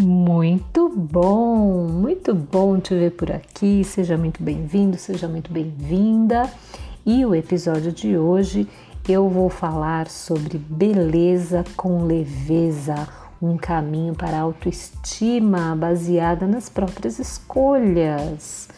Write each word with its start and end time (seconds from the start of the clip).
Muito 0.00 0.88
bom, 0.88 1.86
muito 1.86 2.34
bom 2.34 2.80
te 2.80 2.94
ver 2.94 3.10
por 3.10 3.30
aqui. 3.30 3.84
Seja 3.84 4.16
muito 4.16 4.42
bem-vindo, 4.42 4.96
seja 4.96 5.28
muito 5.28 5.52
bem-vinda. 5.52 6.50
E 7.04 7.26
o 7.26 7.34
episódio 7.34 7.92
de 7.92 8.16
hoje 8.16 8.66
eu 9.06 9.28
vou 9.28 9.50
falar 9.50 10.08
sobre 10.08 10.56
beleza 10.56 11.64
com 11.76 12.04
leveza, 12.04 13.06
um 13.42 13.58
caminho 13.58 14.14
para 14.14 14.38
a 14.38 14.40
autoestima 14.40 15.76
baseada 15.76 16.46
nas 16.46 16.70
próprias 16.70 17.18
escolhas. 17.18 18.70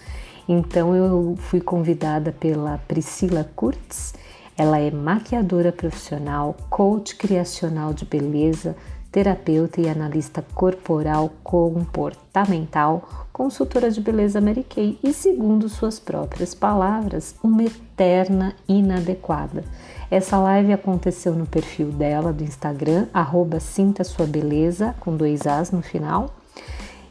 Então 0.48 0.92
eu 0.92 1.36
fui 1.38 1.60
convidada 1.60 2.32
pela 2.32 2.78
Priscila 2.88 3.48
Kurtz. 3.54 4.12
Ela 4.58 4.80
é 4.80 4.90
maquiadora 4.90 5.70
profissional, 5.70 6.56
coach 6.68 7.14
criacional 7.14 7.94
de 7.94 8.04
beleza, 8.04 8.74
terapeuta 9.12 9.78
e 9.78 9.90
analista 9.90 10.42
corporal 10.54 11.30
comportamental, 11.44 13.28
consultora 13.30 13.90
de 13.90 14.00
beleza 14.00 14.40
Mary 14.40 14.64
Kay 14.64 14.98
e, 15.04 15.12
segundo 15.12 15.68
suas 15.68 16.00
próprias 16.00 16.54
palavras, 16.54 17.34
uma 17.44 17.62
eterna 17.62 18.56
inadequada. 18.66 19.62
Essa 20.10 20.38
live 20.38 20.72
aconteceu 20.72 21.34
no 21.34 21.46
perfil 21.46 21.88
dela 21.88 22.32
do 22.32 22.42
Instagram, 22.42 23.06
arroba 23.12 23.60
Sinta 23.60 24.02
Sua 24.02 24.26
Beleza, 24.26 24.94
com 24.98 25.14
dois 25.14 25.46
As 25.46 25.70
no 25.70 25.82
final. 25.82 26.34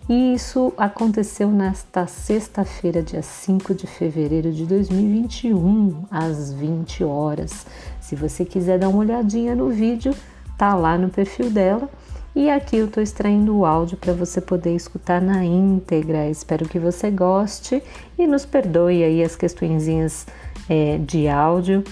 E 0.09 0.33
isso 0.33 0.73
aconteceu 0.77 1.49
nesta 1.49 2.07
sexta-feira, 2.07 3.01
dia 3.01 3.21
5 3.21 3.73
de 3.75 3.85
fevereiro 3.85 4.51
de 4.51 4.65
2021, 4.65 6.03
às 6.09 6.51
20 6.51 7.03
horas. 7.03 7.65
Se 7.99 8.15
você 8.15 8.43
quiser 8.43 8.79
dar 8.79 8.89
uma 8.89 8.99
olhadinha 8.99 9.55
no 9.55 9.69
vídeo, 9.69 10.13
tá 10.61 10.75
lá 10.75 10.95
no 10.95 11.09
perfil 11.09 11.49
dela. 11.49 11.89
E 12.35 12.47
aqui 12.47 12.77
eu 12.77 12.85
estou 12.85 13.01
extraindo 13.01 13.57
o 13.57 13.65
áudio 13.65 13.97
para 13.97 14.13
você 14.13 14.39
poder 14.39 14.75
escutar 14.75 15.19
na 15.19 15.43
íntegra. 15.43 16.29
Espero 16.29 16.69
que 16.69 16.77
você 16.77 17.09
goste 17.09 17.81
e 18.15 18.27
nos 18.27 18.45
perdoe 18.45 19.03
aí 19.03 19.23
as 19.23 19.35
questõezinhas 19.35 20.27
é, 20.69 20.99
de 20.99 21.27
áudio 21.27 21.83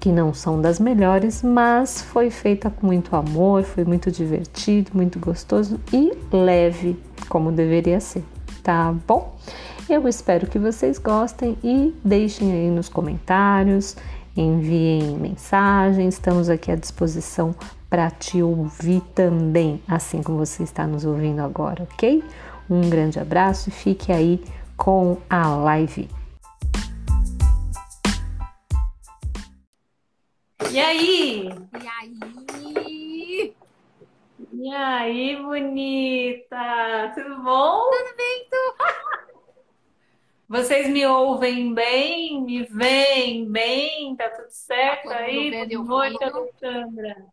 que 0.00 0.10
não 0.10 0.34
são 0.34 0.60
das 0.60 0.80
melhores, 0.80 1.42
mas 1.42 2.02
foi 2.02 2.30
feita 2.30 2.68
com 2.68 2.86
muito 2.86 3.14
amor, 3.14 3.62
foi 3.62 3.84
muito 3.84 4.10
divertido, 4.10 4.90
muito 4.92 5.18
gostoso 5.20 5.78
e 5.92 6.12
leve, 6.32 6.98
como 7.28 7.52
deveria 7.52 8.00
ser, 8.00 8.24
tá 8.62 8.92
bom? 9.06 9.36
Eu 9.88 10.08
espero 10.08 10.46
que 10.46 10.58
vocês 10.58 10.98
gostem 10.98 11.56
e 11.62 11.94
deixem 12.02 12.50
aí 12.50 12.70
nos 12.70 12.88
comentários, 12.88 13.94
enviem 14.34 15.18
mensagens, 15.18 16.14
estamos 16.14 16.48
aqui 16.48 16.72
à 16.72 16.76
disposição 16.76 17.54
para 17.90 18.08
te 18.08 18.40
ouvir 18.40 19.00
também, 19.16 19.82
assim 19.88 20.22
como 20.22 20.38
você 20.38 20.62
está 20.62 20.86
nos 20.86 21.04
ouvindo 21.04 21.40
agora, 21.40 21.82
ok? 21.82 22.22
Um 22.70 22.88
grande 22.88 23.18
abraço 23.18 23.68
e 23.68 23.72
fique 23.72 24.12
aí 24.12 24.40
com 24.76 25.18
a 25.28 25.48
live. 25.56 26.08
E 30.70 30.78
aí? 30.78 31.48
E 31.82 31.88
aí? 31.88 33.54
E 34.52 34.72
aí, 34.72 35.36
bonita? 35.42 37.12
Tudo 37.12 37.42
bom? 37.42 37.90
Tudo 37.90 38.16
bem, 38.16 38.46
tu? 38.48 39.30
Vocês 40.48 40.88
me 40.88 41.04
ouvem 41.06 41.74
bem? 41.74 42.42
Me 42.42 42.64
veem 42.64 43.50
bem? 43.50 44.14
Tá 44.14 44.28
tudo 44.28 44.50
certo 44.50 45.04
Todo 45.04 45.12
aí? 45.14 45.36
mundo 45.36 45.50
vendo 45.50 45.72
e 45.72 45.76
Boa 45.76 45.88
noite, 45.88 46.24
ouvindo. 46.24 46.38
Alexandra. 46.38 47.26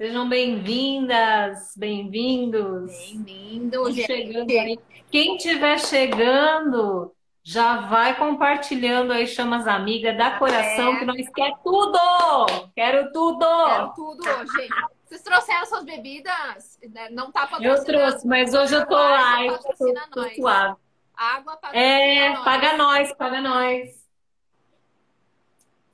Sejam 0.00 0.26
bem-vindas, 0.26 1.74
bem-vindos. 1.76 2.90
Bem-vindo, 3.12 3.66
Estão 3.86 3.92
gente. 3.92 4.06
chegando 4.06 4.50
aí. 4.50 4.78
Quem 5.10 5.36
estiver 5.36 5.78
chegando, 5.78 7.12
já 7.44 7.82
vai 7.82 8.16
compartilhando 8.16 9.12
aí, 9.12 9.26
chama 9.26 9.58
as 9.58 9.66
amigas, 9.66 10.16
dá 10.16 10.38
coração, 10.38 10.94
É. 10.94 10.98
que 11.00 11.04
nós 11.04 11.28
quer 11.34 11.52
tudo! 11.62 11.98
Quero 12.74 13.12
tudo! 13.12 13.44
Quero 13.66 13.92
tudo 13.94 14.22
hoje. 14.26 14.68
Vocês 15.04 15.20
trouxeram 15.22 15.66
suas 15.66 15.84
bebidas? 15.84 16.78
Não 17.10 17.30
tá 17.30 17.42
Eu 17.42 17.48
patrocinando. 17.50 17.84
trouxe, 17.84 18.26
mas 18.26 18.54
hoje 18.54 18.76
eu 18.76 18.86
tô 18.86 18.94
lá, 18.94 19.44
eu 19.44 19.58
tô, 19.58 19.68
tô 20.12 20.30
suave. 20.34 20.76
Água 21.14 21.56
patrocina 21.58 21.84
É, 21.84 22.28
nós. 22.30 22.44
paga 22.44 22.76
nós, 22.78 23.12
paga 23.12 23.40
nós. 23.42 23.99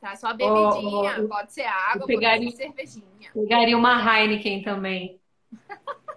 Traz 0.07 0.21
sua 0.21 0.33
bebidinha. 0.35 1.25
Ô, 1.25 1.29
Pode 1.29 1.53
ser 1.53 1.63
água, 1.67 2.03
eu 2.03 2.07
pegaria- 2.07 2.45
pode 2.47 2.57
ser 2.57 2.63
cervejinha. 2.67 3.33
Pegaria 3.35 3.77
uma 3.77 3.99
Heineken 4.21 4.63
também. 4.63 5.21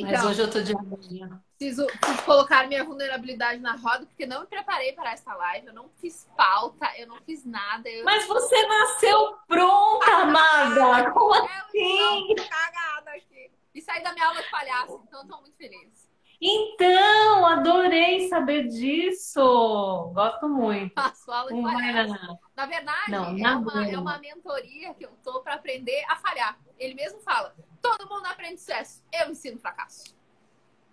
Mas 0.00 0.12
Então, 0.12 0.30
hoje 0.30 0.40
eu 0.42 0.48
tô 0.50 0.62
de 0.62 0.72
aguinha. 0.72 1.42
preciso, 1.58 1.84
preciso 1.86 2.22
colocar 2.24 2.68
minha 2.68 2.84
vulnerabilidade 2.84 3.60
na 3.60 3.74
roda, 3.74 4.06
porque 4.06 4.24
não 4.24 4.42
me 4.42 4.46
preparei 4.46 4.92
para 4.92 5.10
essa 5.12 5.34
live. 5.34 5.66
Eu 5.66 5.74
não 5.74 5.88
fiz 6.00 6.28
pauta, 6.36 6.88
eu 6.96 7.08
não 7.08 7.16
fiz 7.22 7.44
nada. 7.44 7.88
Eu... 7.88 8.04
Mas 8.04 8.24
você 8.26 8.66
nasceu 8.68 9.36
pronta, 9.48 10.10
amada! 10.18 11.10
Como 11.10 11.34
Eu 11.34 11.40
assim? 11.40 12.30
estou 12.30 12.48
cagada 12.48 13.10
aqui. 13.10 13.50
E 13.74 13.82
saí 13.82 14.00
da 14.02 14.12
minha 14.12 14.28
aula 14.28 14.40
de 14.40 14.48
palhaço, 14.48 15.02
então 15.08 15.22
eu 15.22 15.28
tô 15.28 15.40
muito 15.40 15.56
feliz. 15.56 16.01
Então, 16.44 17.46
adorei 17.46 18.28
saber 18.28 18.66
disso. 18.66 20.10
Gosto 20.12 20.48
muito. 20.48 20.92
Faço 20.92 21.30
aula 21.30 21.54
de 21.54 21.62
palhaço. 21.62 22.38
Na 22.56 22.66
verdade, 22.66 23.10
Não, 23.12 23.24
é, 23.26 23.56
uma, 23.56 23.90
é 23.90 23.96
uma 23.96 24.18
mentoria 24.18 24.92
que 24.92 25.06
eu 25.06 25.12
tô 25.22 25.40
para 25.40 25.54
aprender 25.54 26.04
a 26.08 26.16
falhar. 26.16 26.58
Ele 26.76 26.94
mesmo 26.94 27.20
fala: 27.20 27.54
todo 27.80 28.08
mundo 28.08 28.26
aprende 28.26 28.58
sucesso, 28.58 29.04
eu 29.12 29.30
ensino 29.30 29.60
fracasso. 29.60 30.16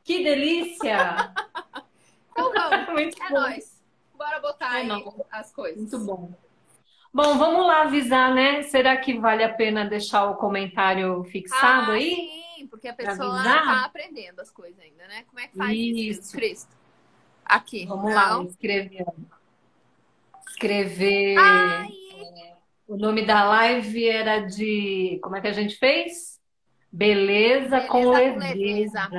Que 0.04 0.24
delícia! 0.24 1.34
Então 2.32 2.54
vamos, 2.54 2.88
Muito 2.94 3.22
é 3.22 3.30
bom. 3.30 3.40
nóis. 3.42 3.84
Bora 4.16 4.40
botar 4.40 4.80
É 4.80 4.88
as 5.32 5.52
coisas. 5.52 5.78
Muito 5.78 6.00
bom. 6.06 6.32
Bom, 7.14 7.38
vamos 7.38 7.66
lá 7.66 7.82
avisar, 7.82 8.34
né? 8.34 8.62
Será 8.62 8.96
que 8.96 9.18
vale 9.18 9.44
a 9.44 9.54
pena 9.54 9.84
deixar 9.84 10.30
o 10.30 10.36
comentário 10.36 11.24
fixado 11.26 11.92
ah, 11.92 11.96
aí? 11.96 12.16
Sim, 12.16 12.39
porque 12.70 12.88
a 12.88 12.94
pessoa 12.94 13.36
avisar? 13.40 13.64
tá 13.66 13.86
aprendendo 13.86 14.40
as 14.40 14.50
coisas 14.52 14.80
ainda, 14.80 15.08
né? 15.08 15.24
Como 15.28 15.40
é 15.40 15.48
que 15.48 15.58
faz 15.58 15.72
isso, 15.78 15.90
Isso. 16.00 16.06
Jesus 16.14 16.32
Cristo? 16.32 16.78
Aqui. 17.46 17.86
Vamos 17.86 18.14
lá, 18.14 18.30
Não. 18.30 18.44
escrever. 18.46 19.06
Escrever. 20.50 21.38
Ai, 21.38 21.90
O 22.88 22.98
nome 22.98 23.26
da 23.26 23.44
live 23.48 24.08
era 24.08 24.40
de. 24.40 25.20
Como 25.22 25.36
é 25.36 25.42
que 25.42 25.48
a 25.48 25.54
gente 25.54 25.76
fez? 25.78 26.40
Beleza, 26.92 27.82
com 27.82 28.12
Beleza 28.12 28.34
com 28.34 28.40
leveza. 28.40 29.10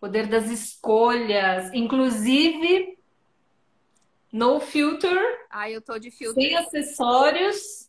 Poder 0.00 0.26
das 0.26 0.46
escolhas. 0.50 1.72
Inclusive, 1.72 2.96
no 4.32 4.60
filter, 4.60 5.18
ai, 5.50 5.74
eu 5.74 5.80
tô 5.82 5.98
de 5.98 6.10
filtro. 6.10 6.40
sem 6.40 6.54
acessórios. 6.56 7.85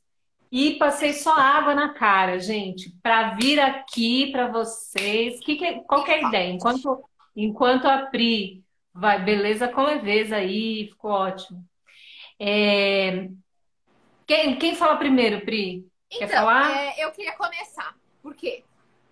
E 0.52 0.78
passei 0.78 1.14
só 1.14 1.34
água 1.34 1.76
na 1.76 1.94
cara, 1.94 2.40
gente, 2.40 2.92
para 3.04 3.32
vir 3.36 3.60
aqui 3.60 4.32
para 4.32 4.48
vocês. 4.48 5.40
Que 5.42 5.56
que- 5.56 5.82
qual 5.82 6.04
que 6.04 6.12
é 6.12 6.16
a 6.26 6.28
ideia? 6.30 6.52
Enquanto, 6.54 7.04
enquanto 7.36 7.86
a 7.86 8.06
Pri 8.08 8.64
vai, 8.94 9.24
beleza 9.24 9.68
com 9.68 9.84
leveza 9.84 10.38
aí, 10.38 10.88
ficou 10.90 11.12
ótimo. 11.12 11.64
É, 12.40 13.30
Quem, 14.26 14.58
quem 14.58 14.76
fala 14.76 14.98
primeiro, 14.98 15.42
Pri? 15.46 15.88
Quer 16.10 16.26
Então, 16.26 16.40
falar? 16.40 16.72
é, 16.76 17.04
eu 17.06 17.12
queria 17.12 17.34
começar. 17.36 17.96
Por 18.22 18.36
quê? 18.36 18.64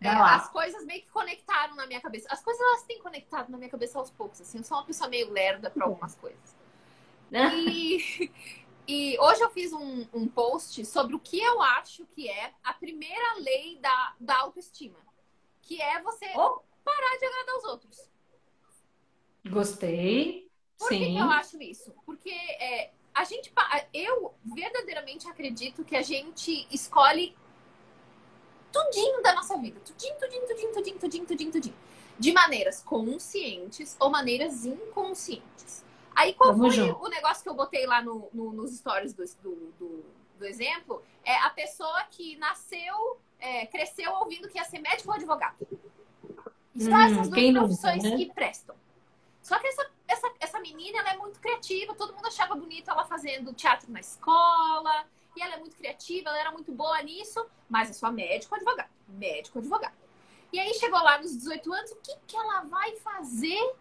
É, 0.02 0.10
as 0.10 0.50
coisas 0.50 0.86
meio 0.86 1.02
que 1.02 1.10
conectaram 1.10 1.76
na 1.76 1.88
minha 1.88 2.02
cabeça. 2.02 2.28
As 2.30 2.44
coisas 2.44 2.62
elas 2.62 2.84
têm 2.84 3.00
conectado 3.00 3.50
na 3.50 3.58
minha 3.58 3.70
cabeça 3.70 3.98
aos 3.98 4.12
poucos. 4.12 4.42
Assim, 4.42 4.58
eu 4.60 4.64
sou 4.64 4.78
uma 4.78 4.86
pessoa 4.86 5.10
meio 5.10 5.32
lerda 5.32 5.70
para 5.70 5.84
algumas 5.86 6.16
coisas. 6.16 6.56
E, 7.32 8.32
e 8.88 9.18
hoje 9.20 9.42
eu 9.42 9.50
fiz 9.50 9.74
um, 9.74 10.08
um 10.14 10.28
post 10.28 10.86
sobre 10.86 11.16
o 11.16 11.20
que 11.20 11.40
eu 11.40 11.62
acho 11.62 12.06
que 12.08 12.30
é 12.30 12.54
a 12.64 12.74
primeira 12.74 13.36
lei 13.40 13.78
da, 13.80 14.16
da 14.20 14.38
autoestima. 14.40 14.98
Que 15.62 15.82
é 15.82 16.02
você 16.02 16.26
Oh. 16.38 16.60
parar 16.84 17.18
de 17.18 17.26
agradar 17.26 17.56
os 17.58 17.64
outros. 17.66 18.10
Gostei. 19.48 20.50
Por 20.78 20.90
que, 20.90 20.98
Sim. 20.98 21.14
que 21.14 21.20
eu 21.20 21.30
acho 21.30 21.62
isso? 21.62 21.94
Porque 22.06 22.30
é, 22.30 22.92
a 23.14 23.24
gente, 23.24 23.52
eu 23.94 24.34
verdadeiramente 24.44 25.28
acredito 25.28 25.86
que 25.86 25.96
a 25.96 26.02
gente 26.02 26.68
escolhe 26.70 27.36
tudinho 28.72 29.22
da 29.24 29.34
nossa 29.34 29.58
vida. 29.58 29.80
Tudinho, 29.80 30.16
tudinho, 30.20 30.48
tudinho, 30.48 30.74
tudinho, 30.74 31.00
tudinho, 31.00 31.26
tudinho, 31.26 31.52
tudinho. 31.52 31.76
De 32.20 32.34
maneiras 32.34 32.82
conscientes 32.82 33.96
ou 34.00 34.10
maneiras 34.10 34.66
inconscientes. 34.66 35.85
Aí 36.16 36.34
qual 36.34 36.52
Tamo 36.52 36.64
foi 36.64 36.72
junto. 36.72 37.04
o 37.04 37.08
negócio 37.10 37.44
que 37.44 37.50
eu 37.50 37.54
botei 37.56 37.86
lá 37.86 38.02
no, 38.02 38.30
no- 38.34 38.54
nos 38.54 38.72
stories 38.78 39.14
do, 39.14 39.24
do, 39.44 40.06
do- 40.40 40.46
exemplo? 40.46 41.04
É 41.24 41.36
a 41.38 41.50
pessoa 41.50 42.04
que 42.12 42.36
nasceu, 42.38 43.20
é, 43.40 43.66
cresceu 43.66 44.12
ouvindo 44.14 44.48
que 44.50 44.58
ia 44.58 44.64
ser 44.66 44.80
médico 44.80 45.10
ou 45.10 45.16
advogado. 45.16 45.56
Só 46.78 46.90
Hum, 46.90 47.02
essas 47.06 47.30
duas 47.30 47.44
nunca, 47.44 47.60
profissões 47.60 48.04
né? 48.04 48.16
que 48.18 48.34
prestam. 48.34 48.76
Só 49.42 49.58
que 49.60 49.68
essa, 49.68 49.90
essa, 50.08 50.34
essa 50.40 50.60
menina 50.60 51.00
ela 51.00 51.12
é 51.14 51.18
muito 51.18 51.40
criativa, 51.40 51.94
todo 51.96 52.14
mundo 52.14 52.28
achava 52.28 52.56
bonito 52.56 52.90
ela 52.90 53.06
fazendo 53.06 53.54
teatro 53.54 53.92
na 53.92 54.00
escola, 54.00 55.06
e 55.36 55.42
ela 55.42 55.56
é 55.56 55.58
muito 55.58 55.76
criativa, 55.78 56.30
ela 56.30 56.40
era 56.40 56.52
muito 56.52 56.72
boa 56.72 57.02
nisso, 57.04 57.46
mas 57.70 57.90
é 57.90 57.94
só 57.94 58.12
médico 58.12 58.56
ou 58.56 58.58
advogado. 58.58 58.90
Médico 59.08 59.58
ou 59.58 59.62
advogado. 59.62 59.94
E 60.52 60.60
aí 60.60 60.74
chegou 60.76 61.00
lá 61.02 61.18
nos 61.20 61.36
18 61.38 61.74
anos, 61.74 61.92
o 61.92 61.96
que, 61.98 62.16
que 62.28 62.36
ela 62.36 62.62
vai 62.62 62.96
fazer 62.98 63.76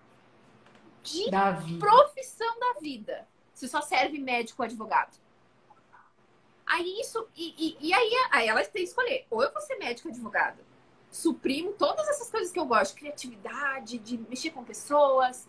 de 1.04 1.30
Da 1.30 1.52
profissão 1.78 2.58
da 2.58 2.80
vida? 2.80 3.28
Se 3.52 3.68
só 3.68 3.80
serve 3.80 4.18
médico 4.18 4.62
ou 4.62 4.64
advogado. 4.64 5.16
Aí 6.66 6.98
isso, 7.00 7.28
e, 7.36 7.54
e, 7.58 7.88
e 7.88 7.92
aí, 7.92 8.10
aí 8.30 8.48
ela 8.48 8.64
tem 8.64 8.82
que 8.82 8.88
escolher, 8.88 9.26
ou 9.30 9.42
eu 9.42 9.52
vou 9.52 9.60
ser 9.60 9.76
médico 9.76 10.08
ou 10.08 10.12
advogado. 10.12 10.58
Suprimo 11.10 11.72
todas 11.74 12.08
essas 12.08 12.30
coisas 12.30 12.50
que 12.50 12.58
eu 12.58 12.66
gosto, 12.66 12.96
criatividade, 12.96 13.98
de 13.98 14.18
mexer 14.18 14.50
com 14.50 14.64
pessoas. 14.64 15.48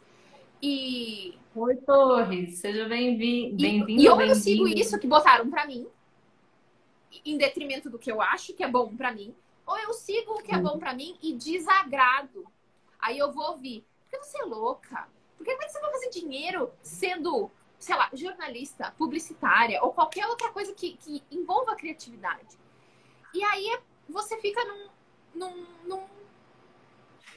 E. 0.62 1.40
Oi, 1.56 1.76
Torres, 1.78 2.58
seja 2.58 2.88
bem-vindo. 2.88 3.56
Bem 3.56 3.86
e, 3.88 4.04
e 4.04 4.10
ou 4.10 4.22
eu 4.22 4.36
sigo 4.36 4.68
isso 4.68 5.00
que 5.00 5.08
botaram 5.08 5.50
para 5.50 5.66
mim, 5.66 5.88
em 7.26 7.38
detrimento 7.38 7.90
do 7.90 7.98
que 7.98 8.12
eu 8.12 8.22
acho 8.22 8.54
que 8.54 8.64
é 8.64 8.68
bom 8.68 8.96
para 8.96 9.12
mim, 9.12 9.34
ou 9.66 9.78
eu 9.80 9.94
sigo 9.94 10.34
o 10.34 10.44
que 10.44 10.54
é 10.54 10.60
bom 10.60 10.78
para 10.78 10.94
mim 10.94 11.18
e 11.24 11.34
desagrado. 11.34 12.46
Aí 13.00 13.18
eu 13.18 13.32
vou 13.32 13.52
ouvir. 13.52 13.86
Porque 14.02 14.24
você 14.24 14.42
é 14.42 14.46
louca? 14.46 15.08
Porque 15.38 15.52
como 15.52 15.64
é 15.64 15.66
que 15.66 15.72
você 15.72 15.80
vai 15.80 15.92
fazer 15.92 16.10
dinheiro 16.10 16.72
sendo, 16.82 17.52
sei 17.78 17.96
lá, 17.96 18.10
jornalista, 18.14 18.94
publicitária 18.98 19.82
ou 19.84 19.94
qualquer 19.94 20.28
outra 20.28 20.50
coisa 20.52 20.74
que, 20.74 20.98
que 20.98 21.24
envolva 21.32 21.76
criatividade? 21.76 22.58
E 23.34 23.44
aí 23.44 23.80
você 24.08 24.38
fica 24.40 24.64
num, 24.64 24.90
num, 25.34 25.66
num 25.84 26.08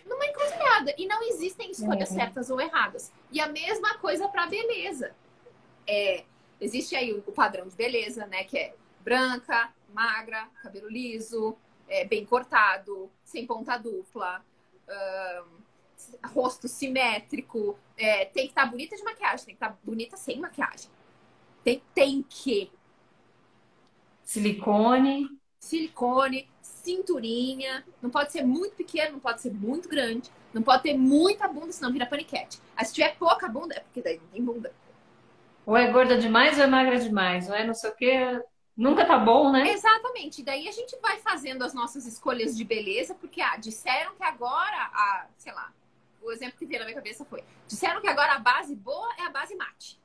numa 0.08 0.26
encruzilhada. 0.26 0.94
E 0.96 1.06
não 1.06 1.22
existem 1.22 1.70
escolhas 1.70 2.10
é. 2.10 2.14
certas 2.14 2.50
ou 2.50 2.60
erradas. 2.60 3.12
E 3.30 3.40
a 3.40 3.46
mesma 3.46 3.98
coisa 3.98 4.26
para 4.28 4.46
beleza. 4.46 5.14
É, 5.86 6.24
existe 6.60 6.96
aí 6.96 7.12
o 7.12 7.32
padrão 7.32 7.68
de 7.68 7.76
beleza, 7.76 8.26
né? 8.26 8.44
Que 8.44 8.58
é 8.58 8.74
branca, 9.00 9.72
magra, 9.92 10.48
cabelo 10.62 10.88
liso, 10.88 11.56
é, 11.88 12.04
bem 12.04 12.24
cortado, 12.24 13.10
sem 13.24 13.46
ponta 13.46 13.76
dupla, 13.76 14.44
rosto 16.24 16.68
simétrico. 16.68 17.78
É, 17.96 18.24
tem 18.26 18.44
que 18.44 18.50
estar 18.50 18.64
tá 18.64 18.70
bonita 18.70 18.96
de 18.96 19.02
maquiagem, 19.02 19.46
tem 19.46 19.54
que 19.54 19.64
estar 19.64 19.70
tá 19.70 19.78
bonita 19.84 20.16
sem 20.16 20.38
maquiagem. 20.38 20.90
Tem, 21.64 21.82
tem 21.94 22.24
que. 22.28 22.70
Silicone. 24.22 25.28
Silicone, 25.58 26.48
cinturinha. 26.62 27.84
Não 28.00 28.10
pode 28.10 28.32
ser 28.32 28.44
muito 28.44 28.76
pequeno, 28.76 29.12
não 29.12 29.20
pode 29.20 29.40
ser 29.40 29.52
muito 29.52 29.88
grande. 29.88 30.30
Não 30.52 30.62
pode 30.62 30.82
ter 30.82 30.96
muita 30.96 31.46
bunda, 31.48 31.72
senão 31.72 31.92
vira 31.92 32.06
paniquete. 32.06 32.58
Aí 32.76 32.84
se 32.84 32.94
tiver 32.94 33.16
pouca 33.16 33.48
bunda, 33.48 33.74
é 33.74 33.80
porque 33.80 34.00
daí 34.00 34.18
não 34.18 34.26
tem 34.28 34.42
bunda. 34.42 34.72
Ou 35.66 35.76
é 35.76 35.90
gorda 35.90 36.16
demais 36.16 36.56
ou 36.56 36.64
é 36.64 36.66
magra 36.66 36.98
demais, 36.98 37.48
ou 37.48 37.54
é 37.54 37.66
não 37.66 37.74
sei 37.74 37.90
o 37.90 37.94
que. 37.94 38.42
Nunca 38.74 39.04
tá 39.04 39.18
bom, 39.18 39.50
né? 39.50 39.70
Exatamente. 39.72 40.42
Daí 40.42 40.68
a 40.68 40.72
gente 40.72 40.96
vai 41.02 41.18
fazendo 41.18 41.62
as 41.62 41.74
nossas 41.74 42.06
escolhas 42.06 42.56
de 42.56 42.64
beleza, 42.64 43.14
porque, 43.14 43.42
ah, 43.42 43.56
disseram 43.56 44.14
que 44.14 44.22
agora, 44.22 44.76
a, 44.94 45.26
sei 45.36 45.52
lá, 45.52 45.72
o 46.22 46.32
exemplo 46.32 46.58
que 46.58 46.66
veio 46.66 46.80
na 46.80 46.86
minha 46.86 46.96
cabeça 46.96 47.24
foi: 47.24 47.42
disseram 47.66 48.00
que 48.00 48.08
agora 48.08 48.34
a 48.34 48.38
base 48.38 48.74
boa 48.74 49.08
é 49.18 49.22
a 49.22 49.30
base 49.30 49.54
mate. 49.54 50.00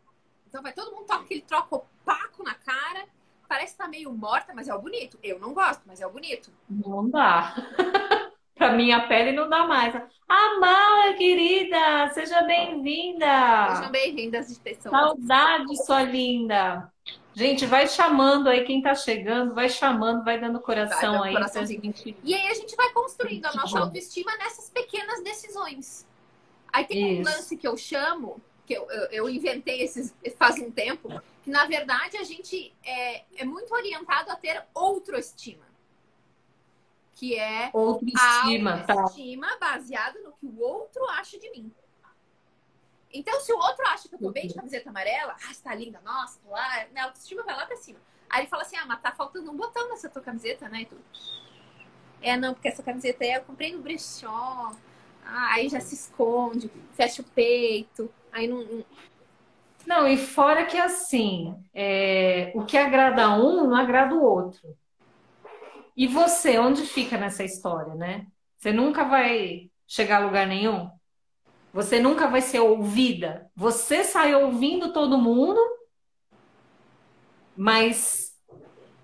Então 0.48 0.62
vai 0.62 0.74
todo 0.74 0.92
mundo 0.92 1.08
toca 1.08 1.24
aquele 1.24 1.42
troco 1.42 1.76
opaco 1.76 2.44
na 2.44 2.54
cara, 2.54 3.08
parece 3.48 3.74
que 3.74 3.78
tá 3.80 3.88
meio 3.88 4.12
morta, 4.12 4.54
mas 4.54 4.68
é 4.68 4.76
o 4.76 4.82
bonito. 4.82 5.18
Eu 5.24 5.40
não 5.40 5.54
gosto, 5.54 5.82
mas 5.86 6.00
é 6.02 6.08
o 6.08 6.12
bonito. 6.12 6.52
Não 6.70 7.10
dá. 7.10 7.56
pra 8.64 8.72
minha 8.72 9.08
pele 9.08 9.34
não 9.34 9.50
dá 9.50 9.68
mais. 9.68 9.94
Amala, 10.28 11.14
querida, 11.16 12.10
seja 12.14 12.42
bem-vinda. 12.44 13.76
Sejam 13.76 13.92
bem-vindas 13.92 14.48
de 14.48 14.60
pessoas. 14.60 14.92
Saudade, 14.92 15.86
sua 15.86 16.04
linda. 16.04 16.90
Gente, 17.36 17.66
vai 17.66 17.88
chamando 17.88 18.48
aí 18.48 18.64
quem 18.64 18.82
tá 18.82 18.96
chegando, 18.96 19.54
vai 19.54 19.68
chamando, 19.68 20.24
vai 20.24 20.40
dando 20.40 20.62
coração 20.62 21.20
vai 21.20 21.36
aí. 21.36 21.68
Gente... 21.68 22.16
E 22.24 22.34
aí 22.34 22.48
a 22.48 22.54
gente 22.54 22.74
vai 22.76 22.90
construindo 22.92 23.46
a 23.48 23.54
nossa 23.54 23.80
autoestima 23.80 24.32
nessas 24.38 24.70
pequenas 24.70 25.22
decisões. 25.22 26.08
Aí 26.72 26.86
tem 26.86 27.20
Isso. 27.20 27.30
um 27.30 27.34
lance 27.34 27.58
que 27.58 27.68
eu 27.68 27.76
chamo, 27.76 28.40
que 28.66 28.74
eu, 28.74 28.90
eu, 28.90 29.04
eu, 29.12 29.30
inventei 29.30 29.82
esses, 29.82 30.16
faz 30.38 30.58
um 30.58 30.72
tempo, 30.72 31.10
que 31.44 31.50
na 31.50 31.66
verdade 31.66 32.18
a 32.18 32.24
gente 32.24 32.74
é, 32.84 33.24
é 33.36 33.44
muito 33.44 33.74
orientado 33.74 34.32
a 34.32 34.36
ter 34.36 34.64
autoestima. 34.74 35.73
Que 37.16 37.36
é 37.36 37.70
autoestima, 37.74 38.72
a 38.72 38.94
autoestima 38.94 39.48
tá. 39.58 39.72
baseada 39.72 40.20
no 40.20 40.32
que 40.34 40.46
o 40.46 40.60
outro 40.60 41.06
acha 41.10 41.40
de 41.40 41.50
mim. 41.52 41.72
Então, 43.14 43.40
se 43.42 43.54
o 43.54 43.58
outro 43.58 43.86
acha 43.88 44.10
que 44.10 44.16
eu 44.16 44.20
tô 44.20 44.32
bem 44.32 44.48
de 44.48 44.56
camiseta 44.56 44.90
amarela, 44.90 45.36
ah, 45.48 45.52
está 45.52 45.76
linda, 45.76 46.02
nossa, 46.04 46.40
lá, 46.50 46.88
minha 46.92 47.06
autoestima 47.06 47.44
vai 47.44 47.56
lá 47.56 47.66
pra 47.68 47.78
cima. 47.78 48.00
Aí 48.28 48.42
ele 48.42 48.50
fala 48.50 48.64
assim, 48.64 48.76
ah, 48.76 48.86
mas 48.88 49.00
tá 49.02 49.12
faltando 49.12 49.52
um 49.52 49.56
botão 49.56 49.88
nessa 49.90 50.10
tua 50.10 50.22
camiseta, 50.22 50.68
né? 50.68 50.82
E 50.82 50.86
tudo. 50.88 51.02
É, 52.20 52.36
não, 52.36 52.54
porque 52.54 52.70
essa 52.70 52.82
camiseta 52.82 53.24
aí 53.24 53.34
eu 53.34 53.44
comprei 53.44 53.72
no 53.72 53.84
brechó. 53.84 54.72
Ah, 55.24 55.54
aí 55.54 55.70
já 55.70 55.80
se 55.80 55.94
esconde, 55.94 56.72
fecha 56.94 57.22
o 57.22 57.26
peito, 57.26 58.12
aí 58.32 58.48
não. 58.48 58.84
Não, 59.86 60.08
e 60.08 60.18
fora 60.18 60.66
que 60.66 60.78
assim, 60.78 61.56
é, 61.74 62.52
o 62.56 62.66
que 62.66 62.78
agrada 62.78 63.30
um 63.32 63.68
não 63.68 63.76
agrada 63.76 64.16
o 64.16 64.24
outro. 64.24 64.76
E 65.96 66.08
você, 66.08 66.58
onde 66.58 66.84
fica 66.84 67.18
nessa 67.18 67.44
história, 67.44 67.94
né? 67.96 68.28
Você 68.58 68.72
nunca 68.72 69.04
vai 69.04 69.70
chegar 69.88 70.22
a 70.22 70.26
lugar 70.26 70.48
nenhum. 70.48 70.90
Você 71.74 72.00
nunca 72.00 72.28
vai 72.28 72.42
ser 72.42 72.60
ouvida. 72.60 73.50
Você 73.56 74.04
sai 74.04 74.36
ouvindo 74.36 74.94
todo 74.94 75.18
mundo, 75.18 75.60
mas 77.56 78.34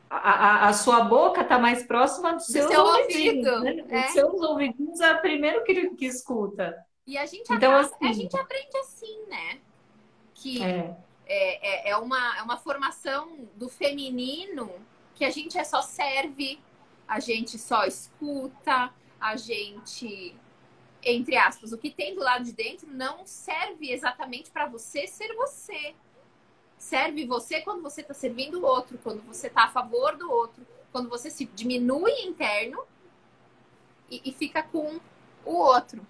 a, 0.09 0.17
a, 0.17 0.69
a 0.69 0.73
sua 0.73 1.01
boca 1.01 1.41
está 1.41 1.59
mais 1.59 1.83
próxima 1.83 2.33
dos 2.33 2.45
seus 2.45 2.71
seu 2.71 2.81
ouvidinhos. 2.81 3.47
Ouvido, 3.47 3.63
né? 3.63 3.85
é. 3.89 4.05
Os 4.05 4.11
seus 4.11 4.41
ouvidinhos 4.41 4.99
é 4.99 5.13
o 5.13 5.21
primeiro 5.21 5.63
que, 5.63 5.89
que 5.91 6.05
escuta. 6.05 6.75
E 7.05 7.17
a 7.17 7.25
gente, 7.25 7.51
então, 7.51 7.75
acaba, 7.75 7.79
assim, 7.79 8.07
a 8.07 8.13
gente 8.13 8.37
aprende 8.37 8.77
assim, 8.77 9.25
né? 9.27 9.59
Que 10.35 10.63
é. 10.63 10.95
É, 11.25 11.89
é, 11.89 11.89
é, 11.91 11.97
uma, 11.97 12.37
é 12.37 12.41
uma 12.41 12.57
formação 12.57 13.47
do 13.55 13.69
feminino 13.69 14.71
que 15.13 15.23
a 15.23 15.29
gente 15.29 15.57
é 15.57 15.63
só 15.63 15.81
serve, 15.81 16.59
a 17.09 17.19
gente 17.19 17.57
só 17.57 17.85
escuta, 17.85 18.93
a 19.19 19.35
gente 19.35 20.33
entre 21.03 21.37
aspas, 21.37 21.71
o 21.71 21.77
que 21.77 21.89
tem 21.89 22.13
do 22.13 22.21
lado 22.21 22.43
de 22.43 22.51
dentro 22.51 22.87
não 22.91 23.25
serve 23.25 23.91
exatamente 23.91 24.51
para 24.51 24.67
você 24.67 25.07
ser 25.07 25.33
você. 25.33 25.95
Serve 26.77 27.25
você 27.25 27.61
quando 27.61 27.81
você 27.81 28.01
está 28.01 28.13
servindo 28.13 28.59
o 28.59 28.65
outro, 28.65 28.99
quando 29.01 29.21
você 29.21 29.47
está 29.47 29.63
a 29.63 29.69
favor 29.69 30.17
do 30.17 30.29
outro, 30.29 30.65
quando 30.91 31.09
você 31.09 31.29
se 31.29 31.45
diminui 31.45 32.11
interno 32.23 32.83
e, 34.09 34.21
e 34.25 34.33
fica 34.33 34.61
com 34.61 34.99
o 35.45 35.53
outro. 35.53 36.05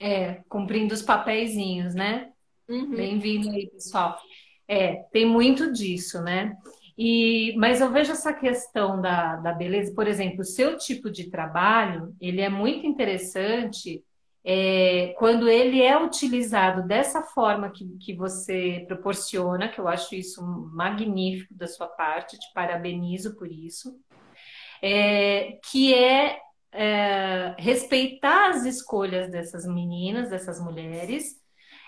É, 0.00 0.42
cumprindo 0.48 0.94
os 0.94 1.02
papeizinhos, 1.02 1.94
né? 1.94 2.32
Uhum. 2.68 2.90
Bem-vindo 2.90 3.50
aí, 3.50 3.68
pessoal. 3.68 4.18
É, 4.66 5.04
tem 5.12 5.26
muito 5.26 5.70
disso, 5.70 6.22
né? 6.22 6.56
E, 7.04 7.56
mas 7.56 7.80
eu 7.80 7.90
vejo 7.90 8.12
essa 8.12 8.32
questão 8.32 9.00
da, 9.00 9.34
da 9.34 9.52
beleza, 9.52 9.92
por 9.92 10.06
exemplo, 10.06 10.42
o 10.42 10.44
seu 10.44 10.78
tipo 10.78 11.10
de 11.10 11.28
trabalho, 11.28 12.14
ele 12.20 12.40
é 12.40 12.48
muito 12.48 12.86
interessante 12.86 14.04
é, 14.44 15.12
quando 15.18 15.48
ele 15.48 15.82
é 15.82 16.00
utilizado 16.00 16.86
dessa 16.86 17.20
forma 17.24 17.72
que, 17.72 17.84
que 17.98 18.14
você 18.14 18.84
proporciona, 18.86 19.68
que 19.68 19.80
eu 19.80 19.88
acho 19.88 20.14
isso 20.14 20.40
magnífico 20.72 21.52
da 21.52 21.66
sua 21.66 21.88
parte, 21.88 22.38
te 22.38 22.52
parabenizo 22.54 23.34
por 23.34 23.50
isso, 23.50 23.98
é, 24.80 25.58
que 25.72 25.92
é, 25.92 26.38
é, 26.70 27.56
respeitar 27.58 28.50
as 28.50 28.64
escolhas 28.64 29.28
dessas 29.28 29.66
meninas, 29.66 30.30
dessas 30.30 30.60
mulheres, 30.60 31.34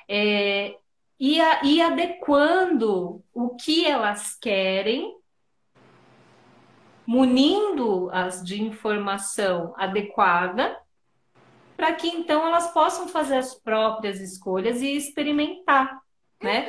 é, 0.09 0.75
e, 1.19 1.41
a, 1.41 1.65
e 1.65 1.81
adequando 1.81 3.23
o 3.33 3.51
que 3.57 3.87
elas 3.87 4.37
querem, 4.37 5.17
munindo-as 7.07 8.43
de 8.43 8.63
informação 8.63 9.75
adequada, 9.77 10.77
para 11.77 11.93
que 11.93 12.09
então 12.09 12.47
elas 12.47 12.73
possam 12.73 13.09
fazer 13.09 13.37
as 13.37 13.55
próprias 13.55 14.21
escolhas 14.21 14.81
e 14.81 14.97
experimentar, 14.97 16.01
né? 16.43 16.69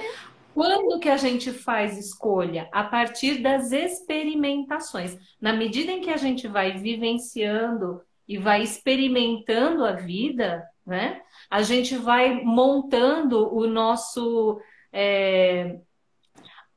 Quando 0.53 0.99
que 0.99 1.09
a 1.09 1.17
gente 1.17 1.51
faz 1.51 1.97
escolha? 1.97 2.69
A 2.71 2.85
partir 2.85 3.41
das 3.41 3.73
experimentações. 3.73 5.17
Na 5.39 5.51
medida 5.51 5.91
em 5.91 5.99
que 5.99 6.09
a 6.09 6.15
gente 6.15 6.47
vai 6.47 6.77
vivenciando 6.77 8.01
e 8.25 8.37
vai 8.37 8.63
experimentando 8.63 9.83
a 9.83 9.91
vida, 9.91 10.65
né? 10.85 11.21
A 11.49 11.61
gente 11.61 11.95
vai 11.97 12.41
montando 12.43 13.53
o 13.53 13.67
nosso. 13.67 14.59
É, 14.93 15.79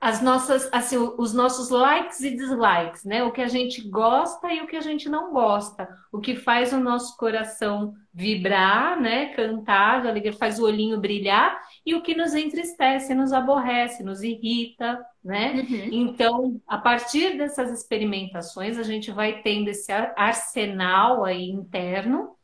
as 0.01 0.23
nossas, 0.23 0.69
assim, 0.73 0.97
os 0.97 1.35
nossos 1.35 1.71
likes 1.71 2.21
e 2.21 2.31
dislikes, 2.31 3.05
né? 3.05 3.25
O 3.25 3.33
que 3.33 3.41
a 3.41 3.49
gente 3.49 3.89
gosta 3.89 4.53
e 4.53 4.61
o 4.61 4.67
que 4.69 4.77
a 4.77 4.81
gente 4.81 5.09
não 5.09 5.33
gosta. 5.33 5.89
O 6.13 6.21
que 6.21 6.37
faz 6.37 6.73
o 6.73 6.79
nosso 6.79 7.17
coração 7.17 7.95
vibrar, 8.15 9.01
né? 9.01 9.35
Cantar, 9.35 10.07
alegria, 10.07 10.33
faz 10.33 10.61
o 10.61 10.65
olhinho 10.65 11.01
brilhar 11.01 11.61
e 11.85 11.97
o 11.97 12.03
que 12.03 12.15
nos 12.15 12.33
entristece, 12.33 13.13
nos 13.13 13.33
aborrece, 13.33 14.05
nos 14.05 14.23
irrita, 14.23 15.05
né? 15.23 15.67
Uhum. 15.69 15.89
Então, 15.91 16.61
a 16.69 16.79
partir 16.79 17.37
dessas 17.37 17.73
experimentações, 17.73 18.79
a 18.79 18.85
gente 18.85 19.11
vai 19.11 19.43
tendo 19.43 19.67
esse 19.67 19.91
arsenal 19.91 21.25
aí 21.25 21.51
interno 21.51 22.38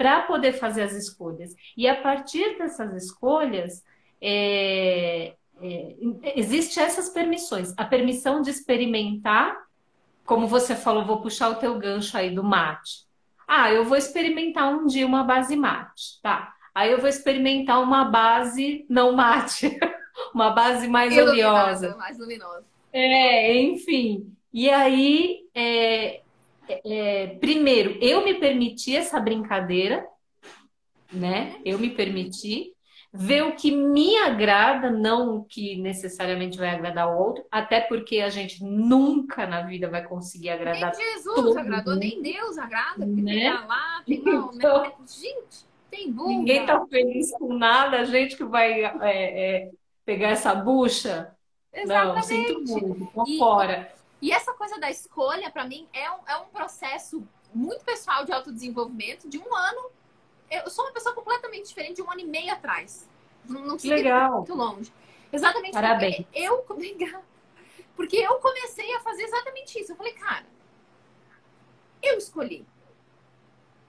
para 0.00 0.22
poder 0.22 0.54
fazer 0.54 0.80
as 0.80 0.94
escolhas. 0.94 1.54
E 1.76 1.86
a 1.86 1.94
partir 1.94 2.56
dessas 2.56 2.90
escolhas, 3.04 3.84
é, 4.18 5.34
é, 5.60 5.94
existe 6.36 6.80
essas 6.80 7.10
permissões. 7.10 7.74
A 7.76 7.84
permissão 7.84 8.40
de 8.40 8.48
experimentar, 8.48 9.54
como 10.24 10.46
você 10.46 10.74
falou, 10.74 11.04
vou 11.04 11.20
puxar 11.20 11.50
o 11.50 11.56
teu 11.56 11.78
gancho 11.78 12.16
aí 12.16 12.34
do 12.34 12.42
mate. 12.42 13.06
Ah, 13.46 13.70
eu 13.70 13.84
vou 13.84 13.98
experimentar 13.98 14.72
um 14.72 14.86
dia 14.86 15.06
uma 15.06 15.22
base 15.22 15.54
mate, 15.54 16.18
tá? 16.22 16.54
Aí 16.74 16.90
eu 16.90 16.98
vou 16.98 17.08
experimentar 17.08 17.82
uma 17.82 18.06
base 18.06 18.86
não 18.88 19.12
mate, 19.12 19.78
uma 20.32 20.48
base 20.48 20.88
mais 20.88 21.14
oleosa. 21.14 21.94
Mais 21.98 22.18
luminosa. 22.18 22.64
É, 22.90 23.54
enfim. 23.54 24.34
E 24.50 24.70
aí, 24.70 25.40
é, 25.54 26.22
é, 26.84 27.26
primeiro, 27.40 27.98
eu 28.00 28.24
me 28.24 28.34
permiti 28.34 28.96
essa 28.96 29.18
brincadeira, 29.20 30.06
né? 31.12 31.60
Eu 31.64 31.78
me 31.78 31.90
permiti 31.90 32.74
ver 33.12 33.42
o 33.42 33.56
que 33.56 33.72
me 33.72 34.16
agrada, 34.18 34.90
não 34.90 35.36
o 35.36 35.44
que 35.44 35.76
necessariamente 35.76 36.56
vai 36.56 36.70
agradar 36.70 37.08
o 37.08 37.18
outro, 37.18 37.44
até 37.50 37.80
porque 37.80 38.20
a 38.20 38.28
gente 38.28 38.62
nunca 38.62 39.46
na 39.46 39.62
vida 39.62 39.88
vai 39.88 40.04
conseguir 40.04 40.50
agradar 40.50 40.92
nem 40.96 41.12
Jesus 41.14 41.34
todo 41.34 41.58
agradou, 41.58 41.94
mundo. 41.94 42.02
nem 42.02 42.22
Deus 42.22 42.56
agrada, 42.56 43.04
porque 43.04 43.22
né? 43.22 43.50
tá 43.50 43.66
lá, 43.66 44.02
tem 44.06 44.22
mal, 44.22 44.50
então, 44.54 44.82
né? 44.82 44.92
gente, 45.06 45.66
tem 45.90 46.12
bunda. 46.12 46.28
Ninguém 46.28 46.64
tá 46.64 46.86
feliz 46.86 47.32
com 47.32 47.52
nada, 47.52 47.98
a 47.98 48.04
gente 48.04 48.36
que 48.36 48.44
vai 48.44 48.84
é, 48.84 48.92
é, 49.02 49.70
pegar 50.04 50.28
essa 50.28 50.54
bucha. 50.54 51.34
Exatamente. 51.72 52.14
Não, 52.14 52.22
sinto 52.22 52.80
muito, 52.80 53.12
tô 53.12 53.24
e, 53.26 53.38
fora. 53.38 53.92
E 54.20 54.32
essa 54.32 54.52
coisa 54.52 54.78
da 54.78 54.90
escolha, 54.90 55.50
para 55.50 55.64
mim, 55.64 55.88
é 55.92 56.10
um, 56.10 56.18
é 56.26 56.36
um 56.36 56.46
processo 56.46 57.26
muito 57.54 57.84
pessoal 57.84 58.24
de 58.24 58.32
autodesenvolvimento 58.32 59.28
de 59.28 59.38
um 59.38 59.54
ano. 59.54 59.90
Eu 60.50 60.68
sou 60.68 60.84
uma 60.84 60.92
pessoa 60.92 61.14
completamente 61.14 61.68
diferente 61.68 61.96
de 61.96 62.02
um 62.02 62.10
ano 62.10 62.20
e 62.20 62.26
meio 62.26 62.52
atrás. 62.52 63.08
Não, 63.48 63.62
não 63.62 63.76
Legal. 63.82 64.36
muito 64.36 64.54
longe. 64.54 64.92
Exatamente 65.32 65.72
Parabéns. 65.72 66.26
eu, 66.34 66.58
porque 67.96 68.16
eu 68.16 68.34
comecei 68.36 68.94
a 68.94 69.00
fazer 69.00 69.22
exatamente 69.22 69.80
isso. 69.80 69.92
Eu 69.92 69.96
falei, 69.96 70.12
cara, 70.12 70.44
eu 72.02 72.18
escolhi. 72.18 72.66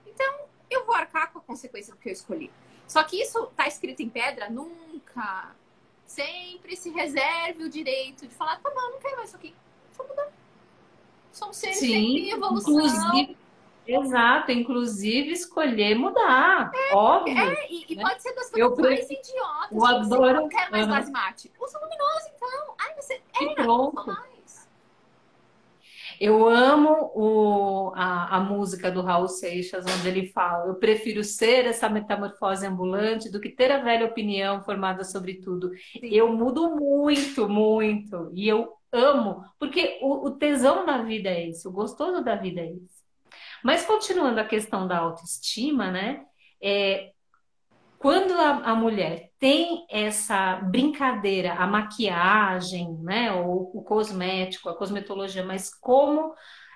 Então, 0.06 0.46
eu 0.70 0.86
vou 0.86 0.94
arcar 0.94 1.30
com 1.32 1.40
a 1.40 1.42
consequência 1.42 1.92
do 1.92 2.00
que 2.00 2.08
eu 2.08 2.12
escolhi. 2.12 2.50
Só 2.86 3.02
que 3.02 3.20
isso 3.20 3.46
tá 3.48 3.66
escrito 3.68 4.00
em 4.00 4.08
pedra? 4.08 4.48
Nunca. 4.48 5.54
Sempre 6.06 6.76
se 6.76 6.90
reserve 6.90 7.64
o 7.64 7.68
direito 7.68 8.26
de 8.26 8.34
falar, 8.34 8.56
tá 8.60 8.70
bom, 8.70 8.92
não 8.92 8.98
quero 8.98 9.16
mais 9.16 9.28
isso 9.28 9.36
aqui 9.36 9.54
só 9.92 10.06
mudar. 10.06 10.28
São 11.30 11.52
seres 11.52 11.78
Sim, 11.78 11.94
em 11.94 12.30
evolução. 12.30 12.74
Inclusive, 12.74 13.36
exato, 13.86 14.52
inclusive 14.52 15.32
escolher 15.32 15.94
mudar. 15.94 16.70
É, 16.74 16.94
óbvio. 16.94 17.38
É, 17.38 17.66
e, 17.70 17.86
e 17.88 17.96
né? 17.96 18.02
pode 18.02 18.22
ser 18.22 18.34
das 18.34 18.50
coisas 18.50 18.78
eu, 18.78 18.84
mais 18.84 19.10
idiotas. 19.10 19.70
Eu 19.72 19.84
adoro. 19.84 20.40
não 20.42 20.48
quero 20.48 20.70
mais 20.70 20.86
uhum. 20.86 20.92
base 20.92 21.10
mate. 21.10 21.52
Usa 21.60 21.78
luminoso, 21.78 22.30
então. 22.36 22.74
Ai, 22.78 22.94
você 22.94 23.20
era, 23.40 23.54
pronto. 23.54 24.06
mais. 24.06 24.32
Eu 26.20 26.48
amo 26.48 27.10
o, 27.16 27.92
a, 27.96 28.36
a, 28.36 28.40
música 28.40 28.92
do 28.92 29.02
Raul 29.02 29.26
Seixas, 29.26 29.84
onde 29.84 30.06
ele 30.06 30.28
fala: 30.28 30.68
Eu 30.68 30.76
prefiro 30.76 31.24
ser 31.24 31.66
essa 31.66 31.88
metamorfose 31.88 32.64
ambulante 32.64 33.28
do 33.28 33.40
que 33.40 33.48
ter 33.48 33.72
a 33.72 33.78
velha 33.78 34.06
opinião 34.06 34.62
formada 34.62 35.02
sobre 35.02 35.34
tudo. 35.40 35.72
Sim. 35.74 36.00
Eu 36.02 36.32
mudo 36.32 36.76
muito, 36.76 37.48
muito. 37.48 38.30
E 38.34 38.48
eu 38.48 38.72
amo, 38.92 39.44
porque 39.58 39.98
o, 40.02 40.26
o 40.26 40.30
tesão 40.32 40.84
da 40.84 40.98
vida 41.02 41.30
é 41.30 41.48
esse, 41.48 41.66
o 41.66 41.72
gostoso 41.72 42.22
da 42.22 42.36
vida 42.36 42.60
é 42.60 42.70
esse. 42.70 43.02
Mas 43.64 43.84
continuando 43.86 44.38
a 44.40 44.44
questão 44.44 44.86
da 44.86 44.98
autoestima, 44.98 45.90
né? 45.90 46.24
É, 46.60 47.12
quando 47.98 48.32
a, 48.32 48.70
a, 48.70 48.74
mulher 48.74 49.30
tem 49.38 49.86
essa 49.88 50.56
brincadeira, 50.56 51.54
a 51.54 51.66
maquiagem, 51.68 52.98
né, 53.00 53.32
ou 53.32 53.70
o 53.72 53.82
cosmético, 53.82 54.68
a 54.68 54.76
cosmetologia, 54.76 55.44
mas 55.44 55.72
como 55.72 56.34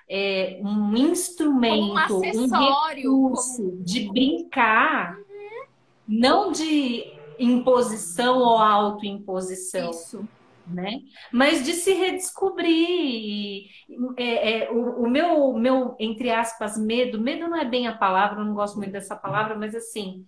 é, 0.09 0.57
um 0.63 0.95
instrumento, 0.95 2.15
um, 2.15 2.43
um 2.43 2.93
recurso 2.93 3.61
como... 3.61 3.83
de 3.83 4.07
brincar, 4.09 5.17
uhum. 5.17 5.65
não 6.07 6.51
de 6.51 7.13
imposição 7.37 8.37
ou 8.37 8.57
autoimposição. 8.57 9.91
Isso 9.91 10.27
né? 10.69 10.99
Mas 11.31 11.63
de 11.65 11.73
se 11.73 11.93
redescobrir. 11.93 13.69
É, 14.17 14.63
é, 14.63 14.71
o, 14.71 15.03
o, 15.03 15.09
meu, 15.09 15.53
meu, 15.53 15.95
entre 15.99 16.31
aspas, 16.31 16.77
medo, 16.77 17.19
medo 17.21 17.47
não 17.47 17.57
é 17.57 17.65
bem 17.65 17.87
a 17.87 17.97
palavra, 17.97 18.41
eu 18.41 18.45
não 18.45 18.53
gosto 18.53 18.77
muito 18.77 18.91
dessa 18.91 19.15
palavra, 19.15 19.55
mas 19.55 19.75
assim, 19.75 20.25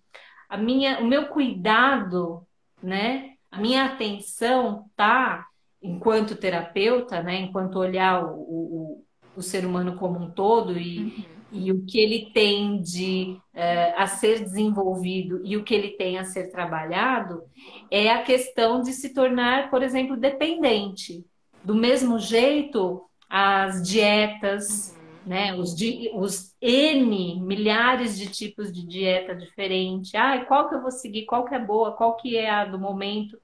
a 0.48 0.58
minha, 0.58 1.00
o 1.00 1.06
meu 1.06 1.28
cuidado, 1.28 2.46
né? 2.82 3.34
A 3.52 3.60
minha 3.60 3.86
atenção 3.86 4.90
tá, 4.96 5.46
enquanto 5.82 6.36
terapeuta, 6.36 7.22
né? 7.22 7.40
Enquanto 7.42 7.80
olhar 7.80 8.24
o, 8.24 8.36
o, 8.38 9.06
o 9.36 9.42
ser 9.42 9.66
humano 9.66 9.96
como 9.96 10.20
um 10.20 10.32
todo 10.32 10.78
e, 10.78 11.00
uhum 11.00 11.39
e 11.52 11.72
o 11.72 11.84
que 11.86 12.00
ele 12.00 12.32
tem 12.34 12.82
de 12.82 13.38
uh, 13.56 13.94
a 13.98 14.08
ser 14.08 14.40
desenvolvido 14.40 15.42
e 15.44 15.58
o 15.58 15.64
que 15.64 15.74
ele 15.74 15.90
tem 15.90 16.18
a 16.18 16.26
ser 16.26 16.52
trabalhado 16.52 17.44
é 17.90 18.12
a 18.12 18.22
questão 18.22 18.82
de 18.82 18.94
se 18.94 19.14
tornar, 19.14 19.70
por 19.70 19.82
exemplo, 19.82 20.16
dependente. 20.16 21.26
Do 21.64 21.76
mesmo 21.76 22.20
jeito, 22.20 23.04
as 23.30 23.82
dietas, 23.88 24.96
né, 25.26 25.54
os, 25.56 25.76
os 26.14 26.56
N, 26.62 27.42
milhares 27.42 28.18
de 28.18 28.30
tipos 28.30 28.72
de 28.72 28.86
dieta 28.86 29.36
diferente. 29.36 30.16
Ah, 30.16 30.46
qual 30.46 30.70
que 30.70 30.76
eu 30.76 30.82
vou 30.82 30.92
seguir? 30.92 31.26
Qual 31.26 31.46
que 31.46 31.56
é 31.56 31.60
boa? 31.60 31.94
Qual 31.94 32.16
que 32.16 32.38
é 32.38 32.50
a 32.50 32.66
do 32.66 32.80
momento? 32.80 33.40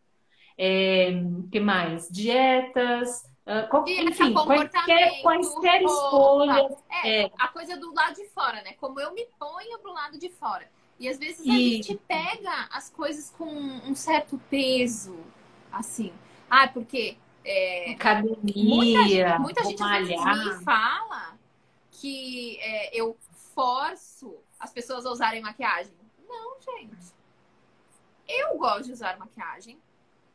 É, 0.58 1.12
que 1.52 1.60
mais? 1.60 2.08
Dietas, 2.10 3.24
Uh, 3.46 3.70
qual, 3.70 3.88
enfim, 3.88 4.34
quaisquer, 4.34 5.22
quaisquer 5.22 5.84
escolhas. 5.84 6.74
É, 7.04 7.26
é, 7.26 7.32
a 7.38 7.48
coisa 7.50 7.78
do 7.78 7.94
lado 7.94 8.16
de 8.16 8.28
fora, 8.30 8.64
né? 8.64 8.74
Como 8.74 9.00
eu 9.00 9.14
me 9.14 9.26
ponho 9.38 9.78
pro 9.80 9.94
lado 9.94 10.18
de 10.18 10.30
fora. 10.30 10.68
E 11.00 11.08
às 11.08 11.20
vezes 11.20 11.42
a 11.48 11.54
e... 11.54 11.84
gente 11.84 11.96
pega 12.08 12.68
as 12.72 12.90
coisas 12.90 13.30
com 13.30 13.46
um 13.46 13.94
certo 13.94 14.42
peso, 14.50 15.20
assim. 15.72 16.12
Ah, 16.50 16.68
porque. 16.68 17.18
É, 17.48 17.92
Academia, 17.92 19.38
muita, 19.38 19.64
muita 19.64 19.64
gente 19.66 19.84
me 19.84 20.64
fala 20.64 21.38
que 21.92 22.58
é, 22.60 23.00
eu 23.00 23.16
forço 23.54 24.36
as 24.60 24.72
pessoas 24.72 25.06
a 25.06 25.12
usarem 25.12 25.44
maquiagem. 25.44 25.94
Não, 26.28 26.60
gente. 26.60 27.14
Eu 28.28 28.58
gosto 28.58 28.86
de 28.86 28.94
usar 28.94 29.20
maquiagem. 29.20 29.80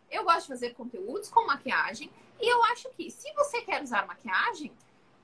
Eu 0.09 0.25
gosto 0.25 0.43
de 0.43 0.49
fazer 0.49 0.75
conteúdos 0.75 1.29
com 1.29 1.47
maquiagem. 1.47 2.09
E 2.41 2.49
eu 2.49 2.63
acho 2.65 2.89
que 2.91 3.11
se 3.11 3.33
você 3.35 3.63
quer 3.63 3.83
usar 3.83 4.07
maquiagem, 4.07 4.73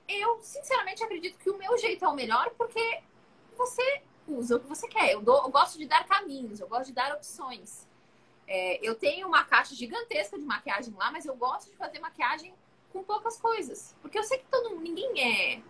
eu 0.07 0.39
sinceramente 0.41 1.03
acredito 1.03 1.37
que 1.37 1.49
o 1.49 1.57
meu 1.57 1.77
jeito 1.77 2.05
é 2.05 2.07
o 2.07 2.13
melhor 2.13 2.49
porque 2.57 3.01
você 3.57 4.01
usa 4.27 4.57
o 4.57 4.59
que 4.59 4.67
você 4.67 4.87
quer. 4.87 5.13
Eu, 5.13 5.21
dou, 5.21 5.43
eu 5.43 5.49
gosto 5.49 5.77
de 5.77 5.85
dar 5.85 6.05
caminhos, 6.05 6.59
eu 6.59 6.67
gosto 6.67 6.87
de 6.87 6.93
dar 6.93 7.13
opções. 7.13 7.87
É, 8.47 8.79
eu 8.81 8.95
tenho 8.95 9.27
uma 9.27 9.43
caixa 9.43 9.75
gigantesca 9.75 10.37
de 10.37 10.45
maquiagem 10.45 10.93
lá, 10.95 11.11
mas 11.11 11.25
eu 11.25 11.35
gosto 11.35 11.69
de 11.69 11.75
fazer 11.75 11.99
maquiagem 11.99 12.53
com 12.93 13.03
poucas 13.03 13.37
coisas. 13.37 13.95
Porque 14.01 14.17
eu 14.17 14.23
sei 14.23 14.37
que 14.37 14.45
todo 14.45 14.69
mundo, 14.69 14.83
ninguém 14.83 15.11
é 15.19 15.61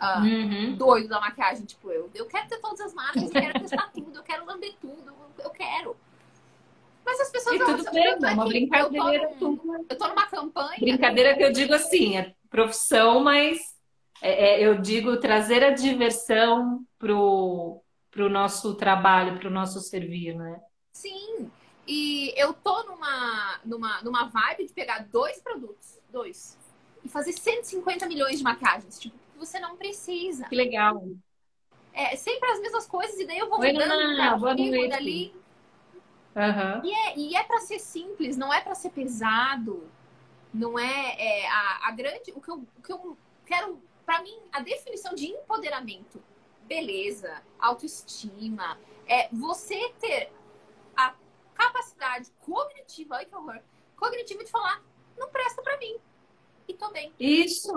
uh, 0.00 0.20
uhum. 0.20 0.76
doido 0.76 1.08
da 1.08 1.20
maquiagem, 1.20 1.64
tipo 1.64 1.90
eu. 1.90 2.10
Eu 2.14 2.26
quero 2.26 2.48
ter 2.48 2.58
todas 2.58 2.80
as 2.80 2.94
marcas, 2.94 3.22
eu 3.22 3.30
quero 3.30 3.60
testar 3.60 3.90
tudo, 3.92 4.18
eu 4.18 4.22
quero 4.22 4.44
lamber 4.44 4.74
tudo, 4.80 5.12
eu 5.38 5.50
quero. 5.50 5.96
Mas 7.10 7.20
as 7.22 7.30
pessoas 7.30 7.56
e 7.56 7.64
tudo 7.64 7.90
bem, 7.90 8.04
é 8.06 8.14
uma 8.14 8.46
brincadeira. 8.46 9.24
Eu 9.24 9.36
tô, 9.36 9.50
num, 9.50 9.86
eu 9.88 9.98
tô 9.98 10.06
numa 10.06 10.26
campanha. 10.28 10.78
Brincadeira 10.78 11.36
que 11.36 11.42
eu 11.42 11.52
digo 11.52 11.74
assim, 11.74 12.16
é 12.16 12.32
profissão, 12.48 13.18
mas 13.18 13.58
é, 14.22 14.60
é, 14.60 14.64
eu 14.64 14.80
digo 14.80 15.18
trazer 15.18 15.64
a 15.64 15.70
diversão 15.70 16.86
pro, 17.00 17.82
pro 18.12 18.30
nosso 18.30 18.74
trabalho, 18.76 19.40
pro 19.40 19.50
nosso 19.50 19.80
servir, 19.80 20.36
né? 20.36 20.60
Sim. 20.92 21.50
E 21.84 22.32
eu 22.36 22.54
tô 22.54 22.84
numa, 22.84 23.58
numa, 23.64 24.02
numa 24.02 24.24
vibe 24.26 24.66
de 24.68 24.72
pegar 24.72 25.08
dois 25.10 25.40
produtos, 25.40 25.98
dois, 26.10 26.56
e 27.04 27.08
fazer 27.08 27.32
150 27.32 28.06
milhões 28.06 28.38
de 28.38 28.44
maquiagens. 28.44 29.00
Tipo, 29.00 29.16
você 29.36 29.58
não 29.58 29.76
precisa. 29.76 30.44
Que 30.44 30.54
legal. 30.54 31.02
É 31.92 32.14
sempre 32.14 32.48
as 32.52 32.60
mesmas 32.60 32.86
coisas, 32.86 33.18
e 33.18 33.26
daí 33.26 33.38
eu 33.38 33.48
vou 33.48 33.58
Oi, 33.58 33.72
mudando 33.72 34.16
daqui, 34.16 34.88
dali. 34.88 35.39
Uhum. 36.34 36.84
E 36.84 36.94
é, 36.94 37.18
e 37.18 37.36
é 37.36 37.42
para 37.42 37.60
ser 37.60 37.78
simples, 37.78 38.36
não 38.36 38.52
é 38.52 38.60
para 38.60 38.74
ser 38.74 38.90
pesado. 38.90 39.88
Não 40.52 40.78
é, 40.78 41.16
é 41.18 41.48
a, 41.48 41.88
a, 41.88 41.90
grande. 41.92 42.32
O 42.34 42.40
que, 42.40 42.50
eu, 42.50 42.66
o 42.76 42.82
que 42.82 42.92
eu 42.92 43.16
quero. 43.44 43.80
Para 44.04 44.22
mim, 44.22 44.36
a 44.52 44.60
definição 44.60 45.14
de 45.14 45.26
empoderamento, 45.28 46.20
beleza, 46.66 47.40
autoestima, 47.60 48.76
é 49.06 49.28
você 49.30 49.92
ter 50.00 50.32
a 50.96 51.14
capacidade 51.54 52.28
cognitiva, 52.40 53.16
ai 53.16 53.26
que 53.26 53.36
horror, 53.36 53.60
cognitiva 53.96 54.42
de 54.42 54.50
falar, 54.50 54.82
não 55.16 55.28
presta 55.28 55.62
para 55.62 55.78
mim. 55.78 55.96
E 56.66 56.74
tô 56.74 56.90
bem. 56.90 57.12
Isso. 57.20 57.72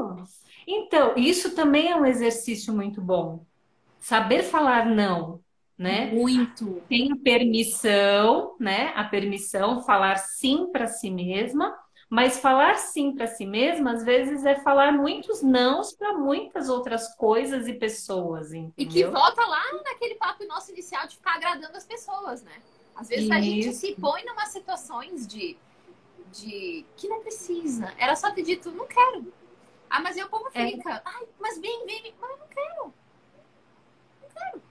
Então, 0.66 1.14
isso 1.16 1.54
também 1.54 1.92
é 1.92 1.96
um 1.96 2.06
exercício 2.06 2.74
muito 2.74 3.00
bom. 3.00 3.46
Saber 4.00 4.42
falar 4.42 4.88
não 4.88 5.44
né? 5.78 6.12
Muito. 6.12 6.82
Tem 6.88 7.12
a 7.12 7.16
permissão, 7.16 8.56
né? 8.60 8.94
A 8.96 9.04
permissão, 9.04 9.84
falar 9.84 10.18
sim 10.18 10.68
para 10.72 10.88
si 10.88 11.10
mesma, 11.10 11.76
mas 12.10 12.40
falar 12.40 12.78
sim 12.78 13.16
para 13.16 13.26
si 13.26 13.46
mesma, 13.46 13.94
às 13.94 14.04
vezes, 14.04 14.46
é 14.46 14.56
falar 14.56 14.92
muitos 14.92 15.42
nãos 15.42 15.94
para 15.94 16.14
muitas 16.14 16.70
outras 16.70 17.16
coisas 17.16 17.68
e 17.68 17.74
pessoas, 17.74 18.54
entendeu? 18.54 18.74
E 18.78 18.86
que 18.86 19.04
volta 19.06 19.44
lá 19.46 19.64
naquele 19.84 20.16
papo 20.16 20.46
nosso 20.46 20.72
inicial 20.72 21.08
de 21.08 21.16
ficar 21.16 21.36
agradando 21.36 21.76
as 21.76 21.86
pessoas, 21.86 22.44
né? 22.44 22.54
Às 22.96 23.08
vezes 23.10 23.26
Isso. 23.26 23.34
a 23.34 23.42
gente 23.42 23.74
se 23.74 23.96
põe 23.96 24.24
numa 24.26 24.46
situações 24.46 25.26
de, 25.26 25.58
de 26.32 26.86
que 26.96 27.08
não 27.08 27.22
precisa. 27.22 27.92
Era 27.98 28.16
só 28.16 28.30
ter 28.32 28.44
dito, 28.44 28.70
não 28.72 28.86
quero. 28.86 29.34
Ah, 29.90 30.00
mas 30.00 30.16
aí 30.16 30.24
o 30.24 30.30
povo 30.30 30.48
é. 30.54 30.68
fica, 30.68 30.92
é. 30.92 31.02
ai, 31.04 31.28
mas 31.40 31.60
vem, 31.60 31.86
vem, 31.86 32.14
mas 32.20 32.30
eu 32.30 32.38
não 32.38 32.48
quero. 32.48 32.94
Não 34.22 34.30
quero. 34.30 34.62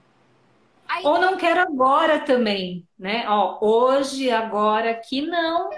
Aí, 0.93 1.03
Ou 1.07 1.19
não 1.19 1.37
quero 1.37 1.59
agora 1.59 2.19
também, 2.19 2.87
né? 2.99 3.25
Ó, 3.27 3.57
hoje, 3.65 4.29
agora, 4.29 4.91
aqui 4.91 5.23
não. 5.23 5.71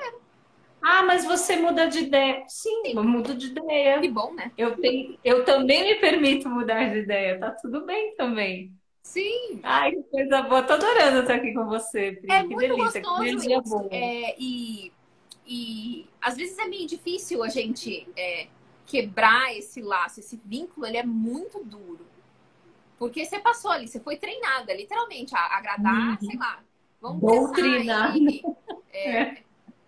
Ah, 0.81 1.03
mas 1.03 1.23
você 1.23 1.55
muda 1.55 1.87
de 1.87 1.99
ideia. 1.99 2.43
Sim, 2.49 2.81
Sim. 2.85 2.97
eu 2.97 3.03
mudo 3.03 3.33
de 3.33 3.47
ideia. 3.47 4.01
Que 4.01 4.09
bom, 4.09 4.33
né? 4.33 4.51
Eu, 4.57 4.75
tenho, 4.75 5.17
eu 5.23 5.45
também 5.45 5.85
me 5.85 5.95
permito 5.95 6.49
mudar 6.49 6.89
de 6.89 6.99
ideia. 6.99 7.39
Tá 7.39 7.51
tudo 7.51 7.85
bem 7.85 8.13
também. 8.17 8.73
Sim. 9.03 9.61
Ai, 9.63 9.93
que 9.93 10.03
coisa 10.03 10.41
boa. 10.41 10.63
Tô 10.63 10.73
adorando 10.73 11.21
estar 11.21 11.35
aqui 11.35 11.53
com 11.53 11.65
você, 11.65 12.11
Pri. 12.11 12.29
É 12.29 12.41
que 12.41 12.49
muito 12.49 12.75
delícia, 12.75 13.01
gostoso 13.01 13.47
que 13.47 13.61
boa. 13.61 13.87
É, 13.91 14.35
e, 14.37 14.91
e 15.47 16.05
às 16.21 16.35
vezes 16.35 16.57
é 16.59 16.65
meio 16.65 16.85
difícil 16.85 17.41
a 17.41 17.47
gente 17.47 18.05
é, 18.17 18.47
quebrar 18.85 19.55
esse 19.55 19.81
laço, 19.81 20.19
esse 20.19 20.37
vínculo, 20.43 20.85
ele 20.85 20.97
é 20.97 21.05
muito 21.05 21.63
duro. 21.63 22.05
Porque 22.97 23.25
você 23.25 23.39
passou 23.39 23.71
ali, 23.71 23.87
você 23.87 23.99
foi 23.99 24.17
treinada, 24.17 24.73
literalmente, 24.73 25.35
a 25.35 25.57
agradar, 25.57 26.11
uhum. 26.11 26.17
sei 26.19 26.37
lá. 26.37 26.63
Vamos 27.01 27.21
Doutrina. 27.21 28.13
É, 28.91 29.19
é. 29.19 29.43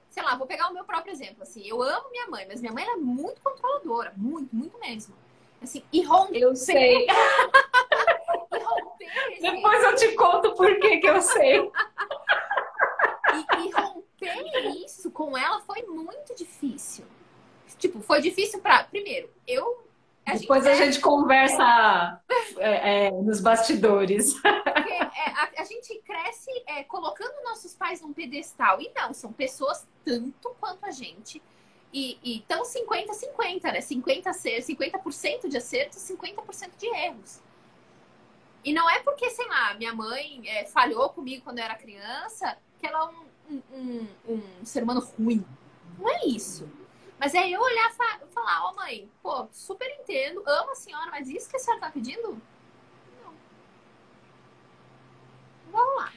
Sei 0.10 0.24
lá, 0.24 0.36
vou 0.36 0.48
pegar 0.48 0.70
o 0.70 0.74
meu 0.74 0.84
próprio 0.84 1.12
exemplo. 1.12 1.44
Assim, 1.44 1.66
eu 1.66 1.82
amo 1.82 2.10
minha 2.10 2.28
mãe, 2.28 2.46
mas 2.48 2.60
minha 2.60 2.74
mãe 2.74 2.84
é 2.84 2.96
muito 2.96 3.42
controladora, 3.42 4.14
muito, 4.18 4.56
muito 4.56 4.78
mesmo. 4.80 5.16
Assim, 5.62 5.84
e 5.92 6.04
romper. 6.04 6.40
Eu 6.40 6.56
sei. 6.56 7.06
e 7.08 8.60
romper. 8.60 9.32
Esse... 9.32 9.42
Depois 9.42 9.84
eu 9.84 9.96
te 9.96 10.16
conto 10.16 10.54
por 10.56 10.80
que 10.80 10.98
que 10.98 11.08
eu 11.08 11.22
sei. 11.22 11.60
e, 13.34 13.66
e 13.66 13.72
romper 13.72 14.08
isso 14.84 15.12
com 15.12 15.38
ela 15.38 15.62
foi 15.62 15.84
muito 15.84 16.36
difícil. 16.36 17.06
Tipo, 17.78 18.02
foi 18.02 18.22
difícil 18.22 18.60
para 18.60 18.84
Primeiro, 18.86 19.30
eu 19.48 19.87
a 20.28 20.36
Depois 20.36 20.66
gente 20.66 20.74
a 20.74 20.86
gente 20.86 21.00
conversa 21.00 22.22
é, 22.58 23.08
é, 23.08 23.12
nos 23.12 23.40
bastidores. 23.40 24.34
Porque, 24.44 24.94
é, 24.94 25.30
a, 25.34 25.62
a, 25.62 25.64
gente 25.64 26.02
cresce 26.06 26.52
é, 26.68 26.84
colocando 26.84 27.34
nossos 27.46 27.74
pais 27.74 28.02
num 28.02 28.12
pedestal. 28.12 28.82
E 28.82 28.92
não, 28.94 29.14
são 29.14 29.32
pessoas 29.32 29.88
tanto 30.04 30.54
quanto 30.60 30.86
a 30.86 30.92
gente. 30.92 31.42
E, 31.94 32.20
e 32.22 32.42
tão 32.42 32.64
50-50, 32.64 33.64
né? 33.64 33.80
50%, 33.80 34.34
ser, 34.34 34.62
50 34.62 35.48
de 35.48 35.58
acertos, 35.58 36.00
50% 36.00 36.72
de 36.78 36.88
erros. 36.88 37.42
E 38.66 38.74
não 38.74 38.90
é 38.90 39.00
porque, 39.00 39.30
sei 39.30 39.48
lá, 39.48 39.76
minha 39.76 39.94
mãe 39.94 40.42
é, 40.46 40.66
falhou 40.66 41.10
comigo 41.10 41.42
quando 41.46 41.60
eu 41.60 41.64
era 41.64 41.76
criança, 41.76 42.58
que 42.78 42.86
ela 42.86 43.00
é 43.00 43.54
um, 43.54 43.62
um, 43.74 44.08
um, 44.28 44.42
um 44.62 44.66
ser 44.66 44.84
humano 44.84 45.00
ruim. 45.18 45.46
Não 45.98 46.10
é 46.10 46.26
isso. 46.26 46.70
Mas 47.20 47.34
é 47.34 47.50
eu 47.50 47.60
olhar 47.60 47.92
e 47.92 48.28
falar, 48.34 48.66
ó 48.66 48.72
oh, 48.72 48.76
mãe, 48.76 49.10
pô, 49.24 49.48
super 49.52 49.90
entendo, 50.00 50.44
amo 50.46 50.72
a 50.72 50.76
senhora, 50.76 51.10
mas 51.10 51.28
isso 51.28 51.50
que 51.50 51.56
a 51.56 51.60
senhora 51.60 51.82
tá 51.82 51.92
pedindo? 51.92 52.40
Não. 53.24 53.34
Vamos 55.72 55.96
lá. 55.96 56.14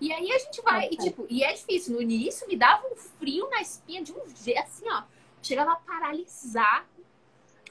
E 0.00 0.12
aí 0.12 0.32
a 0.32 0.38
gente 0.38 0.60
vai, 0.62 0.88
e 0.90 0.96
tipo, 0.96 1.26
e 1.30 1.44
é 1.44 1.52
difícil. 1.52 1.94
No 1.94 2.02
início 2.02 2.46
me 2.48 2.56
dava 2.56 2.86
um 2.88 2.96
frio 2.96 3.48
na 3.50 3.60
espinha 3.60 4.02
de 4.02 4.12
um 4.12 4.22
jeito, 4.34 4.58
assim, 4.58 4.90
ó. 4.90 5.04
Chegava 5.40 5.72
a 5.72 5.76
paralisar. 5.76 6.88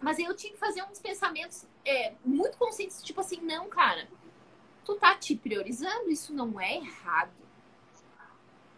Mas 0.02 0.18
aí 0.18 0.24
eu 0.24 0.36
tinha 0.36 0.54
que 0.54 0.60
fazer 0.60 0.82
uns 0.84 1.00
pensamentos 1.00 1.66
é, 1.86 2.14
muito 2.24 2.58
conscientes, 2.58 3.04
tipo 3.04 3.20
assim, 3.20 3.42
não, 3.42 3.68
cara, 3.68 4.08
tu 4.86 4.96
tá 4.96 5.16
te 5.16 5.36
priorizando, 5.36 6.10
isso 6.10 6.34
não 6.34 6.60
é 6.60 6.78
errado. 6.78 7.32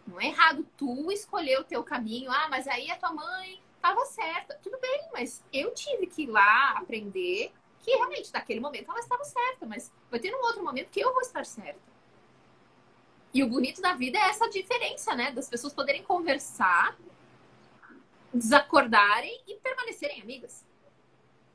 Não 0.06 0.20
é 0.20 0.26
errado 0.26 0.66
tu 0.76 1.10
escolher 1.10 1.58
o 1.60 1.64
teu 1.64 1.82
caminho. 1.82 2.30
Ah, 2.30 2.48
mas 2.50 2.68
aí 2.68 2.90
a 2.90 2.96
tua 2.96 3.12
mãe 3.12 3.60
estava 3.76 4.04
certa. 4.06 4.58
Tudo 4.62 4.78
bem, 4.80 5.08
mas 5.12 5.42
eu 5.52 5.72
tive 5.74 6.06
que 6.06 6.22
ir 6.22 6.26
lá 6.26 6.72
aprender 6.72 7.52
que 7.80 7.90
realmente 7.90 8.32
naquele 8.32 8.60
momento 8.60 8.90
ela 8.90 8.98
estava 8.98 9.24
certa, 9.24 9.66
mas 9.66 9.92
vai 10.10 10.18
ter 10.18 10.34
um 10.34 10.42
outro 10.42 10.64
momento 10.64 10.88
que 10.90 11.00
eu 11.00 11.12
vou 11.12 11.20
estar 11.20 11.44
certa. 11.44 11.94
E 13.32 13.42
o 13.42 13.48
bonito 13.48 13.82
da 13.82 13.94
vida 13.94 14.16
é 14.16 14.28
essa 14.30 14.48
diferença, 14.48 15.14
né? 15.14 15.32
Das 15.32 15.48
pessoas 15.48 15.74
poderem 15.74 16.02
conversar, 16.02 16.96
desacordarem 18.32 19.42
e 19.46 19.56
permanecerem 19.56 20.22
amigas. 20.22 20.64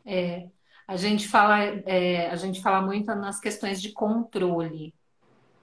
É, 0.05 0.49
a 0.87 0.95
gente 0.95 1.27
fala, 1.27 1.63
é, 1.63 2.29
a 2.29 2.35
gente 2.35 2.61
fala 2.61 2.81
muito 2.81 3.07
nas 3.15 3.39
questões 3.39 3.81
de 3.81 3.91
controle, 3.91 4.93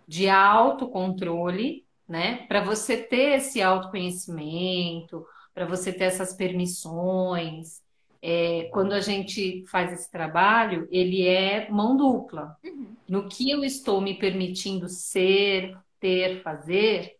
de 0.09 0.29
autocontrole 0.29 1.86
né? 2.09 2.47
Para 2.47 2.63
você 2.63 2.97
ter 2.97 3.37
esse 3.37 3.61
autoconhecimento, 3.63 5.27
para 5.55 5.67
você 5.67 5.93
ter 5.93 6.05
essas 6.05 6.35
permissões. 6.35 7.81
É, 8.21 8.69
quando 8.73 8.93
a 8.93 9.01
gente 9.01 9.65
faz 9.69 9.93
esse 9.93 10.11
trabalho, 10.11 10.89
ele 10.91 11.27
é 11.27 11.71
mão 11.71 11.97
dupla. 11.97 12.57
Uhum. 12.65 12.95
No 13.09 13.29
que 13.29 13.51
eu 13.51 13.65
estou 13.65 14.01
me 14.01 14.15
permitindo 14.15 14.89
ser, 14.89 15.77
ter, 16.01 16.43
fazer, 16.43 17.17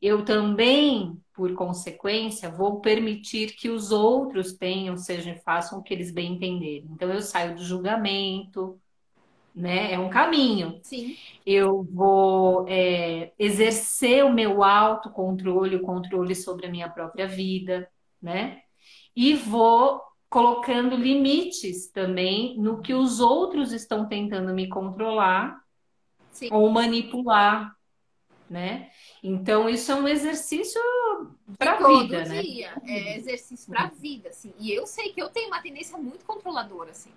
eu 0.00 0.24
também, 0.24 1.20
por 1.34 1.52
consequência, 1.54 2.50
vou 2.50 2.80
permitir 2.80 3.54
que 3.54 3.68
os 3.68 3.90
outros 3.90 4.54
tenham, 4.54 4.96
sejam 4.96 5.36
façam 5.44 5.78
o 5.78 5.82
que 5.82 5.92
eles 5.92 6.10
bem 6.10 6.34
entenderem. 6.34 6.88
Então 6.90 7.10
eu 7.10 7.20
saio 7.20 7.54
do 7.54 7.62
julgamento, 7.62 8.80
né? 9.54 9.92
É 9.92 9.98
um 9.98 10.08
caminho. 10.08 10.80
Sim. 10.82 11.16
Eu 11.44 11.82
vou 11.82 12.66
é, 12.68 13.32
exercer 13.38 14.24
o 14.24 14.32
meu 14.32 14.62
autocontrole, 14.62 15.76
o 15.76 15.82
controle 15.82 16.34
sobre 16.34 16.66
a 16.66 16.70
minha 16.70 16.88
própria 16.88 17.26
vida, 17.26 17.90
né? 18.20 18.62
E 19.14 19.34
vou 19.34 20.00
colocando 20.28 20.94
limites 20.94 21.90
também 21.90 22.56
no 22.58 22.80
que 22.80 22.94
os 22.94 23.18
outros 23.18 23.72
estão 23.72 24.06
tentando 24.06 24.54
me 24.54 24.68
controlar 24.68 25.60
Sim. 26.30 26.48
ou 26.52 26.70
manipular, 26.70 27.74
né? 28.48 28.90
Então 29.22 29.68
isso 29.68 29.90
é 29.90 29.94
um 29.96 30.06
exercício 30.06 30.80
para 31.58 31.72
a 31.72 31.88
vida, 31.88 32.24
né? 32.24 32.42
dia. 32.42 32.72
É 32.86 33.16
exercício 33.16 33.68
para 33.68 33.84
a 33.84 33.88
vida, 33.88 34.28
assim. 34.28 34.54
E 34.58 34.72
eu 34.72 34.86
sei 34.86 35.12
que 35.12 35.20
eu 35.20 35.28
tenho 35.28 35.48
uma 35.48 35.60
tendência 35.60 35.98
muito 35.98 36.24
controladora, 36.24 36.92
assim. 36.92 37.10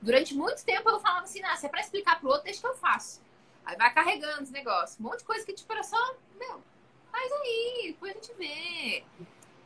Durante 0.00 0.34
muito 0.34 0.64
tempo 0.64 0.88
eu 0.88 1.00
falava 1.00 1.24
assim, 1.24 1.42
ah, 1.42 1.56
se 1.56 1.66
é 1.66 1.68
pra 1.68 1.80
explicar 1.80 2.20
pro 2.20 2.28
outro, 2.28 2.44
deixa 2.44 2.60
que 2.60 2.66
eu 2.66 2.74
faço. 2.76 3.20
Aí 3.64 3.76
vai 3.76 3.92
carregando 3.92 4.42
os 4.42 4.50
negócios. 4.50 4.98
Um 5.00 5.04
monte 5.04 5.18
de 5.18 5.24
coisa 5.24 5.44
que, 5.44 5.52
tipo, 5.52 5.72
era 5.72 5.82
só, 5.82 6.14
meu, 6.38 6.62
faz 7.10 7.32
aí, 7.32 7.88
depois 7.88 8.12
a 8.12 8.14
gente 8.14 8.32
vê. 8.34 9.04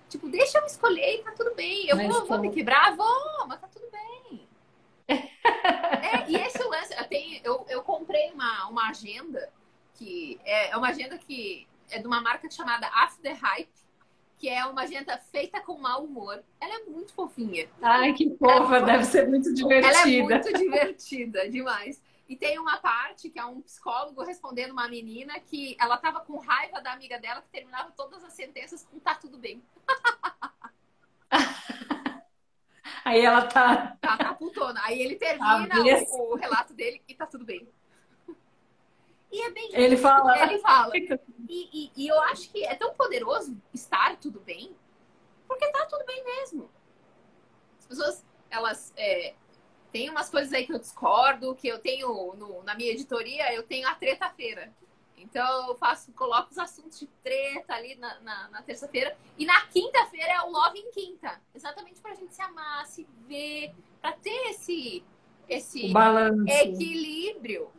Tipo, 0.08 0.28
deixa 0.28 0.58
eu 0.58 0.66
escolher 0.66 1.20
e 1.20 1.22
tá 1.22 1.32
tudo 1.32 1.54
bem. 1.54 1.86
Eu 1.86 1.96
vou, 1.96 2.26
vou 2.26 2.38
me 2.38 2.50
quebrar? 2.50 2.96
Vou, 2.96 3.46
mas 3.46 3.60
tá 3.60 3.68
tudo 3.68 3.86
bem. 3.90 4.48
é, 5.08 6.30
e 6.30 6.36
esse 6.36 6.62
lance, 6.62 6.94
eu, 6.96 7.08
tenho, 7.08 7.40
eu, 7.44 7.66
eu 7.68 7.82
comprei 7.82 8.30
uma, 8.32 8.68
uma 8.68 8.88
agenda 8.88 9.52
que 9.94 10.40
é, 10.44 10.70
é 10.70 10.76
uma 10.76 10.88
agenda 10.88 11.18
que 11.18 11.68
é 11.90 11.98
de 11.98 12.06
uma 12.06 12.20
marca 12.20 12.50
chamada 12.50 12.86
After 12.88 13.38
Hype 13.38 13.79
que 14.40 14.48
é 14.48 14.64
uma 14.64 14.82
agenda 14.82 15.18
feita 15.30 15.60
com 15.60 15.76
mau 15.76 16.02
humor. 16.02 16.42
Ela 16.58 16.76
é 16.76 16.84
muito 16.84 17.12
fofinha. 17.12 17.68
Ai, 17.82 18.14
que 18.14 18.34
fofa, 18.38 18.78
é 18.78 18.82
deve 18.82 19.04
ser 19.04 19.28
muito 19.28 19.52
divertida. 19.52 19.86
Ela 19.86 20.08
é 20.08 20.22
muito 20.22 20.52
divertida, 20.54 21.50
demais. 21.50 22.02
E 22.26 22.34
tem 22.34 22.58
uma 22.58 22.78
parte 22.78 23.28
que 23.28 23.38
é 23.38 23.44
um 23.44 23.60
psicólogo 23.60 24.22
respondendo 24.22 24.70
uma 24.70 24.88
menina 24.88 25.38
que 25.40 25.76
ela 25.78 25.98
tava 25.98 26.20
com 26.20 26.38
raiva 26.38 26.80
da 26.80 26.92
amiga 26.92 27.18
dela 27.18 27.42
que 27.42 27.50
terminava 27.50 27.90
todas 27.90 28.24
as 28.24 28.32
sentenças 28.32 28.86
com 28.90 28.98
tá 28.98 29.14
tudo 29.14 29.36
bem. 29.36 29.62
Aí 33.04 33.20
ela 33.20 33.46
tá. 33.46 33.98
Tá, 34.00 34.16
tá 34.16 34.34
putona. 34.34 34.80
Aí 34.84 35.02
ele 35.02 35.16
termina 35.20 35.74
o, 36.12 36.32
o 36.32 36.36
relato 36.36 36.72
dele 36.72 37.02
e 37.06 37.14
tá 37.14 37.26
tudo 37.26 37.44
bem. 37.44 37.68
E 39.30 39.42
é 39.42 39.50
bem. 39.50 39.70
Ele 39.72 39.96
fala. 39.96 40.38
Ele 40.42 40.58
fala. 40.58 40.92
E, 41.52 41.68
e, 41.72 42.04
e, 42.04 42.06
eu 42.06 42.20
acho 42.20 42.48
que 42.48 42.64
é 42.64 42.76
tão 42.76 42.94
poderoso 42.94 43.60
estar 43.74 44.16
tudo 44.18 44.38
bem 44.38 44.72
porque 45.48 45.66
tá 45.72 45.84
tudo 45.86 46.04
bem 46.04 46.24
mesmo. 46.24 46.70
As 47.80 47.86
pessoas, 47.86 48.24
elas 48.48 48.92
é, 48.96 49.34
tem 49.90 50.08
umas 50.08 50.30
coisas 50.30 50.52
aí 50.52 50.64
que 50.64 50.72
eu 50.72 50.78
discordo, 50.78 51.56
que 51.56 51.66
eu 51.66 51.80
tenho 51.80 52.34
no, 52.34 52.62
na 52.62 52.76
minha 52.76 52.92
editoria, 52.92 53.52
eu 53.52 53.64
tenho 53.64 53.88
a 53.88 53.94
treta-feira. 53.96 54.72
Então 55.16 55.68
eu 55.68 55.74
faço, 55.74 56.12
coloco 56.12 56.52
os 56.52 56.58
assuntos 56.58 57.00
de 57.00 57.06
treta 57.22 57.74
ali 57.74 57.96
na, 57.96 58.20
na, 58.20 58.48
na 58.48 58.62
terça-feira. 58.62 59.16
E 59.36 59.44
na 59.44 59.60
quinta-feira 59.66 60.34
é 60.34 60.40
o 60.42 60.50
Love 60.50 60.78
em 60.78 60.90
Quinta. 60.92 61.40
Exatamente 61.52 62.00
pra 62.00 62.14
gente 62.14 62.32
se 62.32 62.40
amar, 62.40 62.86
se 62.86 63.06
ver, 63.26 63.74
pra 64.00 64.12
ter 64.12 64.50
esse, 64.50 65.04
esse 65.48 65.92
equilíbrio. 66.46 67.72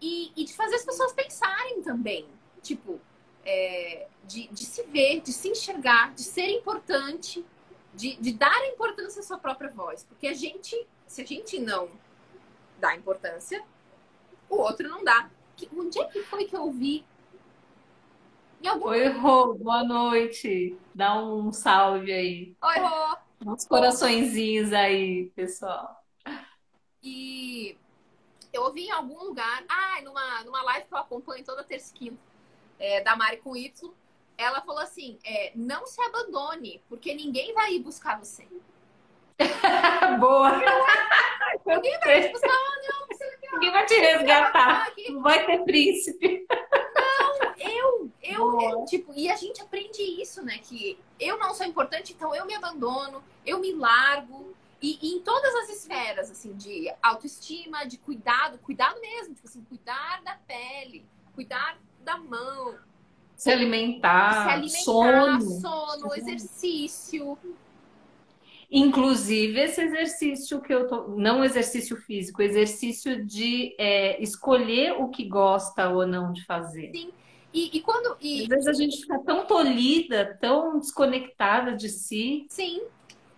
E, 0.00 0.32
e 0.36 0.44
de 0.44 0.54
fazer 0.54 0.76
as 0.76 0.84
pessoas 0.84 1.12
pensarem 1.12 1.82
também. 1.82 2.26
Tipo, 2.62 3.00
é, 3.44 4.08
de, 4.24 4.48
de 4.48 4.64
se 4.64 4.82
ver, 4.84 5.20
de 5.20 5.32
se 5.32 5.48
enxergar, 5.48 6.12
de 6.14 6.22
ser 6.22 6.48
importante, 6.50 7.44
de, 7.94 8.16
de 8.16 8.32
dar 8.32 8.66
importância 8.68 9.20
à 9.20 9.22
sua 9.22 9.38
própria 9.38 9.70
voz. 9.70 10.04
Porque 10.04 10.26
a 10.26 10.34
gente, 10.34 10.86
se 11.06 11.22
a 11.22 11.24
gente 11.24 11.58
não 11.58 11.88
dá 12.78 12.94
importância, 12.94 13.64
o 14.48 14.56
outro 14.56 14.88
não 14.88 15.02
dá. 15.02 15.30
Que, 15.56 15.68
onde 15.74 15.98
é 15.98 16.04
que 16.04 16.22
foi 16.24 16.44
que 16.44 16.56
eu 16.56 16.70
vi? 16.70 17.04
Algum... 18.66 18.88
Oi, 18.88 19.08
Rô, 19.08 19.54
boa 19.54 19.84
noite. 19.84 20.76
Dá 20.94 21.22
um 21.22 21.52
salve 21.52 22.12
aí. 22.12 22.56
Oi, 22.62 22.78
Rô. 22.78 23.16
Uns 23.46 23.64
coraçõezinhos 23.64 24.72
aí, 24.72 25.30
pessoal. 25.36 26.02
E 27.02 27.76
eu 28.56 28.62
ouvi 28.62 28.86
em 28.86 28.90
algum 28.90 29.22
lugar, 29.22 29.64
ah, 29.68 30.00
numa, 30.02 30.44
numa 30.44 30.62
live 30.62 30.86
que 30.86 30.94
eu 30.94 30.98
acompanho 30.98 31.44
toda 31.44 31.62
terça 31.62 31.92
e 31.94 31.98
quinta, 31.98 32.18
é, 32.78 33.00
da 33.02 33.14
Mari 33.14 33.36
com 33.38 33.56
Y, 33.56 33.92
ela 34.36 34.60
falou 34.62 34.80
assim: 34.80 35.18
é, 35.24 35.52
não 35.54 35.86
se 35.86 36.00
abandone, 36.00 36.82
porque 36.88 37.14
ninguém 37.14 37.52
vai 37.54 37.74
ir 37.74 37.80
buscar 37.80 38.18
você. 38.18 38.46
Boa! 40.18 40.52
ninguém 41.66 41.98
vai 42.00 42.22
te 42.22 42.32
buscar, 42.32 42.48
não, 42.48 43.06
Ninguém 43.52 43.70
vai 43.70 43.86
te 43.86 43.94
resgatar. 43.94 44.92
Não 45.08 45.22
vai 45.22 45.46
ter 45.46 45.64
príncipe. 45.64 46.46
Não, 46.94 47.54
eu, 47.58 48.10
eu, 48.22 48.60
eu, 48.60 48.84
tipo, 48.84 49.12
e 49.14 49.30
a 49.30 49.36
gente 49.36 49.62
aprende 49.62 50.02
isso, 50.02 50.42
né? 50.42 50.58
Que 50.58 50.98
eu 51.18 51.38
não 51.38 51.54
sou 51.54 51.66
importante, 51.66 52.12
então 52.12 52.34
eu 52.34 52.44
me 52.44 52.54
abandono, 52.54 53.22
eu 53.44 53.58
me 53.58 53.72
largo. 53.72 54.54
E, 54.86 54.98
e, 55.02 55.16
em 55.16 55.20
todas 55.20 55.52
as 55.52 55.70
esferas, 55.70 56.30
assim, 56.30 56.52
de 56.54 56.88
autoestima, 57.02 57.84
de 57.84 57.98
cuidado, 57.98 58.56
cuidado 58.58 59.00
mesmo, 59.00 59.34
tipo 59.34 59.48
assim, 59.48 59.60
cuidar 59.64 60.22
da 60.24 60.38
pele, 60.46 61.04
cuidar 61.34 61.76
da 62.04 62.16
mão. 62.16 62.76
Se 63.34 63.50
alimentar, 63.50 64.44
se 64.44 64.48
alimentar 64.48 65.40
sono, 65.40 65.40
sono 65.60 66.14
exercício. 66.14 67.36
Inclusive 68.70 69.60
esse 69.60 69.82
exercício 69.82 70.60
que 70.60 70.72
eu 70.72 70.86
tô, 70.86 71.08
não 71.16 71.44
exercício 71.44 71.96
físico, 71.96 72.40
exercício 72.40 73.26
de 73.26 73.74
é, 73.78 74.22
escolher 74.22 74.92
o 74.92 75.08
que 75.08 75.24
gosta 75.24 75.88
ou 75.88 76.06
não 76.06 76.32
de 76.32 76.44
fazer. 76.44 76.92
Sim. 76.94 77.10
E, 77.52 77.76
e 77.76 77.80
quando. 77.80 78.16
E... 78.20 78.42
Às 78.42 78.48
vezes 78.48 78.66
a 78.68 78.72
gente 78.72 79.00
fica 79.00 79.18
tão 79.24 79.46
tolhida, 79.46 80.38
tão 80.40 80.78
desconectada 80.78 81.74
de 81.74 81.88
si. 81.88 82.46
Sim. 82.48 82.82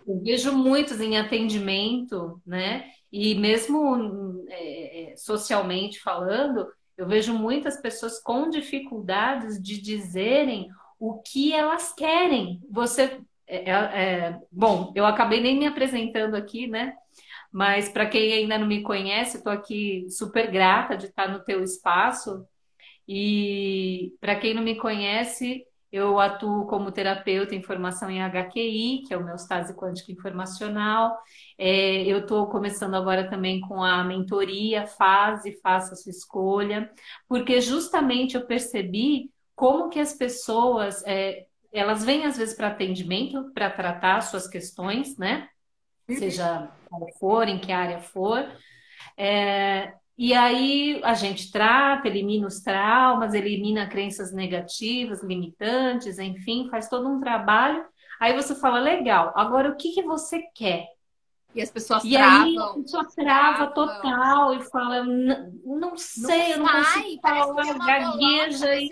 Eu 0.09 0.19
vejo 0.21 0.51
muitos 0.51 0.99
em 0.99 1.17
atendimento, 1.17 2.41
né? 2.43 2.89
E 3.11 3.35
mesmo 3.35 4.43
é, 4.49 5.11
é 5.11 5.15
socialmente 5.15 5.99
falando, 5.99 6.67
eu 6.97 7.07
vejo 7.07 7.31
muitas 7.31 7.79
pessoas 7.79 8.19
com 8.19 8.49
dificuldades 8.49 9.61
de 9.61 9.79
dizerem 9.79 10.67
o 10.99 11.21
que 11.21 11.53
elas 11.53 11.93
querem. 11.93 12.59
Você 12.71 13.21
é, 13.45 13.69
é, 13.69 13.71
é, 13.71 14.39
bom, 14.51 14.91
eu 14.95 15.05
acabei 15.05 15.41
nem 15.41 15.59
me 15.59 15.67
apresentando 15.67 16.35
aqui, 16.35 16.65
né? 16.65 16.95
Mas 17.51 17.87
para 17.87 18.07
quem 18.07 18.33
ainda 18.33 18.57
não 18.57 18.65
me 18.65 18.81
conhece, 18.81 19.37
estou 19.37 19.53
aqui 19.53 20.07
super 20.09 20.49
grata 20.49 20.97
de 20.97 21.05
estar 21.05 21.27
no 21.27 21.43
teu 21.43 21.63
espaço. 21.63 22.45
E 23.07 24.13
para 24.19 24.35
quem 24.35 24.55
não 24.55 24.63
me 24.63 24.75
conhece, 24.75 25.65
eu 25.91 26.19
atuo 26.19 26.65
como 26.67 26.91
terapeuta 26.91 27.55
em 27.55 27.63
formação 27.63 28.09
em 28.09 28.21
HQI, 28.21 29.03
que 29.07 29.13
é 29.13 29.17
o 29.17 29.23
meu 29.23 29.35
estase 29.35 29.73
quântico 29.75 30.11
informacional. 30.11 31.17
É, 31.57 32.03
eu 32.03 32.19
estou 32.19 32.47
começando 32.47 32.95
agora 32.95 33.29
também 33.29 33.59
com 33.61 33.83
a 33.83 34.03
mentoria 34.03 34.85
Fase, 34.85 35.59
Faça 35.61 35.93
a 35.93 35.97
Sua 35.97 36.11
Escolha, 36.11 36.91
porque 37.27 37.59
justamente 37.59 38.35
eu 38.35 38.45
percebi 38.45 39.31
como 39.55 39.89
que 39.89 39.99
as 39.99 40.13
pessoas 40.13 41.03
é, 41.05 41.47
elas 41.71 42.03
vêm 42.03 42.25
às 42.25 42.37
vezes 42.37 42.55
para 42.55 42.67
atendimento, 42.67 43.51
para 43.53 43.69
tratar 43.69 44.21
suas 44.21 44.47
questões, 44.47 45.17
né? 45.17 45.49
Uhum. 46.07 46.15
Seja 46.15 46.71
qual 46.89 47.07
for, 47.19 47.47
em 47.47 47.59
que 47.59 47.71
área 47.71 47.99
for. 47.99 48.47
É, 49.17 49.93
e 50.19 50.33
aí 50.33 50.99
a 51.05 51.13
gente 51.13 51.49
trata, 51.49 52.09
elimina 52.09 52.45
os 52.45 52.59
traumas, 52.59 53.33
elimina 53.33 53.87
crenças 53.87 54.33
negativas, 54.33 55.23
limitantes, 55.23 56.19
enfim, 56.19 56.67
faz 56.69 56.89
todo 56.89 57.07
um 57.07 57.21
trabalho. 57.21 57.85
Aí 58.19 58.33
você 58.33 58.53
fala, 58.53 58.81
legal, 58.81 59.31
agora 59.33 59.69
o 59.69 59.77
que, 59.77 59.93
que 59.93 60.03
você 60.03 60.41
quer? 60.53 60.87
E 61.55 61.61
as 61.61 61.71
pessoas 61.71 62.03
e 62.03 62.11
travam. 62.11 62.41
aí 62.41 62.57
a 62.57 62.73
pessoa 62.73 63.07
trava 63.15 63.67
total 63.67 64.53
e 64.55 64.61
fala, 64.65 65.05
não 65.05 65.95
sei, 65.95 66.49
não 66.49 66.49
eu 66.49 66.57
não 66.57 66.67
consigo 66.67 67.21
falar, 67.21 67.77
gagueja. 67.87 68.75
E... 68.75 68.89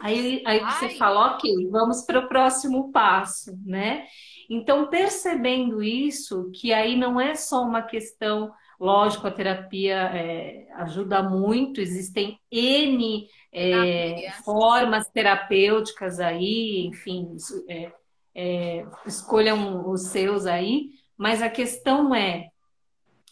Aí, 0.00 0.44
aí 0.46 0.60
você 0.60 0.90
fala, 0.90 1.34
ok, 1.34 1.68
vamos 1.68 2.02
para 2.02 2.20
o 2.20 2.28
próximo 2.28 2.92
passo, 2.92 3.58
né? 3.66 4.06
Então, 4.48 4.86
percebendo 4.86 5.82
isso, 5.82 6.52
que 6.54 6.72
aí 6.72 6.96
não 6.96 7.20
é 7.20 7.34
só 7.34 7.62
uma 7.62 7.82
questão, 7.82 8.52
lógico, 8.80 9.26
a 9.26 9.30
terapia 9.30 10.10
é, 10.14 10.66
ajuda 10.76 11.22
muito, 11.22 11.82
existem 11.82 12.40
N 12.50 13.28
é, 13.52 14.32
formas 14.42 15.06
terapêuticas 15.10 16.18
aí, 16.18 16.86
enfim, 16.86 17.36
é, 17.68 17.92
é, 18.34 18.86
escolham 19.04 19.88
os 19.90 20.06
seus 20.06 20.46
aí, 20.46 20.92
mas 21.16 21.42
a 21.42 21.50
questão 21.50 22.14
é, 22.14 22.48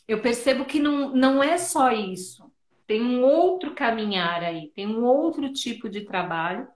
eu 0.06 0.20
percebo 0.20 0.66
que 0.66 0.78
não, 0.78 1.14
não 1.14 1.42
é 1.42 1.56
só 1.56 1.90
isso. 1.92 2.44
Tem 2.87 3.02
um 3.02 3.22
outro 3.22 3.74
caminhar 3.74 4.42
aí, 4.42 4.70
tem 4.74 4.87
um 4.87 5.04
outro 5.04 5.52
tipo 5.52 5.88
de 5.88 6.02
trabalho. 6.02 6.66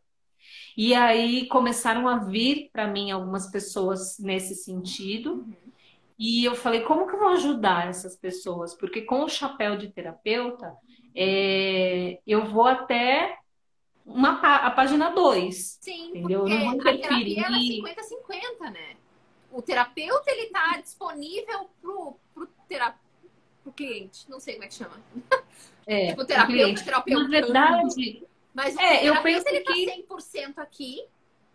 E 0.77 0.95
aí 0.95 1.47
começaram 1.47 2.09
a 2.09 2.19
vir 2.19 2.71
para 2.73 2.87
mim 2.87 3.11
algumas 3.11 3.51
pessoas 3.51 4.19
nesse 4.19 4.55
sentido. 4.55 5.47
E 6.19 6.45
eu 6.45 6.55
falei, 6.55 6.83
como 6.83 7.07
que 7.07 7.15
eu 7.15 7.19
vou 7.19 7.29
ajudar 7.31 7.89
essas 7.89 8.17
pessoas? 8.17 8.75
Porque 8.75 9.03
com 9.03 9.25
o 9.25 9.29
chapéu 9.29 9.77
de 9.77 9.89
terapeuta, 9.89 10.75
é, 11.15 12.21
eu 12.27 12.45
vou 12.45 12.67
até 12.67 13.39
uma, 14.05 14.41
a 14.41 14.71
página 14.71 15.11
2. 15.11 15.79
Sim, 15.81 16.09
entendeu? 16.09 16.41
porque 16.41 16.55
não 16.55 16.65
vou 16.65 16.75
interferir. 16.75 17.41
a 17.41 17.49
terapia 17.49 17.91
é 17.91 18.65
50-50, 18.67 18.71
né? 18.73 18.97
O 19.51 19.61
terapeuta, 19.61 20.31
ele 20.31 20.47
tá 20.51 20.79
disponível 20.81 21.71
pro, 21.81 22.17
pro 22.35 22.47
terapeuta 22.69 23.03
pro 23.63 23.73
cliente, 23.73 24.29
não 24.29 24.41
sei 24.41 24.55
como 24.55 24.65
é 24.65 24.69
que 24.69 24.75
chama. 24.75 25.01
É, 25.87 26.09
tipo, 26.09 26.25
terapeuta, 26.25 26.85
terapeuta. 26.85 27.23
Na 27.25 27.29
verdade, 27.29 28.27
mas 28.55 28.77
é, 28.77 29.09
eu 29.09 29.21
penso 29.23 29.49
ele 29.49 29.61
tá 29.61 29.73
que 29.73 29.87
100% 30.09 30.59
aqui, 30.59 31.05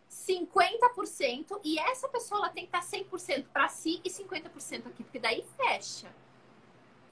50% 0.09 1.59
e 1.63 1.77
essa 1.79 2.07
pessoa 2.07 2.41
ela 2.41 2.49
tem 2.49 2.65
que 2.65 2.75
estar 2.75 2.81
100% 2.81 3.45
para 3.51 3.67
si 3.67 4.01
e 4.03 4.09
50% 4.09 4.87
aqui, 4.87 5.03
porque 5.03 5.19
daí 5.19 5.43
fecha. 5.57 6.07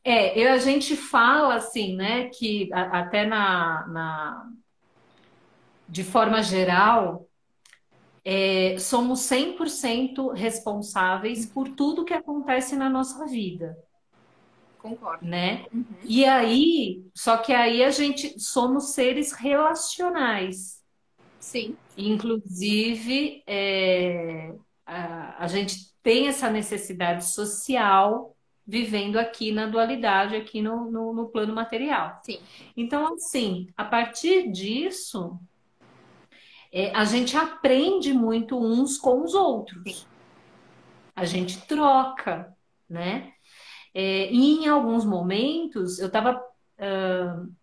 É, 0.04 0.38
eu, 0.38 0.54
a 0.54 0.58
gente 0.58 0.96
fala 0.96 1.56
assim, 1.56 1.96
né, 1.96 2.30
que 2.30 2.72
a, 2.72 3.00
até 3.00 3.26
na, 3.26 3.88
na 3.88 4.50
de 5.88 6.04
forma 6.04 6.42
geral, 6.42 7.28
é, 8.24 8.78
somos 8.80 9.22
100% 9.22 10.34
responsáveis 10.34 11.46
por 11.46 11.70
tudo 11.70 12.06
que 12.06 12.14
acontece 12.14 12.76
na 12.76 12.90
nossa 12.90 13.26
vida. 13.26 13.78
Concordo. 14.80 15.26
Né? 15.26 15.66
Uhum. 15.74 15.86
E 16.04 16.26
aí, 16.26 17.04
só 17.14 17.38
que 17.38 17.54
aí 17.54 17.84
a 17.84 17.92
gente 17.92 18.40
somos 18.40 18.94
seres 18.94 19.32
relacionais. 19.32 20.84
Sim. 21.40 21.76
Inclusive, 21.98 23.44
é, 23.48 24.54
a, 24.86 25.44
a 25.44 25.48
gente 25.48 25.94
tem 26.04 26.28
essa 26.28 26.50
necessidade 26.50 27.26
social 27.26 28.36
vivendo 28.68 29.18
aqui 29.18 29.52
na 29.52 29.68
dualidade, 29.68 30.36
aqui 30.36 30.62
no, 30.62 30.90
no, 30.90 31.14
no, 31.14 31.30
plano 31.30 31.54
material. 31.54 32.20
Sim. 32.24 32.40
Então, 32.76 33.14
assim, 33.14 33.68
a 33.78 33.86
partir 33.86 34.52
disso, 34.52 35.40
é, 36.72 36.92
a 36.96 37.06
gente 37.06 37.38
aprende 37.38 38.12
muito 38.12 38.58
uns 38.58 38.98
com 38.98 39.24
os 39.24 39.34
outros. 39.34 39.84
Sim. 39.84 40.06
A 41.16 41.26
gente 41.26 41.62
troca, 41.66 42.54
né? 42.90 43.32
É, 43.94 44.30
e 44.32 44.66
em 44.66 44.68
alguns 44.68 45.06
momentos 45.06 46.00
eu 46.00 46.08
estava 46.08 46.36
uh, 46.36 47.56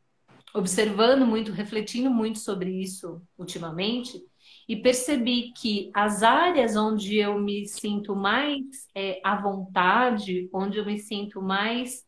observando 0.55 1.27
muito, 1.27 1.53
refletindo 1.53 2.11
muito 2.11 2.39
sobre 2.39 2.71
isso 2.71 3.23
ultimamente, 3.39 4.23
e 4.69 4.77
percebi 4.77 5.53
que 5.53 5.91
as 5.95 6.23
áreas 6.23 6.77
onde 6.77 7.17
eu 7.17 7.39
me 7.39 7.67
sinto 7.67 8.15
mais 8.15 8.61
é, 8.95 9.21
à 9.25 9.37
vontade, 9.41 10.49
onde 10.53 10.79
eu 10.79 10.85
me 10.85 10.99
sinto 10.99 11.43
mais. 11.43 12.05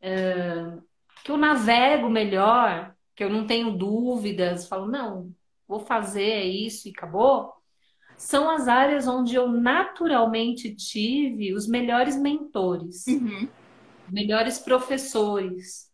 É, 0.00 0.76
que 1.24 1.32
eu 1.32 1.36
navego 1.36 2.08
melhor, 2.08 2.94
que 3.16 3.24
eu 3.24 3.28
não 3.28 3.46
tenho 3.46 3.76
dúvidas, 3.76 4.68
falo, 4.68 4.86
não, 4.86 5.34
vou 5.66 5.80
fazer 5.80 6.22
é 6.22 6.44
isso 6.44 6.86
e 6.86 6.92
acabou, 6.92 7.52
são 8.16 8.48
as 8.48 8.68
áreas 8.68 9.08
onde 9.08 9.34
eu 9.34 9.48
naturalmente 9.48 10.74
tive 10.74 11.52
os 11.52 11.66
melhores 11.66 12.16
mentores, 12.16 13.06
uhum. 13.08 13.48
melhores 14.08 14.58
professores, 14.58 15.85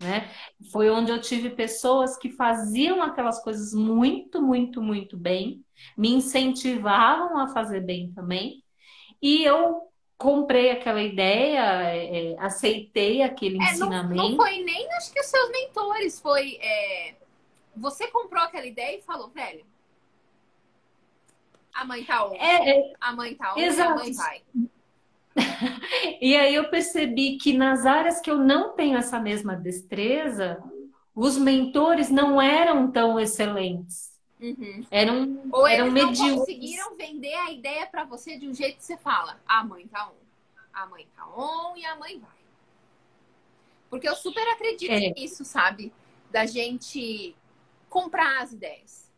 né? 0.00 0.30
Foi 0.72 0.88
onde 0.88 1.12
eu 1.12 1.20
tive 1.20 1.50
pessoas 1.50 2.16
que 2.16 2.30
faziam 2.30 3.02
aquelas 3.02 3.42
coisas 3.42 3.74
muito, 3.74 4.40
muito, 4.40 4.80
muito 4.80 5.16
bem, 5.16 5.62
me 5.96 6.10
incentivavam 6.10 7.38
a 7.38 7.48
fazer 7.48 7.80
bem 7.80 8.10
também, 8.12 8.64
e 9.20 9.44
eu 9.44 9.90
comprei 10.16 10.70
aquela 10.70 11.02
ideia, 11.02 11.82
é, 11.82 12.32
é, 12.32 12.40
aceitei 12.40 13.22
aquele 13.22 13.58
é, 13.58 13.64
ensinamento. 13.64 14.14
Não, 14.14 14.30
não, 14.30 14.36
foi 14.36 14.62
nem 14.62 14.92
acho 14.94 15.12
que 15.12 15.20
os 15.20 15.26
seus 15.26 15.50
mentores, 15.50 16.20
foi 16.20 16.58
é, 16.60 17.14
você 17.76 18.08
comprou 18.08 18.42
aquela 18.42 18.66
ideia 18.66 18.98
e 18.98 19.02
falou, 19.02 19.28
velho, 19.28 19.64
a 21.72 21.84
mãe 21.84 22.04
tá 22.04 22.28
é, 22.34 22.70
é, 22.70 22.92
a 23.00 23.12
mãe 23.12 23.34
tá 23.34 23.54
on, 23.54 23.58
exato. 23.58 23.92
a 23.92 23.96
mãe 23.96 24.12
vai. 24.12 24.42
e 26.20 26.36
aí 26.36 26.54
eu 26.54 26.68
percebi 26.68 27.36
que 27.36 27.52
nas 27.52 27.86
áreas 27.86 28.20
que 28.20 28.30
eu 28.30 28.38
não 28.38 28.74
tenho 28.74 28.96
essa 28.96 29.20
mesma 29.20 29.54
destreza, 29.54 30.62
os 31.14 31.36
mentores 31.36 32.10
não 32.10 32.40
eram 32.40 32.90
tão 32.90 33.18
excelentes. 33.18 34.10
Uhum. 34.40 34.86
Eram, 34.90 35.42
Ou 35.52 35.66
eram 35.66 35.88
eles 35.88 35.94
medíocres. 35.94 36.20
não 36.20 36.38
conseguiram 36.38 36.96
vender 36.96 37.34
a 37.34 37.50
ideia 37.50 37.86
para 37.86 38.04
você 38.04 38.38
de 38.38 38.48
um 38.48 38.54
jeito 38.54 38.78
que 38.78 38.84
você 38.84 38.96
fala, 38.96 39.38
a 39.46 39.62
mãe 39.62 39.86
tá 39.86 40.08
on, 40.08 40.14
a 40.72 40.86
mãe 40.86 41.06
tá 41.14 41.28
on 41.28 41.76
e 41.76 41.84
a 41.84 41.94
mãe 41.96 42.18
vai. 42.18 42.40
Porque 43.90 44.08
eu 44.08 44.16
super 44.16 44.46
acredito 44.48 44.92
é. 44.92 45.10
nisso, 45.10 45.44
sabe? 45.44 45.92
Da 46.30 46.46
gente 46.46 47.36
comprar 47.88 48.40
as 48.40 48.52
ideias. 48.52 49.10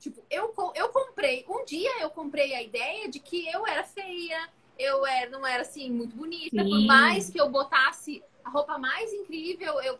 Tipo, 0.00 0.22
eu, 0.28 0.52
eu 0.74 0.88
comprei, 0.88 1.44
um 1.48 1.64
dia 1.64 2.02
eu 2.02 2.10
comprei 2.10 2.54
a 2.54 2.62
ideia 2.62 3.08
de 3.08 3.20
que 3.20 3.46
eu 3.48 3.66
era 3.66 3.84
feia, 3.84 4.48
eu 4.78 5.06
era, 5.06 5.30
não 5.30 5.46
era 5.46 5.62
assim 5.62 5.90
muito 5.90 6.16
bonita, 6.16 6.62
Sim. 6.62 6.70
por 6.70 6.86
mais 6.86 7.30
que 7.30 7.40
eu 7.40 7.48
botasse 7.48 8.22
a 8.44 8.50
roupa 8.50 8.78
mais 8.78 9.12
incrível, 9.12 9.80
eu. 9.80 9.98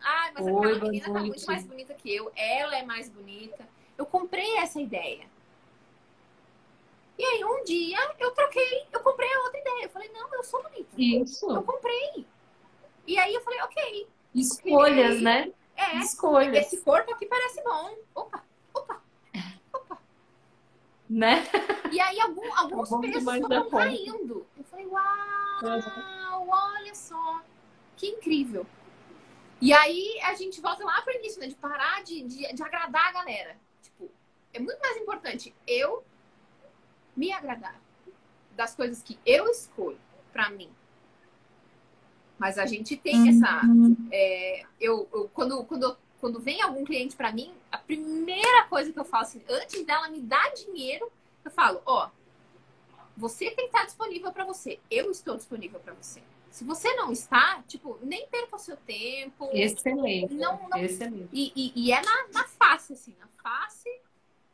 Ai, 0.00 0.32
mas 0.32 0.46
Oi, 0.46 0.52
aquela 0.52 0.78
menina 0.84 1.12
tá 1.12 1.20
muito 1.20 1.46
mais 1.46 1.64
bonita 1.64 1.94
que 1.94 2.14
eu, 2.14 2.30
ela 2.36 2.76
é 2.76 2.84
mais 2.84 3.08
bonita. 3.08 3.68
Eu 3.96 4.06
comprei 4.06 4.56
essa 4.58 4.80
ideia. 4.80 5.26
E 7.18 7.24
aí 7.24 7.44
um 7.44 7.64
dia 7.64 7.98
eu 8.20 8.30
troquei, 8.30 8.86
eu 8.92 9.00
comprei 9.00 9.28
a 9.28 9.40
outra 9.40 9.58
ideia. 9.58 9.84
Eu 9.84 9.90
falei, 9.90 10.08
não, 10.10 10.32
eu 10.32 10.44
sou 10.44 10.62
bonita. 10.62 10.88
Isso. 10.96 11.50
Eu 11.50 11.62
comprei. 11.62 12.24
E 13.06 13.18
aí 13.18 13.34
eu 13.34 13.40
falei, 13.40 13.60
ok. 13.62 14.08
Escolhas, 14.34 15.12
okay. 15.12 15.20
né? 15.20 15.52
É. 15.74 15.98
Escolhas. 15.98 16.66
Esse 16.66 16.80
corpo 16.82 17.12
aqui 17.12 17.26
parece 17.26 17.62
bom. 17.62 17.96
Opa. 18.14 18.44
Né? 21.08 21.44
E 21.90 22.00
aí 22.00 22.20
algum, 22.20 22.54
alguns 22.54 22.90
pesos 23.00 23.24
foram 23.24 23.70
caindo. 23.70 24.46
Eu 24.56 24.64
falei, 24.64 24.86
uau, 24.86 26.48
olha 26.48 26.94
só. 26.94 27.40
Que 27.96 28.08
incrível. 28.08 28.66
E 29.60 29.72
aí 29.72 30.20
a 30.22 30.34
gente 30.34 30.60
volta 30.60 30.84
lá 30.84 31.00
para 31.02 31.14
o 31.14 31.16
início, 31.16 31.40
né? 31.40 31.46
De 31.46 31.54
parar 31.54 32.04
de, 32.04 32.22
de, 32.22 32.52
de 32.52 32.62
agradar 32.62 33.08
a 33.08 33.12
galera 33.12 33.56
é 34.52 34.60
muito 34.60 34.80
mais 34.80 34.96
importante 34.96 35.54
eu 35.66 36.02
me 37.16 37.32
agradar 37.32 37.80
das 38.56 38.74
coisas 38.74 39.02
que 39.02 39.18
eu 39.24 39.48
escolho 39.48 39.98
para 40.32 40.50
mim. 40.50 40.68
Mas 42.38 42.58
a 42.58 42.66
gente 42.66 42.96
tem 42.96 43.20
uhum. 43.20 43.28
essa. 43.28 43.60
É, 44.12 44.64
eu, 44.80 45.08
eu, 45.12 45.28
quando, 45.34 45.64
quando, 45.64 45.96
quando 46.20 46.40
vem 46.40 46.60
algum 46.62 46.84
cliente 46.84 47.16
para 47.16 47.32
mim, 47.32 47.52
a 47.70 47.78
primeira 47.78 48.64
coisa 48.64 48.92
que 48.92 48.98
eu 48.98 49.04
faço, 49.04 49.38
assim, 49.38 49.44
antes 49.48 49.84
dela 49.84 50.08
me 50.08 50.20
dar 50.20 50.52
dinheiro, 50.54 51.10
eu 51.44 51.50
falo: 51.50 51.80
Ó, 51.86 52.08
você 53.16 53.46
tem 53.50 53.68
que 53.68 53.76
estar 53.76 53.84
disponível 53.84 54.32
para 54.32 54.44
você. 54.44 54.78
Eu 54.90 55.10
estou 55.10 55.36
disponível 55.36 55.80
para 55.80 55.94
você. 55.94 56.22
Se 56.50 56.64
você 56.64 56.92
não 56.94 57.12
está, 57.12 57.62
tipo, 57.68 57.98
nem 58.02 58.26
perca 58.28 58.56
o 58.56 58.58
seu 58.58 58.76
tempo. 58.76 59.50
Excelente. 59.52 60.34
Não, 60.34 60.68
não... 60.68 60.78
Excelente. 60.78 61.28
E, 61.32 61.52
e, 61.54 61.72
e 61.74 61.92
é 61.92 62.00
na, 62.00 62.28
na 62.32 62.44
face, 62.48 62.94
assim, 62.94 63.14
na 63.20 63.28
face 63.42 63.88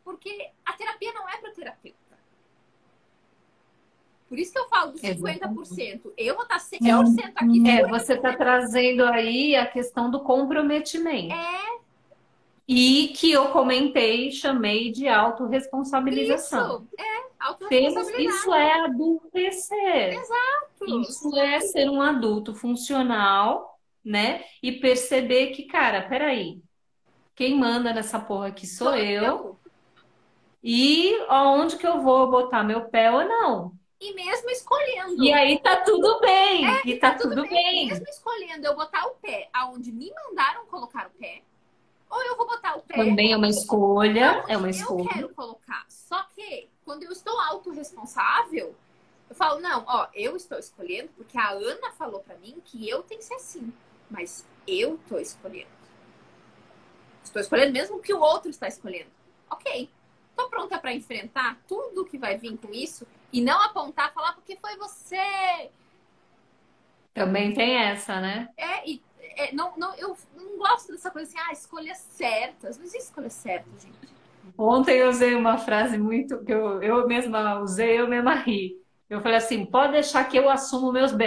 porque 0.05 0.51
a 0.65 0.75
terapia 0.75 1.13
não 1.15 1.29
é 1.29 1.39
para 1.39 1.51
terapeuta. 1.51 1.99
Por 4.29 4.39
isso 4.39 4.53
que 4.53 4.59
eu 4.59 4.69
falo 4.69 4.93
dos 4.93 5.01
50%. 5.01 6.13
Eu 6.17 6.35
vou 6.35 6.45
estar 6.45 6.59
100% 6.59 7.33
aqui. 7.35 7.69
É, 7.69 7.87
você 7.87 8.15
está 8.15 8.35
trazendo 8.35 9.05
aí 9.05 9.55
a 9.55 9.67
questão 9.67 10.11
do 10.11 10.21
comprometimento. 10.21 11.35
É. 11.35 11.75
E 12.67 13.09
que 13.17 13.31
eu 13.31 13.49
comentei, 13.49 14.31
chamei 14.33 14.91
de 14.91 15.07
autorresponsabilização. 15.07 16.87
Isso, 16.95 17.03
é, 17.03 17.27
autorresponsabilidade. 17.39 18.39
Isso 18.39 18.55
é 18.55 18.81
adultecer. 18.81 20.15
Exato. 20.15 21.01
Isso 21.01 21.37
é 21.37 21.61
ser 21.61 21.91
um 21.91 22.01
adulto 22.01 22.55
funcional, 22.55 23.79
né? 24.05 24.43
E 24.63 24.73
perceber 24.73 25.49
que, 25.49 25.65
cara, 25.65 26.03
peraí, 26.09 26.63
quem 27.35 27.59
manda 27.59 27.93
nessa 27.93 28.19
porra 28.19 28.49
aqui 28.49 28.67
sou, 28.67 28.89
sou 28.89 28.97
eu. 28.97 29.23
eu 29.23 29.65
e 30.67 31.15
aonde 31.29 31.77
que 31.77 31.87
eu 31.87 32.01
vou 32.01 32.31
botar 32.31 32.65
meu 32.65 32.87
pé 32.87 33.11
ou 33.11 33.23
não. 33.29 33.73
E 34.01 34.13
mesmo 34.13 34.51
escolhendo. 34.51 35.23
E 35.23 35.33
aí 35.33 35.59
tá 35.61 35.77
tudo 35.83 36.21
bem. 36.21 36.67
É, 36.67 36.83
e 36.85 36.99
tá, 36.99 37.13
tá 37.13 37.19
tudo, 37.19 37.37
tudo 37.37 37.49
bem. 37.49 37.89
Mesmo 37.89 38.07
escolhendo 38.09 38.67
eu 38.67 38.75
botar 38.75 39.07
o 39.07 39.15
pé 39.15 39.49
aonde 39.53 39.93
me 39.93 40.13
mandaram 40.13 40.67
colocar 40.67 41.07
o 41.07 41.11
pé, 41.19 41.43
ou 42.11 42.23
eu 42.23 42.37
vou 42.37 42.47
botar 42.47 42.77
o 42.77 42.81
pé. 42.81 42.95
Também 42.95 43.33
é 43.33 43.37
uma 43.37 43.49
escolha. 43.49 44.45
É 44.49 44.57
uma 44.57 44.71
escolha. 44.71 45.03
Eu 45.03 45.09
quero 45.09 45.29
colocar. 45.35 45.85
Só 45.89 46.23
que 46.35 46.69
quando 46.85 47.03
eu 47.03 47.11
estou 47.11 47.39
autorresponsável, 47.41 48.75
eu 49.29 49.35
falo, 49.35 49.61
não, 49.61 49.85
ó, 49.87 50.07
eu 50.15 50.37
estou 50.37 50.59
escolhendo 50.59 51.11
porque 51.17 51.37
a 51.37 51.51
Ana 51.51 51.93
falou 51.93 52.21
para 52.21 52.37
mim 52.37 52.61
que 52.65 52.89
eu 52.89 53.03
tenho 53.03 53.21
que 53.21 53.27
ser 53.27 53.35
assim. 53.35 53.73
Mas 54.11 54.47
eu 54.67 54.95
estou 54.95 55.19
escolhendo. 55.19 55.75
Estou 57.25 57.41
escolhendo 57.41 57.73
mesmo 57.73 58.01
que 58.01 58.13
o 58.13 58.21
outro 58.21 58.51
está 58.51 58.69
escolhendo. 58.69 59.11
Ok. 59.51 59.91
Tô 60.37 60.49
pronta 60.49 60.79
para 60.79 60.93
enfrentar 60.93 61.59
tudo 61.67 62.05
que 62.05 62.19
vai 62.19 62.37
vir 62.37 62.57
com 62.59 62.73
isso 62.73 63.07
e 63.35 63.41
não 63.41 63.61
apontar, 63.61 64.15
falar 64.15 64.33
porque 64.35 64.57
foi 64.57 64.77
você. 64.77 65.19
Também 67.13 67.53
tem 67.53 67.77
essa, 67.77 68.21
né? 68.21 68.49
É, 68.57 68.89
e 68.89 69.03
é, 69.37 69.53
não, 69.53 69.73
não, 69.77 69.93
eu 69.97 70.17
não 70.37 70.57
gosto 70.57 70.93
dessa 70.93 71.11
coisa 71.11 71.29
assim, 71.29 71.51
ah, 71.51 71.53
escolhas 71.53 71.99
certas. 71.99 72.79
Não 72.79 72.85
existe 72.85 73.09
escolha 73.09 73.29
certa, 73.29 73.69
gente. 73.81 74.15
Ontem 74.57 74.99
eu 74.99 75.09
usei 75.09 75.35
uma 75.35 75.59
frase 75.59 75.99
muito 75.99 76.45
que 76.45 76.53
eu, 76.53 76.81
eu 76.81 77.09
mesma 77.09 77.59
usei, 77.59 77.99
eu 77.99 78.07
mesma 78.07 78.35
ri. 78.35 78.81
Eu 79.11 79.21
falei 79.21 79.39
assim: 79.39 79.67
pode 79.67 79.91
deixar 79.93 80.23
que 80.29 80.39
eu 80.39 80.49
assumo 80.49 80.93
meus 80.93 81.11
BO. 81.11 81.19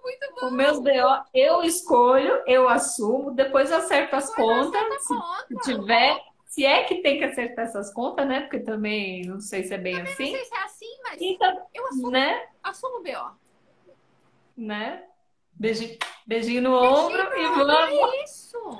muito 0.00 0.34
bom. 0.40 0.46
Os 0.46 0.52
meus 0.52 0.78
BO 0.78 1.24
eu 1.34 1.64
escolho, 1.64 2.40
eu 2.46 2.68
assumo, 2.68 3.32
depois 3.32 3.72
acerto 3.72 4.14
as 4.14 4.32
contas. 4.32 5.02
Se 5.02 5.08
conta. 5.08 5.56
tiver 5.64 6.20
se 6.48 6.64
é 6.64 6.84
que 6.84 7.02
tem 7.02 7.18
que 7.18 7.24
acertar 7.24 7.66
essas 7.66 7.92
contas, 7.92 8.26
né? 8.26 8.40
Porque 8.40 8.58
também 8.58 9.22
não 9.22 9.38
sei 9.38 9.64
se 9.64 9.74
é 9.74 9.78
bem 9.78 9.96
também 9.96 10.12
assim. 10.12 10.32
Não 10.32 10.38
sei 10.38 10.44
se 10.46 10.54
é 10.54 10.62
assim, 10.64 10.98
mas 11.02 11.20
então, 11.20 11.66
eu 11.74 11.86
assumo, 11.86 12.10
né? 12.10 12.48
assumo 12.62 12.96
o 12.96 13.02
BO. 13.02 13.36
Né? 14.56 15.04
Beijinho, 15.52 15.98
beijinho 16.26 16.62
no 16.62 16.80
beijinho 16.80 17.04
ombro 17.04 17.24
no 17.24 17.36
e 17.36 17.48
vamos. 17.48 18.14
É 18.14 18.24
isso, 18.24 18.78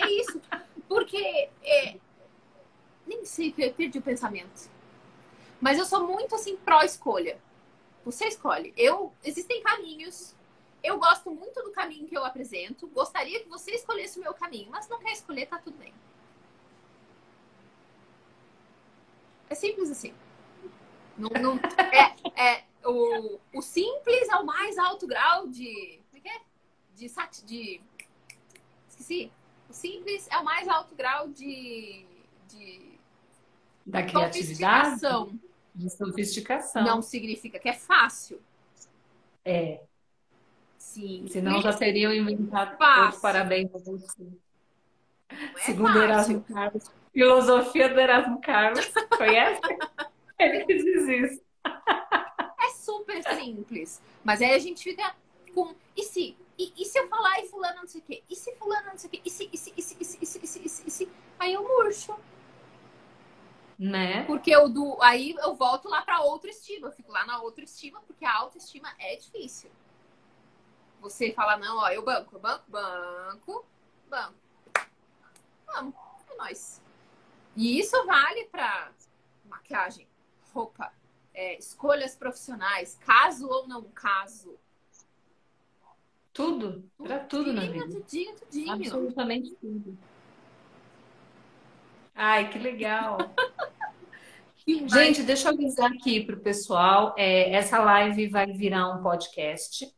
é 0.00 0.10
isso. 0.12 0.40
Porque 0.88 1.50
é, 1.62 1.96
nem 3.06 3.24
sei 3.26 3.52
que 3.52 3.62
eu 3.62 3.74
perdi 3.74 3.98
o 3.98 4.02
pensamento. 4.02 4.70
Mas 5.60 5.78
eu 5.78 5.84
sou 5.84 6.06
muito 6.06 6.34
assim 6.34 6.56
pró-escolha. 6.56 7.38
Você 8.02 8.28
escolhe. 8.28 8.72
Eu 8.76 9.12
existem 9.22 9.62
caminhos. 9.62 10.34
Eu 10.82 10.98
gosto 10.98 11.30
muito 11.30 11.62
do 11.62 11.70
caminho 11.70 12.08
que 12.08 12.16
eu 12.16 12.24
apresento. 12.24 12.88
Gostaria 12.88 13.40
que 13.40 13.48
você 13.48 13.72
escolhesse 13.72 14.18
o 14.18 14.22
meu 14.22 14.32
caminho, 14.32 14.70
mas 14.70 14.88
não 14.88 14.98
quer 14.98 15.12
escolher, 15.12 15.46
tá 15.46 15.58
tudo 15.58 15.76
bem. 15.76 15.92
É 19.50 19.54
simples 19.56 19.90
assim. 19.90 20.14
Não, 21.18 21.28
não, 21.28 21.60
é, 21.92 22.40
é, 22.40 22.64
o, 22.84 23.38
o 23.52 23.60
simples 23.60 24.28
é 24.28 24.36
o 24.36 24.46
mais 24.46 24.78
alto 24.78 25.08
grau 25.08 25.48
de. 25.48 26.00
Como 26.08 26.18
é 26.18 26.20
que 26.20 26.28
é? 26.28 26.40
De, 26.94 27.44
de. 27.44 27.80
Esqueci. 28.88 29.32
O 29.68 29.72
simples 29.72 30.28
é 30.30 30.38
o 30.38 30.44
mais 30.44 30.68
alto 30.68 30.94
grau 30.94 31.28
de. 31.28 32.06
de 32.48 32.98
da 33.84 34.04
criatividade. 34.04 35.00
De 35.74 35.90
sofisticação. 35.90 36.84
Não 36.84 37.02
significa 37.02 37.58
que 37.58 37.68
é 37.68 37.74
fácil. 37.74 38.40
É. 39.44 39.82
Sim. 40.78 41.26
Senão 41.28 41.60
já 41.60 41.72
teriam 41.72 42.12
inventado. 42.12 42.76
Parabéns 43.20 43.74
a 43.74 43.78
você. 43.78 44.26
Não 45.30 45.58
é 45.58 45.62
Segundo 45.62 46.02
Erasmo 46.02 46.42
Carlos. 46.42 46.90
Filosofia 47.12 47.88
do 47.88 48.00
Erasmo 48.00 48.40
Carlos. 48.40 48.86
Conhece? 49.16 49.60
Ele 50.38 50.64
diz 50.64 51.08
isso. 51.08 51.42
É 51.64 52.70
super 52.70 53.22
simples. 53.34 54.00
Mas 54.24 54.40
aí 54.40 54.52
a 54.52 54.58
gente 54.58 54.82
fica 54.82 55.14
com. 55.54 55.74
E 55.96 56.02
se? 56.02 56.36
E, 56.58 56.72
e 56.76 56.84
se 56.84 56.98
eu 56.98 57.08
falar 57.08 57.40
e 57.40 57.48
fulano 57.48 57.80
não 57.80 57.86
sei 57.86 58.00
o 58.00 58.04
quê? 58.04 58.22
E 58.28 58.36
se 58.36 58.54
fulano 58.56 58.88
não 58.88 58.98
sei 58.98 59.08
o 59.08 59.10
quê? 59.10 59.22
E 59.24 59.30
se, 59.30 59.48
e 59.52 59.56
se, 59.56 59.72
e 59.76 59.82
se, 59.82 59.96
e 59.98 60.04
se, 60.04 60.18
e 60.20 60.26
se, 60.26 60.38
e 60.42 60.46
se, 60.46 60.58
e 60.64 60.68
se, 60.68 60.88
e 60.88 60.90
se? 60.90 61.08
Aí 61.38 61.54
eu 61.54 61.62
murcho. 61.62 62.14
Né? 63.78 64.24
Porque 64.24 64.50
eu 64.50 64.68
do, 64.68 65.00
aí 65.00 65.34
eu 65.38 65.54
volto 65.54 65.88
lá 65.88 66.02
para 66.02 66.20
outra 66.20 66.50
estima, 66.50 66.88
eu 66.88 66.92
fico 66.92 67.10
lá 67.10 67.24
na 67.24 67.40
outra 67.40 67.64
estima, 67.64 67.98
porque 68.06 68.26
a 68.26 68.36
autoestima 68.36 68.92
é 68.98 69.16
difícil. 69.16 69.70
Você 71.00 71.32
fala, 71.32 71.56
não, 71.56 71.78
ó, 71.78 71.88
eu 71.88 72.04
banco, 72.04 72.38
banco, 72.38 72.64
banco, 72.68 73.64
banco. 74.06 74.34
Vamos, 75.72 75.94
é 76.30 76.36
nóis. 76.36 76.82
E 77.56 77.78
isso 77.78 78.06
vale 78.06 78.46
para 78.46 78.92
maquiagem, 79.44 80.06
roupa, 80.52 80.92
é, 81.34 81.58
escolhas 81.58 82.16
profissionais, 82.16 82.98
caso 83.04 83.48
ou 83.48 83.66
não 83.66 83.84
caso. 83.84 84.58
Tudo, 86.32 86.88
para 86.96 87.18
tudo 87.18 87.52
na 87.52 87.62
vida. 87.62 87.88
Tudinho, 87.88 88.34
tudinho. 88.36 88.72
Absolutamente 88.72 89.54
tudo. 89.56 89.98
Ai, 92.14 92.48
que 92.50 92.58
legal. 92.58 93.18
Gente, 94.66 95.22
deixa 95.22 95.48
eu 95.48 95.54
avisar 95.54 95.90
aqui 95.90 96.22
para 96.24 96.36
o 96.36 96.40
pessoal. 96.40 97.14
É, 97.18 97.52
essa 97.52 97.80
live 97.80 98.28
vai 98.28 98.46
virar 98.46 98.90
um 98.90 99.02
podcast 99.02 99.92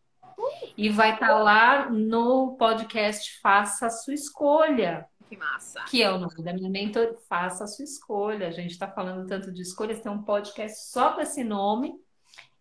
e 0.76 0.88
vai 0.88 1.14
estar 1.14 1.28
tá 1.28 1.38
lá 1.38 1.90
no 1.90 2.56
podcast 2.56 3.40
Faça 3.40 3.86
a 3.86 3.90
Sua 3.90 4.14
Escolha. 4.14 5.06
Que 5.32 5.36
massa. 5.38 5.84
Que 5.84 6.02
é 6.02 6.12
o 6.12 6.18
nome 6.18 6.42
da 6.42 6.52
minha 6.52 6.68
mentor, 6.68 7.16
Faça 7.26 7.64
a 7.64 7.66
Sua 7.66 7.86
Escolha. 7.86 8.48
A 8.48 8.50
gente 8.50 8.72
está 8.72 8.86
falando 8.86 9.26
tanto 9.26 9.50
de 9.50 9.62
escolhas, 9.62 9.98
tem 9.98 10.12
um 10.12 10.22
podcast 10.22 10.90
só 10.90 11.14
com 11.14 11.22
esse 11.22 11.42
nome. 11.42 11.94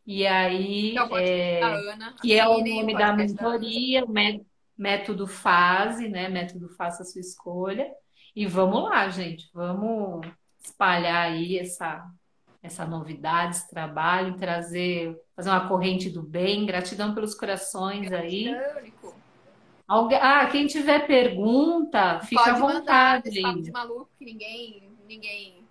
E 0.08 0.26
aí, 0.26 0.96
é, 0.98 1.60
é 1.60 1.64
Ana, 1.64 2.16
que 2.22 2.34
é 2.34 2.48
o 2.48 2.60
nome 2.64 2.98
da 2.98 3.12
mentoria, 3.12 4.06
da 4.06 4.40
método 4.78 5.28
fase, 5.28 6.08
né? 6.08 6.30
Método 6.30 6.70
Faça 6.70 7.04
a 7.04 7.06
Sua 7.06 7.20
Escolha. 7.20 7.92
E 8.34 8.46
vamos 8.46 8.84
lá, 8.84 9.10
gente, 9.10 9.50
vamos 9.54 10.26
espalhar 10.64 11.30
aí 11.30 11.60
essa, 11.60 12.10
essa 12.64 12.86
novidade, 12.86 13.58
esse 13.58 13.70
trabalho, 13.70 14.38
trazer, 14.38 15.14
fazer 15.36 15.50
uma 15.50 15.68
corrente 15.68 16.10
do 16.10 16.24
bem. 16.24 16.66
Gratidão 16.66 17.14
pelos 17.14 17.36
corações 17.36 18.10
aí. 18.14 18.56
Algu 19.92 20.16
ah, 20.16 20.46
quem 20.46 20.68
tiver 20.68 21.06
pergunta, 21.06 22.22
fica 22.22 22.42
Pode 22.42 22.50
à 22.50 22.54
vontade. 22.54 23.42
Mandar, 23.42 23.62
de 23.62 23.72
maluco 23.74 24.10
que 24.18 24.24
ninguém, 24.24 24.90
ninguém. 25.06 25.68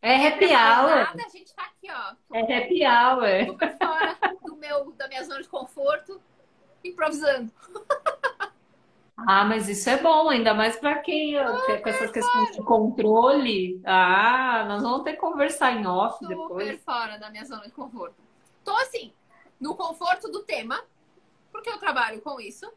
É 0.00 0.28
happy 0.28 0.44
hour. 0.44 0.94
Nada, 0.94 1.24
a 1.26 1.28
gente 1.28 1.52
tá 1.56 1.64
aqui, 1.64 1.88
ó. 1.90 2.14
É 2.32 2.56
happy 2.56 2.86
hour. 2.86 3.46
Super 3.46 3.78
fora 3.78 4.16
do 4.44 4.54
meu, 4.54 4.92
da 4.92 5.08
minha 5.08 5.24
zona 5.24 5.42
de 5.42 5.48
conforto, 5.48 6.22
improvisando. 6.84 7.50
Ah, 9.16 9.44
mas 9.44 9.68
isso 9.68 9.88
é 9.88 9.96
bom, 9.96 10.28
ainda 10.28 10.52
mais 10.52 10.76
para 10.76 10.98
quem 10.98 11.38
ah, 11.38 11.56
com 11.82 11.88
essas 11.88 12.10
questões 12.10 12.50
de 12.50 12.62
controle. 12.64 13.80
Ah, 13.84 14.64
nós 14.66 14.82
vamos 14.82 15.04
ter 15.04 15.12
que 15.12 15.18
conversar 15.18 15.72
em 15.72 15.86
off 15.86 16.18
Super 16.18 16.36
depois. 16.36 16.82
fora 16.82 17.16
da 17.16 17.30
minha 17.30 17.44
zona 17.44 17.62
de 17.62 17.70
conforto. 17.70 18.16
Tô 18.64 18.72
assim, 18.72 19.12
no 19.58 19.76
conforto 19.76 20.28
do 20.32 20.42
tema, 20.42 20.82
porque 21.52 21.70
eu 21.70 21.78
trabalho 21.78 22.20
com 22.22 22.40
isso. 22.40 22.70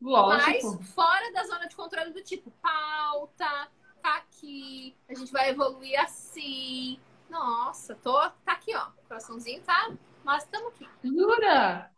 Lógico. 0.00 0.76
Mas 0.78 0.90
fora 0.94 1.32
da 1.32 1.44
zona 1.44 1.68
de 1.68 1.76
controle 1.76 2.12
do 2.12 2.22
tipo, 2.22 2.50
pauta, 2.62 3.68
tá 4.02 4.16
aqui, 4.16 4.96
a 5.08 5.14
gente 5.14 5.30
vai 5.30 5.50
evoluir 5.50 6.00
assim. 6.00 6.98
Nossa, 7.28 7.94
tô, 7.94 8.18
tá 8.44 8.52
aqui, 8.52 8.74
ó. 8.74 8.86
Coraçãozinho 9.06 9.62
tá, 9.62 9.90
mas 10.24 10.44
estamos 10.44 10.68
aqui. 10.68 10.88
Jura? 11.04 11.90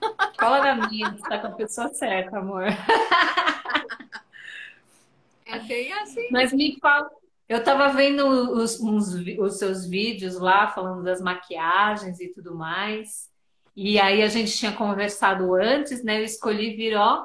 Cola 0.38 0.74
na 0.74 0.88
minha, 0.88 1.10
você 1.10 1.28
tá 1.28 1.38
com 1.38 1.48
a 1.48 1.52
pessoa 1.52 1.92
certa, 1.92 2.38
amor. 2.38 2.64
É 5.44 5.58
bem 5.60 5.92
assim. 5.94 6.28
Mas 6.30 6.52
me 6.52 6.78
fala, 6.78 7.10
eu 7.48 7.64
tava 7.64 7.88
vendo 7.88 8.26
os, 8.26 8.78
uns, 8.80 9.14
os 9.38 9.58
seus 9.58 9.86
vídeos 9.86 10.38
lá, 10.38 10.68
falando 10.68 11.02
das 11.02 11.20
maquiagens 11.20 12.20
e 12.20 12.28
tudo 12.28 12.54
mais. 12.54 13.30
E 13.80 13.96
aí 14.00 14.24
a 14.24 14.26
gente 14.26 14.58
tinha 14.58 14.72
conversado 14.72 15.54
antes, 15.54 16.02
né? 16.02 16.18
Eu 16.18 16.24
escolhi 16.24 16.74
vir, 16.74 16.96
ó, 16.96 17.24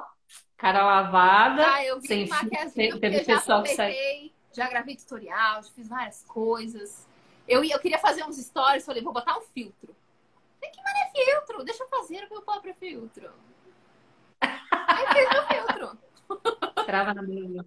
cara 0.56 0.84
lavada. 0.84 1.68
Ah, 1.68 1.84
eu 1.84 1.98
vi 1.98 2.06
sem 2.06 2.28
maquiagem, 2.28 3.00
teve 3.00 3.24
pessoal 3.24 3.64
que 3.64 3.74
saiu. 3.74 4.30
Já 4.52 4.68
gravei 4.68 4.94
tutorial, 4.94 5.64
já 5.64 5.70
fiz 5.72 5.88
várias 5.88 6.22
coisas. 6.22 7.08
Eu, 7.48 7.64
eu 7.64 7.80
queria 7.80 7.98
fazer 7.98 8.22
uns 8.22 8.36
stories, 8.36 8.86
falei, 8.86 9.02
vou 9.02 9.12
botar 9.12 9.36
um 9.36 9.40
filtro. 9.40 9.96
Tem 10.60 10.70
que 10.70 10.78
mandar 10.78 11.10
filtro, 11.12 11.64
deixa 11.64 11.82
eu 11.82 11.88
fazer 11.88 12.24
o 12.24 12.30
meu 12.30 12.42
próprio 12.42 12.72
filtro. 12.76 13.32
Aí 14.40 15.06
meu 15.32 15.42
filtro. 15.48 15.98
Trava 16.86 17.14
na 17.14 17.22
minha. 17.22 17.64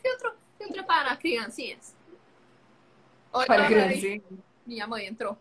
filtro, 0.00 0.34
filtro 0.56 0.84
para 0.84 1.16
criancinhas. 1.16 1.96
Oi, 3.32 3.44
para 3.44 3.66
criancinhas. 3.66 4.22
Minha 4.64 4.86
mãe 4.86 5.08
entrou. 5.08 5.36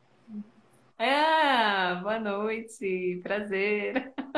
É, 1.00 1.96
boa 1.96 2.20
noite, 2.20 3.20
prazer. 3.24 4.14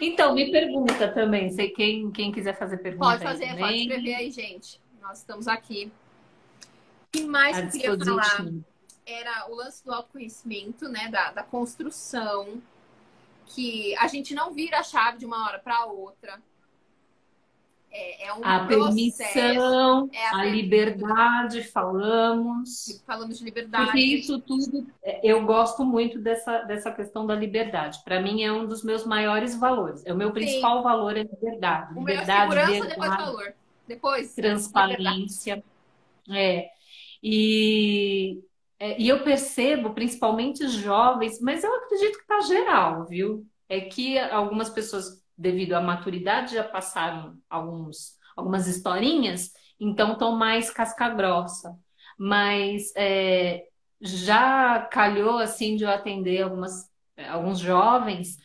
Então, 0.00 0.34
me 0.34 0.52
pergunta 0.52 1.12
também, 1.12 1.50
sei 1.50 1.70
quem, 1.70 2.12
quem 2.12 2.30
quiser 2.30 2.56
fazer 2.56 2.78
pergunta. 2.78 3.18
Pode 3.18 3.24
fazer, 3.24 3.56
pode 3.56 3.76
escrever 3.76 4.14
aí, 4.14 4.30
gente. 4.30 4.80
Nós 5.00 5.18
estamos 5.18 5.48
aqui. 5.48 5.92
O 7.02 7.06
que 7.10 7.24
mais 7.24 7.58
eu 7.74 7.96
queria 7.98 8.22
falar? 8.22 8.46
era 9.04 9.50
o 9.50 9.56
lance 9.56 9.84
do 9.84 9.92
autoconhecimento, 9.92 10.88
né? 10.88 11.08
Da, 11.08 11.32
da 11.32 11.42
construção, 11.42 12.62
que 13.46 13.96
a 13.96 14.06
gente 14.06 14.32
não 14.32 14.52
vira 14.52 14.78
a 14.78 14.82
chave 14.82 15.18
de 15.18 15.26
uma 15.26 15.44
hora 15.46 15.58
para 15.58 15.86
outra. 15.86 16.40
É, 17.92 18.26
é 18.26 18.34
um 18.34 18.40
a 18.42 18.64
processo, 18.66 19.18
permissão, 19.18 20.10
é 20.12 20.26
a, 20.28 20.38
a 20.38 20.44
liberdade, 20.46 21.62
falamos. 21.64 23.02
Falamos 23.06 23.38
de 23.38 23.44
liberdade. 23.44 23.84
Porque 23.84 24.00
isso 24.00 24.40
tudo, 24.40 24.86
é, 25.02 25.20
eu 25.22 25.44
gosto 25.44 25.84
muito 25.84 26.18
dessa, 26.18 26.62
dessa 26.62 26.90
questão 26.90 27.26
da 27.26 27.34
liberdade. 27.34 28.00
Para 28.02 28.20
mim 28.20 28.42
é 28.42 28.50
um 28.50 28.66
dos 28.66 28.82
meus 28.82 29.04
maiores 29.04 29.54
valores. 29.54 30.02
É 30.06 30.12
o 30.12 30.16
meu 30.16 30.32
principal 30.32 30.78
Sim. 30.78 30.82
valor 30.84 31.16
é 31.16 31.22
liberdade. 31.22 31.92
O 31.94 32.00
liberdade, 32.00 32.54
meu 32.54 32.64
segurança, 32.64 32.88
depois 32.88 33.10
valor. 33.10 33.54
Depois. 33.86 34.34
Transparência. 34.34 35.62
É. 36.30 36.70
E 37.22 38.42
é, 38.82 39.00
e 39.00 39.08
eu 39.08 39.22
percebo, 39.22 39.90
principalmente 39.94 40.66
jovens, 40.66 41.40
mas 41.40 41.62
eu 41.62 41.72
acredito 41.72 42.16
que 42.16 42.22
está 42.22 42.40
geral, 42.40 43.06
viu? 43.06 43.46
É 43.68 43.80
que 43.82 44.18
algumas 44.18 44.68
pessoas, 44.68 45.21
devido 45.42 45.74
à 45.74 45.80
maturidade, 45.80 46.54
já 46.54 46.64
passaram 46.64 47.36
alguns, 47.50 48.16
algumas 48.36 48.68
historinhas, 48.68 49.52
então 49.78 50.12
estão 50.12 50.36
mais 50.36 50.70
casca 50.70 51.08
grossa. 51.08 51.76
Mas 52.16 52.92
é, 52.96 53.64
já 54.00 54.80
calhou 54.90 55.38
assim 55.38 55.76
de 55.76 55.82
eu 55.84 55.90
atender 55.90 56.42
algumas, 56.42 56.88
alguns 57.28 57.58
jovens 57.58 58.36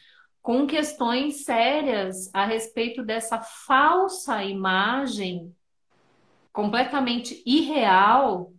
com 0.42 0.66
questões 0.66 1.44
sérias 1.44 2.30
a 2.34 2.46
respeito 2.46 3.04
dessa 3.04 3.40
falsa 3.40 4.44
imagem 4.44 5.54
completamente 6.52 7.44
irreal 7.46 8.52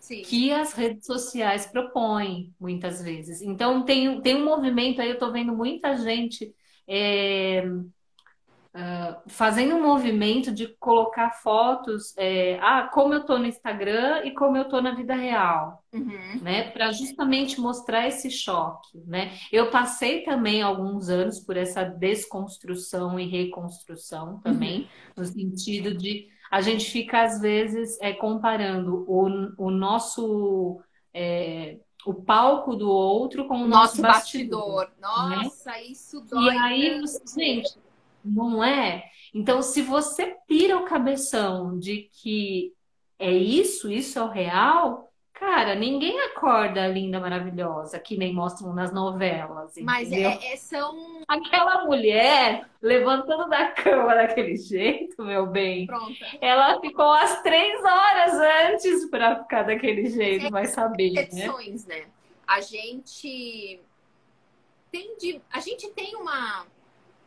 Sim. 0.00 0.22
que 0.22 0.50
as 0.50 0.72
redes 0.72 1.06
sociais 1.06 1.66
propõem, 1.66 2.52
muitas 2.58 3.02
vezes. 3.02 3.42
Então, 3.42 3.84
tem, 3.84 4.20
tem 4.22 4.36
um 4.36 4.44
movimento 4.44 5.00
aí, 5.00 5.08
eu 5.08 5.14
estou 5.14 5.30
vendo 5.30 5.54
muita 5.54 5.96
gente 5.96 6.52
é, 6.88 7.64
uh, 7.66 9.22
fazendo 9.28 9.76
um 9.76 9.82
movimento 9.82 10.50
de 10.52 10.68
colocar 10.78 11.30
fotos, 11.30 12.16
é, 12.16 12.58
ah, 12.60 12.88
como 12.92 13.12
eu 13.12 13.20
estou 13.20 13.38
no 13.38 13.46
Instagram 13.46 14.24
e 14.24 14.32
como 14.32 14.56
eu 14.56 14.62
estou 14.62 14.80
na 14.80 14.94
vida 14.94 15.14
real, 15.14 15.84
uhum. 15.92 16.40
né? 16.42 16.70
Para 16.70 16.90
justamente 16.92 17.60
mostrar 17.60 18.08
esse 18.08 18.30
choque, 18.30 18.98
né? 19.06 19.32
Eu 19.52 19.70
passei 19.70 20.22
também 20.22 20.62
alguns 20.62 21.08
anos 21.08 21.38
por 21.40 21.56
essa 21.56 21.84
desconstrução 21.84 23.20
e 23.20 23.28
reconstrução 23.28 24.40
também, 24.40 24.80
uhum. 24.80 24.86
no 25.18 25.24
sentido 25.24 25.94
de 25.94 26.26
a 26.50 26.60
gente 26.62 26.90
fica, 26.90 27.22
às 27.22 27.40
vezes, 27.40 27.98
é, 28.00 28.12
comparando 28.12 29.04
o, 29.06 29.28
o 29.58 29.70
nosso. 29.70 30.80
É, 31.12 31.78
o 32.06 32.14
palco 32.14 32.74
do 32.74 32.88
outro 32.88 33.46
com 33.46 33.62
o 33.62 33.68
nosso, 33.68 34.00
nosso 34.00 34.02
bastidor. 34.02 34.86
bastidor. 34.86 35.30
Né? 35.30 35.44
Nossa, 35.44 35.70
né? 35.70 35.84
isso 35.84 36.20
dói. 36.20 36.54
E 36.54 36.58
aí, 36.58 37.02
gente, 37.34 37.78
não 38.24 38.62
é? 38.62 39.04
Então, 39.34 39.62
se 39.62 39.82
você 39.82 40.36
pira 40.46 40.76
o 40.76 40.84
cabeção 40.84 41.78
de 41.78 42.08
que 42.12 42.72
é 43.18 43.32
isso, 43.32 43.90
isso 43.90 44.18
é 44.18 44.22
o 44.22 44.28
real, 44.28 45.07
Cara, 45.38 45.76
ninguém 45.76 46.18
acorda 46.20 46.86
linda, 46.88 47.20
maravilhosa, 47.20 47.98
que 48.00 48.16
nem 48.16 48.34
mostram 48.34 48.72
nas 48.72 48.92
novelas. 48.92 49.72
Mas 49.80 50.08
entendeu? 50.08 50.30
é, 50.30 50.52
é, 50.52 50.56
são. 50.56 51.22
Aquela 51.28 51.84
mulher 51.84 52.68
levantando 52.82 53.48
da 53.48 53.70
cama 53.70 54.16
daquele 54.16 54.56
jeito, 54.56 55.22
meu 55.22 55.46
bem. 55.46 55.86
Pronta. 55.86 56.12
Ela 56.40 56.80
ficou 56.80 57.12
às 57.12 57.40
três 57.42 57.80
horas 57.84 58.32
antes 58.72 59.08
para 59.08 59.42
ficar 59.42 59.62
daquele 59.62 60.06
jeito, 60.06 60.46
É, 60.46 60.50
vai 60.50 60.66
saber, 60.66 61.12
né? 61.12 61.28
Né? 61.86 62.06
A 62.44 62.60
gente 62.60 63.80
tem 64.90 65.16
de, 65.18 65.40
a 65.52 65.60
gente 65.60 65.88
tem 65.90 66.16
uma, 66.16 66.66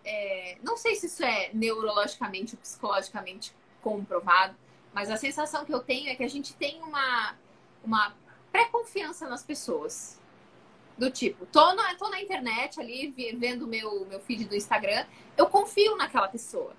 é, 0.04 0.58
não 0.62 0.76
sei 0.76 0.96
se 0.96 1.06
isso 1.06 1.24
é 1.24 1.50
neurologicamente 1.54 2.56
ou 2.56 2.62
psicologicamente 2.62 3.54
comprovado, 3.82 4.56
mas 4.94 5.10
a 5.10 5.16
sensação 5.16 5.64
que 5.64 5.74
eu 5.74 5.80
tenho 5.80 6.10
é 6.10 6.16
que 6.16 6.24
a 6.24 6.30
gente 6.30 6.54
tem 6.56 6.82
uma 6.82 7.36
uma 7.84 8.16
pré-confiança 8.52 9.28
nas 9.28 9.44
pessoas. 9.44 10.20
Do 10.98 11.10
tipo, 11.10 11.46
tô 11.48 11.74
na, 11.74 11.96
tô 11.96 12.10
na 12.10 12.22
internet 12.22 12.80
ali, 12.80 13.12
vendo 13.38 13.66
meu, 13.66 14.06
meu 14.06 14.20
feed 14.20 14.46
do 14.46 14.56
Instagram, 14.56 15.06
eu 15.36 15.48
confio 15.48 15.96
naquela 15.96 16.28
pessoa. 16.28 16.76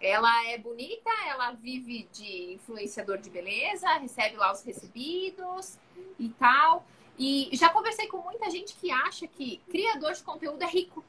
Ela 0.00 0.46
é 0.48 0.58
bonita, 0.58 1.10
ela 1.28 1.52
vive 1.52 2.08
de 2.12 2.54
influenciador 2.54 3.18
de 3.18 3.30
beleza, 3.30 3.88
recebe 3.98 4.36
lá 4.36 4.52
os 4.52 4.62
recebidos 4.62 5.78
e 6.18 6.28
tal. 6.30 6.84
E 7.18 7.48
já 7.52 7.68
conversei 7.70 8.06
com 8.08 8.18
muita 8.18 8.50
gente 8.50 8.74
que 8.74 8.90
acha 8.90 9.26
que 9.26 9.58
criador 9.70 10.12
de 10.12 10.22
conteúdo 10.22 10.62
é 10.62 10.66
rico. 10.66 11.04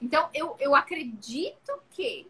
Então, 0.00 0.30
eu, 0.32 0.56
eu 0.58 0.74
acredito 0.74 1.82
que. 1.90 2.26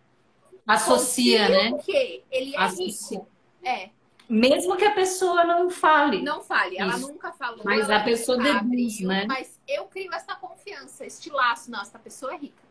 Associa, 0.67 1.49
né? 1.49 1.79
que 1.79 2.23
ele 2.31 2.55
é 2.55 2.59
Associa. 2.59 3.19
rico. 3.19 3.29
É, 3.63 3.91
Mesmo 4.31 4.77
que 4.77 4.85
a 4.85 4.93
pessoa 4.95 5.43
não 5.45 5.69
fale. 5.69 6.23
não 6.23 6.41
fale. 6.41 6.79
Ela 6.79 6.95
Isso. 6.97 7.09
nunca 7.09 7.33
falou. 7.33 7.63
Mas 7.65 7.91
a 7.91 7.99
pessoa 8.01 8.39
deduz, 8.39 9.01
né? 9.01 9.27
Mas 9.27 9.59
eu 9.67 9.87
crio 9.87 10.13
essa 10.15 10.37
confiança, 10.37 11.05
este 11.05 11.29
laço. 11.31 11.69
Não, 11.69 11.81
essa 11.81 11.99
pessoa 11.99 12.33
é 12.35 12.37
rica. 12.37 12.63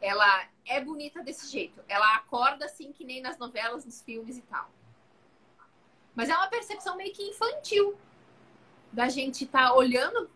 Ela 0.00 0.44
é 0.64 0.80
bonita 0.80 1.22
desse 1.22 1.50
jeito. 1.50 1.82
Ela 1.86 2.16
acorda 2.16 2.64
assim 2.64 2.90
que 2.90 3.04
nem 3.04 3.20
nas 3.20 3.36
novelas, 3.36 3.84
nos 3.84 4.00
filmes 4.00 4.38
e 4.38 4.42
tal. 4.42 4.70
Mas 6.14 6.30
é 6.30 6.34
uma 6.36 6.48
percepção 6.48 6.96
meio 6.96 7.12
que 7.12 7.22
infantil. 7.22 7.94
Da 8.90 9.08
gente 9.10 9.44
estar 9.44 9.74
olhando, 9.74 10.30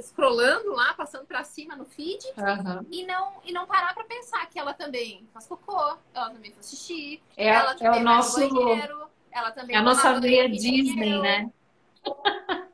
scrollando 0.00 0.72
lá, 0.74 0.94
passando 0.94 1.26
pra 1.26 1.42
cima 1.42 1.74
no 1.74 1.84
feed 1.84 2.24
Aham. 2.38 2.86
e 2.88 3.04
não, 3.04 3.32
e 3.44 3.50
não 3.52 3.66
parar 3.66 3.92
pra 3.94 4.04
pensar 4.04 4.46
que 4.46 4.56
ela 4.60 4.72
também 4.72 5.28
faz 5.34 5.46
cocô, 5.48 5.96
ela 6.14 6.30
também 6.30 6.52
faz 6.52 6.70
xixi, 6.70 7.20
É, 7.36 7.48
ela 7.48 7.72
é 7.72 7.74
também 7.74 7.90
o 7.90 7.92
vai 7.94 8.02
nosso. 8.04 8.38
no 8.38 8.64
banheiro, 8.64 9.07
ela 9.30 9.50
também 9.50 9.76
É 9.76 9.78
a 9.78 9.82
nossa 9.82 10.18
veia 10.20 10.48
Disney, 10.48 11.12
eu. 11.14 11.22
né? 11.22 11.52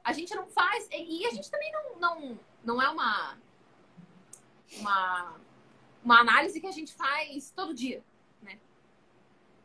A 0.05 0.13
gente 0.13 0.35
não 0.35 0.47
faz. 0.47 0.89
E 0.93 1.27
a 1.27 1.31
gente 1.31 1.51
também 1.51 1.73
não, 1.73 1.99
não, 1.99 2.39
não 2.65 2.83
é 2.83 2.89
uma, 2.89 3.37
uma, 4.79 5.37
uma 6.05 6.21
análise 6.21 6.61
que 6.61 6.67
a 6.67 6.73
gente 6.73 6.93
faz 6.95 7.51
todo 7.51 7.75
dia, 7.75 8.03
né? 8.43 8.59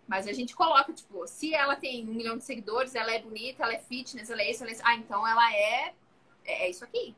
Mas 0.07 0.27
a 0.27 0.33
gente 0.33 0.55
coloca, 0.55 0.91
tipo, 0.93 1.27
se 1.27 1.53
ela 1.53 1.75
tem 1.75 2.07
um 2.09 2.13
milhão 2.13 2.37
de 2.37 2.43
seguidores, 2.43 2.95
ela 2.95 3.11
é 3.11 3.21
bonita, 3.21 3.63
ela 3.63 3.73
é 3.73 3.79
fitness, 3.79 4.29
ela 4.29 4.41
é 4.41 4.49
isso, 4.49 4.63
ela 4.63 4.71
é 4.71 4.73
isso. 4.73 4.81
Ah, 4.85 4.95
então 4.95 5.27
ela 5.27 5.53
é, 5.53 5.93
é, 6.45 6.65
é 6.65 6.69
isso 6.69 6.83
aqui. 6.83 7.15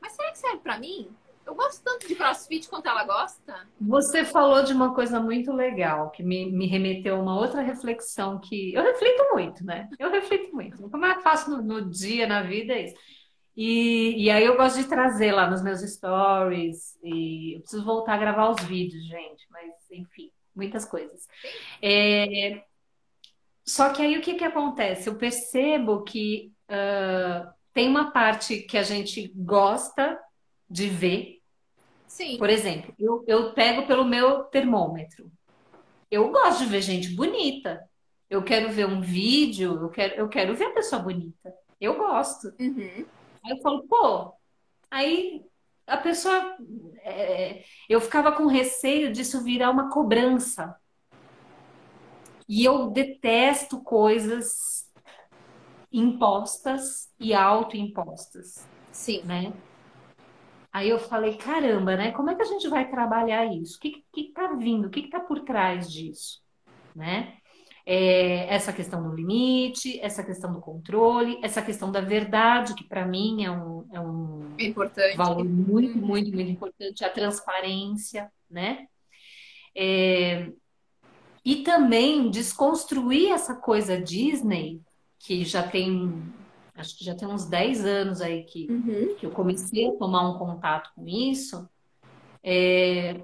Mas 0.00 0.12
será 0.12 0.30
que 0.32 0.38
serve 0.38 0.58
pra 0.58 0.78
mim? 0.78 1.14
Eu 1.44 1.54
gosto 1.54 1.82
tanto 1.82 2.06
de 2.06 2.14
crossfit 2.14 2.68
quanto 2.68 2.88
ela 2.88 3.04
gosta. 3.04 3.66
Você 3.80 4.24
falou 4.24 4.62
de 4.62 4.72
uma 4.72 4.94
coisa 4.94 5.20
muito 5.20 5.52
legal, 5.52 6.10
que 6.10 6.22
me, 6.22 6.50
me 6.50 6.66
remeteu 6.66 7.16
a 7.16 7.20
uma 7.20 7.38
outra 7.38 7.60
reflexão 7.60 8.38
que 8.38 8.74
eu 8.74 8.82
reflito 8.82 9.24
muito, 9.32 9.64
né? 9.64 9.88
Eu 9.98 10.10
reflito 10.10 10.54
muito. 10.54 10.88
Como 10.90 11.04
é 11.04 11.12
que 11.12 11.18
eu 11.18 11.22
faço 11.22 11.50
no, 11.50 11.62
no 11.62 11.90
dia, 11.90 12.26
na 12.26 12.42
vida, 12.42 12.72
é 12.72 12.86
isso. 12.86 12.96
E, 13.56 14.24
e 14.24 14.30
aí 14.30 14.44
eu 14.44 14.56
gosto 14.56 14.78
de 14.78 14.88
trazer 14.88 15.32
lá 15.32 15.50
nos 15.50 15.62
meus 15.62 15.80
stories, 15.80 16.98
e 17.02 17.56
eu 17.56 17.60
preciso 17.60 17.84
voltar 17.84 18.14
a 18.14 18.18
gravar 18.18 18.50
os 18.50 18.62
vídeos, 18.62 19.04
gente, 19.04 19.46
mas 19.50 19.70
enfim, 19.90 20.30
muitas 20.54 20.84
coisas. 20.84 21.26
É, 21.82 22.62
só 23.64 23.90
que 23.90 24.02
aí 24.02 24.16
o 24.16 24.22
que 24.22 24.34
que 24.34 24.44
acontece? 24.44 25.08
Eu 25.08 25.16
percebo 25.16 26.02
que 26.02 26.52
ah, 26.68 27.52
tem 27.74 27.88
uma 27.88 28.10
parte 28.10 28.62
que 28.62 28.78
a 28.78 28.82
gente 28.82 29.30
gosta 29.36 30.18
de 30.72 30.88
ver, 30.88 31.42
Sim. 32.06 32.38
por 32.38 32.48
exemplo, 32.48 32.94
eu, 32.98 33.22
eu 33.28 33.52
pego 33.52 33.86
pelo 33.86 34.06
meu 34.06 34.44
termômetro. 34.44 35.30
Eu 36.10 36.30
gosto 36.30 36.60
de 36.60 36.66
ver 36.66 36.80
gente 36.80 37.14
bonita. 37.14 37.86
Eu 38.28 38.42
quero 38.42 38.72
ver 38.72 38.86
um 38.86 39.02
vídeo, 39.02 39.78
eu 39.82 39.90
quero, 39.90 40.14
eu 40.14 40.28
quero 40.28 40.56
ver 40.56 40.64
a 40.64 40.74
pessoa 40.74 41.02
bonita. 41.02 41.54
Eu 41.78 41.98
gosto. 41.98 42.54
Uhum. 42.58 43.04
Aí 43.44 43.50
eu 43.50 43.60
falo, 43.60 43.86
pô, 43.86 44.32
aí 44.90 45.44
a 45.86 45.98
pessoa. 45.98 46.56
é, 47.02 47.62
eu 47.88 48.00
ficava 48.00 48.32
com 48.32 48.46
receio 48.46 49.12
disso 49.12 49.44
virar 49.44 49.70
uma 49.70 49.90
cobrança. 49.90 50.74
E 52.48 52.64
eu 52.64 52.90
detesto 52.90 53.82
coisas 53.82 54.90
impostas 55.92 57.10
e 57.20 57.34
autoimpostas 57.34 58.66
Sim. 58.90 59.22
né? 59.24 59.52
Aí 60.72 60.88
eu 60.88 60.98
falei, 60.98 61.36
caramba, 61.36 61.96
né? 61.96 62.12
Como 62.12 62.30
é 62.30 62.34
que 62.34 62.42
a 62.42 62.46
gente 62.46 62.66
vai 62.68 62.88
trabalhar 62.90 63.44
isso? 63.44 63.76
O 63.76 63.80
que 63.80 64.04
que 64.12 64.32
tá 64.32 64.54
vindo? 64.54 64.86
O 64.86 64.90
que 64.90 65.02
que 65.02 65.10
tá 65.10 65.20
por 65.20 65.40
trás 65.40 65.90
disso, 65.90 66.40
né? 66.96 67.34
É, 67.84 68.46
essa 68.54 68.72
questão 68.72 69.02
do 69.02 69.14
limite, 69.14 69.98
essa 70.00 70.22
questão 70.22 70.52
do 70.52 70.60
controle, 70.60 71.38
essa 71.42 71.60
questão 71.60 71.90
da 71.90 72.00
verdade, 72.00 72.74
que 72.74 72.84
para 72.84 73.04
mim 73.04 73.44
é 73.44 73.50
um, 73.50 73.86
é 73.92 74.00
um 74.00 74.54
importante. 74.58 75.16
valor 75.16 75.44
muito, 75.44 75.98
muito, 75.98 76.32
muito 76.32 76.50
importante, 76.50 77.04
a 77.04 77.10
transparência, 77.10 78.30
né? 78.48 78.86
É, 79.74 80.52
e 81.44 81.56
também 81.56 82.30
desconstruir 82.30 83.32
essa 83.32 83.56
coisa 83.56 84.00
Disney, 84.00 84.80
que 85.18 85.44
já 85.44 85.62
tem, 85.62 86.22
acho 86.74 86.96
que 86.98 87.04
já 87.04 87.14
tem 87.14 87.28
uns 87.28 87.44
10 87.44 87.84
anos 87.84 88.20
aí 88.20 88.44
que 88.44 88.70
Uhum. 88.70 89.14
que 89.16 89.26
eu 89.26 89.30
comecei 89.30 89.88
a 89.88 89.92
tomar 89.92 90.28
um 90.28 90.38
contato 90.38 90.90
com 90.94 91.06
isso. 91.06 91.68
É, 92.42 93.20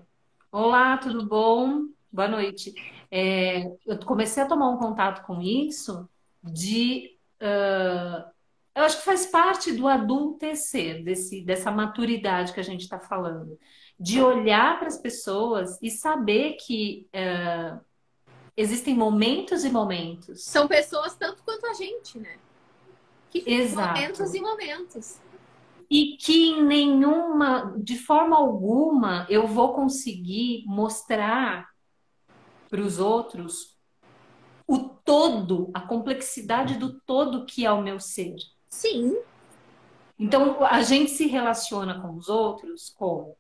Olá, 0.51 0.97
tudo 0.97 1.27
bom? 1.27 1.89
Boa 2.11 2.27
noite. 2.27 2.75
É, 3.11 3.71
eu 3.87 3.99
comecei 4.07 4.43
a 4.43 4.47
tomar 4.47 4.71
um 4.71 4.79
contato 4.79 5.27
com 5.27 5.43
isso 5.43 6.09
de, 6.43 7.19
ah, 7.39 8.31
eu 8.75 8.85
acho 8.85 8.97
que 8.99 9.05
faz 9.05 9.27
parte 9.27 9.73
do 9.73 9.87
adultecer, 9.87 11.05
desse, 11.05 11.43
dessa 11.43 11.71
maturidade 11.71 12.55
que 12.55 12.61
a 12.61 12.65
gente 12.65 12.81
está 12.81 12.99
falando, 12.99 13.59
de 14.01 14.23
olhar 14.23 14.79
para 14.79 14.89
as 14.89 14.97
pessoas 14.97 15.79
e 15.83 15.91
saber 15.91 16.55
que 16.55 17.07
ah, 17.13 17.79
existem 18.57 18.95
momentos 18.95 19.65
e 19.67 19.71
momentos. 19.71 20.45
São 20.45 20.67
pessoas 20.67 21.15
tanto 21.15 21.43
quanto 21.43 21.67
a 21.67 21.75
gente, 21.75 22.19
né? 22.19 22.39
Que 23.31 23.43
Exato. 23.47 24.01
momentos 24.01 24.35
e 24.35 24.41
momentos. 24.41 25.21
E 25.91 26.17
que 26.17 26.51
em 26.51 26.65
nenhuma, 26.65 27.75
de 27.79 27.99
forma 27.99 28.37
alguma, 28.37 29.27
eu 29.31 29.47
vou 29.47 29.73
conseguir 29.73 30.65
mostrar 30.67 31.69
para 32.69 32.81
os 32.81 32.99
outros 32.99 33.79
o 34.67 34.79
todo, 34.79 35.71
a 35.73 35.81
complexidade 35.81 36.77
do 36.77 37.01
todo 37.01 37.47
que 37.47 37.65
é 37.65 37.73
o 37.73 37.83
meu 37.83 37.99
ser. 37.99 38.37
Sim. 38.69 39.17
Então, 40.19 40.63
a 40.65 40.83
gente 40.83 41.11
se 41.11 41.27
relaciona 41.27 42.01
com 42.03 42.15
os 42.15 42.29
outros 42.29 42.91
como? 42.91 43.35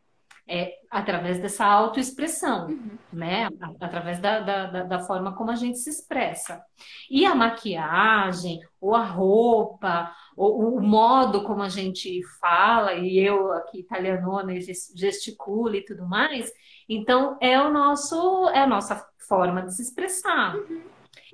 É, 0.50 0.72
através 0.90 1.38
dessa 1.40 1.66
autoexpressão, 1.66 2.68
Uhum. 2.68 2.98
né? 3.12 3.48
Através 3.80 4.18
da, 4.18 4.40
da, 4.40 4.82
da- 4.84 4.98
forma 5.00 5.34
como 5.36 5.50
a 5.50 5.54
gente 5.56 5.78
se 5.78 5.90
expressa. 5.90 6.62
E 7.10 7.26
a 7.26 7.34
maquiagem, 7.34 8.58
ou 8.80 8.94
a 8.94 9.04
roupa, 9.04 10.10
ou 10.36 10.74
o 10.76 10.80
modo 10.80 11.44
como 11.44 11.62
a 11.62 11.68
gente 11.68 12.22
fala, 12.40 12.94
e 12.94 13.18
eu 13.18 13.52
aqui 13.52 13.80
italianona 13.80 14.58
ges- 14.60 14.90
gesticulo 14.96 15.74
e 15.74 15.84
tudo 15.84 16.06
mais, 16.08 16.50
então 16.88 17.36
é 17.42 17.60
o 17.60 17.70
nosso, 17.70 18.48
é 18.48 18.60
a 18.60 18.66
nossa 18.66 19.06
forma 19.28 19.62
de 19.62 19.74
se 19.74 19.82
expressar. 19.82 20.54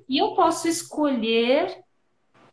E 0.09 0.19
eu 0.19 0.35
posso 0.35 0.67
escolher 0.67 1.84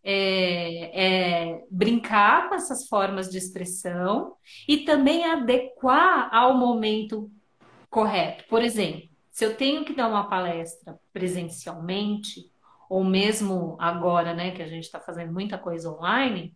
é, 0.04 1.54
é, 1.54 1.66
brincar 1.70 2.50
com 2.50 2.56
essas 2.56 2.88
formas 2.88 3.30
de 3.30 3.38
expressão 3.38 4.36
e 4.68 4.80
também 4.80 5.26
adequar 5.26 6.34
ao 6.34 6.58
momento 6.58 7.30
correto. 7.90 8.46
Por 8.50 8.64
exemplo, 8.64 9.10
se 9.30 9.46
eu 9.46 9.56
tenho 9.56 9.86
que 9.86 9.94
dar 9.94 10.08
uma 10.08 10.28
palestra 10.28 11.00
presencialmente, 11.14 12.52
ou 12.90 13.04
mesmo 13.04 13.78
agora, 13.80 14.34
né, 14.34 14.52
que 14.52 14.62
a 14.62 14.68
gente 14.68 14.84
está 14.84 15.00
fazendo 15.00 15.32
muita 15.32 15.58
coisa 15.58 15.90
online, 15.90 16.56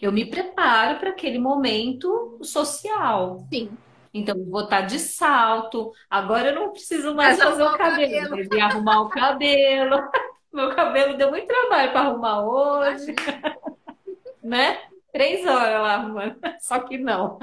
eu 0.00 0.10
me 0.10 0.24
preparo 0.24 0.98
para 0.98 1.10
aquele 1.10 1.38
momento 1.38 2.38
social. 2.42 3.46
Sim. 3.52 3.70
Então, 4.12 4.34
vou 4.50 4.64
estar 4.64 4.82
de 4.82 4.98
salto. 4.98 5.92
Agora 6.10 6.48
eu 6.48 6.54
não 6.54 6.72
preciso 6.72 7.14
mais 7.14 7.38
fazer 7.38 7.62
o 7.62 7.78
cabelo, 7.78 8.12
cabelo. 8.12 8.36
eu 8.36 8.48
devia 8.48 8.64
arrumar 8.66 9.00
o 9.02 9.08
cabelo. 9.08 9.96
Meu 10.52 10.74
cabelo 10.74 11.16
deu 11.16 11.30
muito 11.30 11.46
trabalho 11.46 11.92
para 11.92 12.00
arrumar 12.00 12.44
hoje, 12.44 13.14
né? 14.42 14.78
Três 15.12 15.46
horas 15.46 15.82
lá 15.82 15.94
arrumando, 15.94 16.38
só 16.60 16.80
que 16.80 16.96
não. 16.98 17.38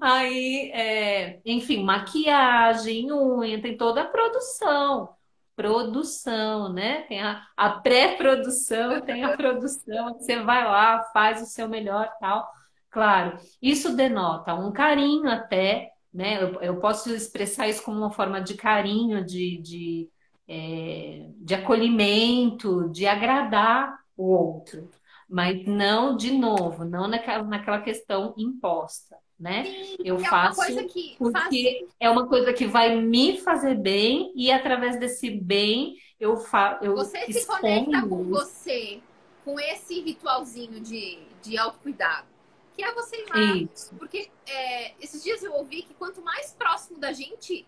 Aí, 0.00 0.70
é, 0.72 1.40
enfim, 1.44 1.82
maquiagem, 1.84 3.12
unha, 3.12 3.60
tem 3.60 3.76
toda 3.76 4.02
a 4.02 4.06
produção. 4.08 5.14
Produção, 5.54 6.72
né? 6.72 7.02
Tem 7.02 7.22
a, 7.22 7.46
a 7.56 7.70
pré-produção, 7.70 9.00
tem 9.02 9.24
a 9.24 9.36
produção, 9.36 10.14
você 10.14 10.40
vai 10.42 10.64
lá, 10.64 11.02
faz 11.12 11.42
o 11.42 11.46
seu 11.46 11.68
melhor 11.68 12.10
tal. 12.18 12.50
Claro, 12.90 13.38
isso 13.62 13.94
denota 13.94 14.54
um 14.54 14.72
carinho 14.72 15.28
até, 15.30 15.92
né? 16.12 16.42
Eu, 16.42 16.60
eu 16.62 16.80
posso 16.80 17.10
expressar 17.14 17.68
isso 17.68 17.82
como 17.82 17.98
uma 17.98 18.10
forma 18.10 18.40
de 18.40 18.54
carinho, 18.54 19.24
de, 19.24 19.58
de, 19.62 20.10
é, 20.50 21.26
de 21.36 21.54
acolhimento, 21.54 22.88
de 22.90 23.06
agradar 23.06 24.00
o 24.16 24.24
outro 24.24 24.90
mas 25.30 25.64
não 25.64 26.16
de 26.16 26.32
novo, 26.32 26.84
não 26.84 27.06
naquela, 27.06 27.44
naquela 27.44 27.80
questão 27.80 28.34
imposta, 28.36 29.16
né? 29.38 29.64
Sim, 29.64 29.96
eu 30.04 30.16
é 30.16 30.24
faço 30.24 30.60
que 30.88 31.14
porque 31.16 31.78
faz... 31.78 31.94
é 32.00 32.10
uma 32.10 32.26
coisa 32.26 32.52
que 32.52 32.66
vai 32.66 33.00
me 33.00 33.38
fazer 33.38 33.76
bem 33.76 34.32
e 34.34 34.50
através 34.50 34.98
desse 34.98 35.30
bem 35.30 35.96
eu 36.18 36.36
faço. 36.36 36.84
Eu 36.84 36.96
você 36.96 37.32
se 37.32 37.46
conecta 37.46 38.02
com 38.02 38.24
você, 38.24 39.00
com 39.44 39.58
esse 39.60 40.00
ritualzinho 40.00 40.80
de, 40.80 41.20
de 41.40 41.56
autocuidado. 41.56 42.26
Que 42.74 42.82
é 42.82 42.92
você 42.92 43.16
ir 43.16 43.28
lá. 43.28 43.56
Isso. 43.56 43.94
Porque 43.96 44.28
é, 44.46 44.94
esses 45.00 45.22
dias 45.22 45.44
eu 45.44 45.52
ouvi 45.52 45.82
que 45.82 45.94
quanto 45.94 46.20
mais 46.22 46.52
próximo 46.52 46.98
da 46.98 47.12
gente, 47.12 47.66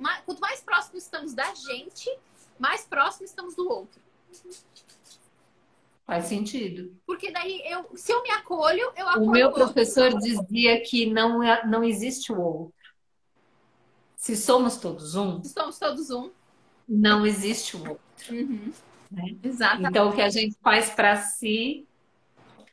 mais, 0.00 0.24
quanto 0.24 0.40
mais 0.40 0.60
próximo 0.60 0.98
estamos 0.98 1.34
da 1.34 1.54
gente, 1.54 2.10
mais 2.58 2.84
próximo 2.84 3.24
estamos 3.24 3.54
do 3.54 3.68
outro. 3.68 4.00
Faz 6.06 6.24
sentido. 6.24 6.96
Porque 7.06 7.30
daí, 7.30 7.62
eu, 7.64 7.88
se 7.94 8.12
eu 8.12 8.22
me 8.22 8.30
acolho, 8.30 8.92
eu 8.96 9.08
acolho 9.08 9.28
o 9.28 9.30
meu 9.30 9.52
professor 9.52 10.12
dizia 10.18 10.80
que 10.82 11.06
não, 11.06 11.42
é, 11.42 11.64
não 11.66 11.84
existe 11.84 12.32
o 12.32 12.40
outro. 12.40 12.74
Se 14.16 14.36
somos 14.36 14.76
todos 14.76 15.14
um. 15.14 15.42
Se 15.42 15.52
somos 15.52 15.78
todos 15.78 16.10
um. 16.10 16.30
Não 16.88 17.24
existe 17.24 17.76
o 17.76 17.88
outro. 17.90 18.00
Uhum. 18.28 18.72
Né? 19.10 19.36
Exatamente. 19.42 19.90
Então, 19.90 20.08
o 20.08 20.12
que 20.12 20.20
a 20.20 20.28
gente 20.28 20.56
faz 20.62 20.90
para 20.90 21.16
si, 21.16 21.86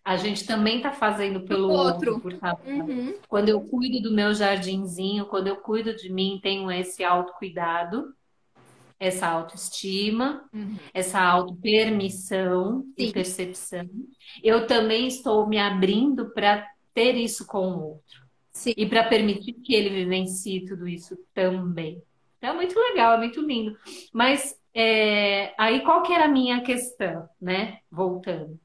a 0.07 0.15
gente 0.15 0.47
também 0.47 0.77
está 0.77 0.89
fazendo 0.93 1.41
pelo 1.41 1.69
outro. 1.69 2.13
outro 2.13 2.39
uhum. 2.65 3.13
Quando 3.27 3.49
eu 3.49 3.59
cuido 3.59 4.01
do 4.01 4.15
meu 4.15 4.33
jardinzinho, 4.33 5.25
quando 5.25 5.47
eu 5.47 5.57
cuido 5.57 5.93
de 5.93 6.09
mim, 6.09 6.39
tenho 6.41 6.71
esse 6.71 7.03
autocuidado 7.03 8.15
essa 8.99 9.27
autoestima, 9.27 10.49
uhum. 10.51 10.75
essa 10.91 11.21
autopermissão 11.21 12.83
e 12.97 13.11
percepção. 13.11 13.87
Eu 14.41 14.65
também 14.65 15.05
estou 15.05 15.45
me 15.45 15.59
abrindo 15.59 16.31
para 16.31 16.65
ter 16.95 17.15
isso 17.15 17.45
com 17.45 17.67
o 17.67 17.83
outro. 17.89 18.25
Sim. 18.51 18.73
E 18.75 18.87
para 18.87 19.03
permitir 19.03 19.53
que 19.53 19.75
ele 19.75 19.89
vivencie 19.89 20.65
tudo 20.65 20.87
isso 20.87 21.15
também. 21.31 22.01
Então, 22.39 22.49
é 22.49 22.53
muito 22.55 22.79
legal, 22.79 23.13
é 23.13 23.17
muito 23.17 23.39
lindo. 23.39 23.77
Mas 24.11 24.59
é, 24.73 25.53
aí 25.59 25.81
qual 25.81 26.01
que 26.01 26.11
era 26.11 26.25
a 26.25 26.29
minha 26.29 26.61
questão, 26.61 27.29
né? 27.39 27.77
Voltando. 27.91 28.59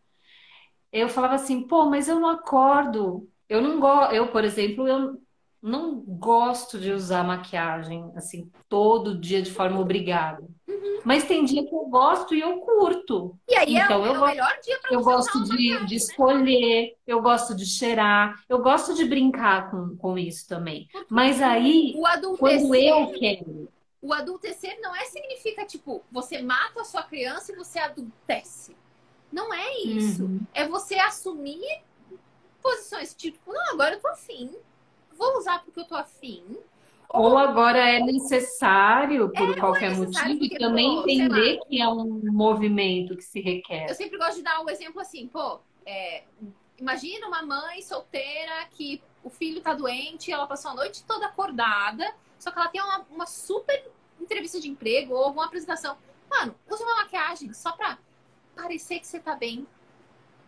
Eu 0.92 1.08
falava 1.08 1.34
assim, 1.34 1.62
pô, 1.62 1.86
mas 1.86 2.08
eu 2.08 2.20
não 2.20 2.28
acordo. 2.28 3.28
Eu 3.48 3.62
não 3.62 3.80
gosto. 3.80 4.14
Eu, 4.14 4.28
por 4.28 4.44
exemplo, 4.44 4.86
eu 4.86 5.18
não 5.62 6.00
gosto 6.00 6.78
de 6.78 6.90
usar 6.90 7.22
maquiagem 7.22 8.10
assim 8.16 8.50
todo 8.68 9.18
dia 9.18 9.40
de 9.40 9.50
forma 9.50 9.78
obrigada. 9.80 10.42
Uhum. 10.66 11.00
Mas 11.04 11.24
tem 11.24 11.44
dia 11.44 11.64
que 11.64 11.74
eu 11.74 11.86
gosto 11.86 12.34
e 12.34 12.40
eu 12.40 12.58
curto. 12.58 13.38
E 13.48 13.54
aí 13.54 13.76
é 13.76 13.84
então, 13.84 14.04
é, 14.04 14.08
eu 14.08 14.14
é 14.14 14.18
o 14.18 14.26
melhor 14.26 14.58
dia 14.62 14.78
para 14.80 14.92
Eu 14.92 15.02
gosto 15.02 15.44
de, 15.44 15.56
de 15.56 15.80
né? 15.80 15.86
escolher, 15.90 16.82
né? 16.86 16.92
eu 17.06 17.22
gosto 17.22 17.54
de 17.54 17.64
cheirar, 17.64 18.42
eu 18.48 18.58
gosto 18.58 18.94
de 18.94 19.04
brincar 19.04 19.70
com, 19.70 19.96
com 19.96 20.18
isso 20.18 20.48
também. 20.48 20.88
Mas 21.08 21.40
aí, 21.40 21.94
quando 22.38 22.74
eu 22.74 23.12
quero. 23.12 23.68
O 24.00 24.12
adultecer 24.12 24.80
não 24.80 24.96
é 24.96 25.04
significa, 25.04 25.64
tipo, 25.64 26.02
você 26.10 26.42
mata 26.42 26.80
a 26.80 26.84
sua 26.84 27.04
criança 27.04 27.52
e 27.52 27.56
você 27.56 27.78
adultece. 27.78 28.74
Não 29.32 29.52
é 29.52 29.78
isso. 29.78 30.24
Uhum. 30.24 30.40
É 30.52 30.68
você 30.68 30.94
assumir 30.96 31.82
posições, 32.62 33.14
tipo, 33.14 33.52
não, 33.52 33.72
agora 33.72 33.94
eu 33.94 34.00
tô 34.00 34.08
afim 34.08 34.54
vou 35.22 35.38
usar 35.38 35.62
porque 35.64 35.80
eu 35.80 35.84
tô 35.84 35.94
afim. 35.94 36.44
Ou, 37.08 37.30
ou 37.30 37.38
agora 37.38 37.78
é 37.78 38.00
necessário 38.00 39.30
por 39.30 39.50
é, 39.50 39.60
qualquer 39.60 39.92
é 39.92 39.96
necessário 39.96 40.34
motivo 40.34 40.54
e 40.54 40.58
também 40.58 40.96
pô, 40.96 41.08
entender 41.08 41.60
que 41.68 41.80
é 41.80 41.88
um 41.88 42.20
movimento 42.32 43.16
que 43.16 43.22
se 43.22 43.40
requer. 43.40 43.88
Eu 43.88 43.94
sempre 43.94 44.18
gosto 44.18 44.36
de 44.36 44.42
dar 44.42 44.60
um 44.60 44.68
exemplo 44.68 45.00
assim, 45.00 45.28
pô, 45.28 45.60
é, 45.84 46.24
imagina 46.78 47.28
uma 47.28 47.42
mãe 47.42 47.82
solteira 47.82 48.66
que 48.70 49.02
o 49.22 49.30
filho 49.30 49.60
tá 49.60 49.74
doente, 49.74 50.32
ela 50.32 50.46
passou 50.46 50.72
a 50.72 50.74
noite 50.74 51.04
toda 51.04 51.26
acordada, 51.26 52.12
só 52.38 52.50
que 52.50 52.58
ela 52.58 52.68
tem 52.68 52.80
uma, 52.80 53.06
uma 53.10 53.26
super 53.26 53.90
entrevista 54.20 54.58
de 54.58 54.68
emprego 54.68 55.14
ou 55.14 55.30
uma 55.30 55.44
apresentação. 55.44 55.96
Mano, 56.30 56.54
usa 56.68 56.82
uma 56.82 56.96
maquiagem 56.96 57.52
só 57.52 57.72
pra 57.72 57.98
parecer 58.54 59.00
que 59.00 59.06
você 59.06 59.18
tá 59.18 59.34
bem. 59.34 59.66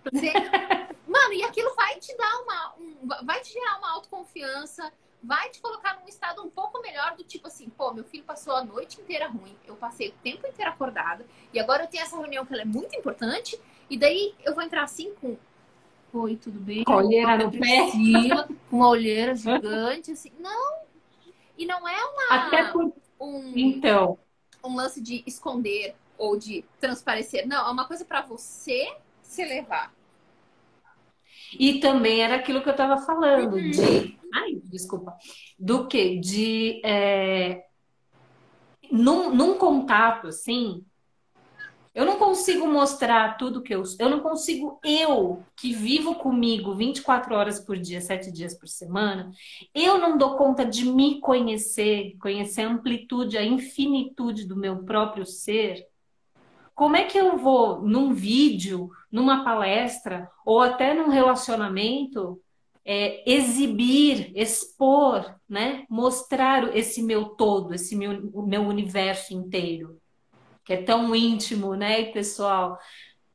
Você... 0.04 0.32
Mano, 1.06 1.32
e 1.34 1.42
aquilo 1.44 1.74
vai 1.74 1.98
te 1.98 2.16
dar 2.16 2.42
uma. 2.42 2.74
Um, 2.78 3.26
vai 3.26 3.40
te 3.40 3.52
gerar 3.52 3.78
uma 3.78 3.92
autoconfiança, 3.92 4.92
vai 5.22 5.48
te 5.50 5.60
colocar 5.60 5.98
num 6.00 6.08
estado 6.08 6.42
um 6.42 6.50
pouco 6.50 6.80
melhor 6.80 7.16
do 7.16 7.24
tipo 7.24 7.46
assim, 7.46 7.68
pô, 7.70 7.92
meu 7.92 8.04
filho 8.04 8.24
passou 8.24 8.54
a 8.54 8.64
noite 8.64 9.00
inteira 9.00 9.28
ruim, 9.28 9.56
eu 9.66 9.74
passei 9.76 10.08
o 10.08 10.14
tempo 10.22 10.46
inteiro 10.46 10.70
acordada, 10.70 11.24
e 11.52 11.58
agora 11.58 11.84
eu 11.84 11.88
tenho 11.88 12.02
essa 12.02 12.16
reunião 12.16 12.44
que 12.44 12.52
ela 12.52 12.62
é 12.62 12.66
muito 12.66 12.94
importante, 12.96 13.58
e 13.88 13.98
daí 13.98 14.34
eu 14.44 14.54
vou 14.54 14.62
entrar 14.62 14.82
assim 14.82 15.14
com. 15.14 15.36
Oi, 16.12 16.36
tudo 16.36 16.60
bem? 16.60 16.84
Com 16.84 16.94
olheira 16.94 17.36
no 17.36 17.50
pé. 17.50 17.90
Com 18.70 18.76
uma 18.76 18.88
olheira 18.88 19.34
gigante, 19.34 20.12
assim. 20.12 20.30
Não! 20.38 20.84
E 21.58 21.66
não 21.66 21.88
é 21.88 22.04
uma. 22.04 22.46
Até 22.46 22.70
por. 22.70 22.92
Um, 23.18 23.52
então. 23.56 24.18
Um 24.62 24.76
lance 24.76 25.00
de 25.00 25.24
esconder 25.26 25.96
ou 26.16 26.38
de 26.38 26.64
transparecer. 26.80 27.46
Não, 27.46 27.68
é 27.68 27.70
uma 27.70 27.86
coisa 27.86 28.04
para 28.04 28.22
você 28.22 28.96
se 29.22 29.44
levar. 29.44 29.92
E 31.58 31.80
também 31.80 32.22
era 32.22 32.36
aquilo 32.36 32.62
que 32.62 32.68
eu 32.68 32.72
estava 32.72 32.98
falando, 32.98 33.54
uhum. 33.54 33.70
de. 33.70 34.18
Ai, 34.32 34.60
desculpa. 34.64 35.16
Do 35.58 35.86
que? 35.86 36.18
De. 36.18 36.80
É, 36.84 37.64
num, 38.90 39.34
num 39.34 39.58
contato, 39.58 40.28
assim, 40.28 40.84
eu 41.94 42.04
não 42.04 42.18
consigo 42.18 42.66
mostrar 42.66 43.36
tudo 43.36 43.62
que 43.62 43.74
eu. 43.74 43.82
Eu 44.00 44.10
não 44.10 44.20
consigo, 44.20 44.80
eu, 44.84 45.44
que 45.56 45.72
vivo 45.72 46.16
comigo 46.16 46.74
24 46.74 47.34
horas 47.34 47.60
por 47.60 47.78
dia, 47.78 48.00
7 48.00 48.32
dias 48.32 48.58
por 48.58 48.66
semana, 48.66 49.30
eu 49.72 49.98
não 49.98 50.18
dou 50.18 50.36
conta 50.36 50.64
de 50.64 50.84
me 50.84 51.20
conhecer, 51.20 52.16
conhecer 52.20 52.62
a 52.62 52.68
amplitude, 52.68 53.38
a 53.38 53.44
infinitude 53.44 54.44
do 54.46 54.56
meu 54.56 54.82
próprio 54.84 55.24
ser 55.24 55.86
como 56.74 56.96
é 56.96 57.04
que 57.04 57.16
eu 57.16 57.38
vou, 57.38 57.82
num 57.82 58.12
vídeo, 58.12 58.90
numa 59.10 59.44
palestra, 59.44 60.28
ou 60.44 60.60
até 60.60 60.92
num 60.92 61.08
relacionamento, 61.08 62.40
é, 62.84 63.22
exibir, 63.30 64.32
expor, 64.34 65.34
né? 65.48 65.84
mostrar 65.88 66.76
esse 66.76 67.00
meu 67.02 67.26
todo, 67.26 67.74
esse 67.74 67.94
meu, 67.94 68.30
meu 68.44 68.62
universo 68.62 69.32
inteiro, 69.32 69.98
que 70.64 70.72
é 70.72 70.82
tão 70.82 71.14
íntimo 71.14 71.74
né, 71.74 72.06
pessoal. 72.06 72.76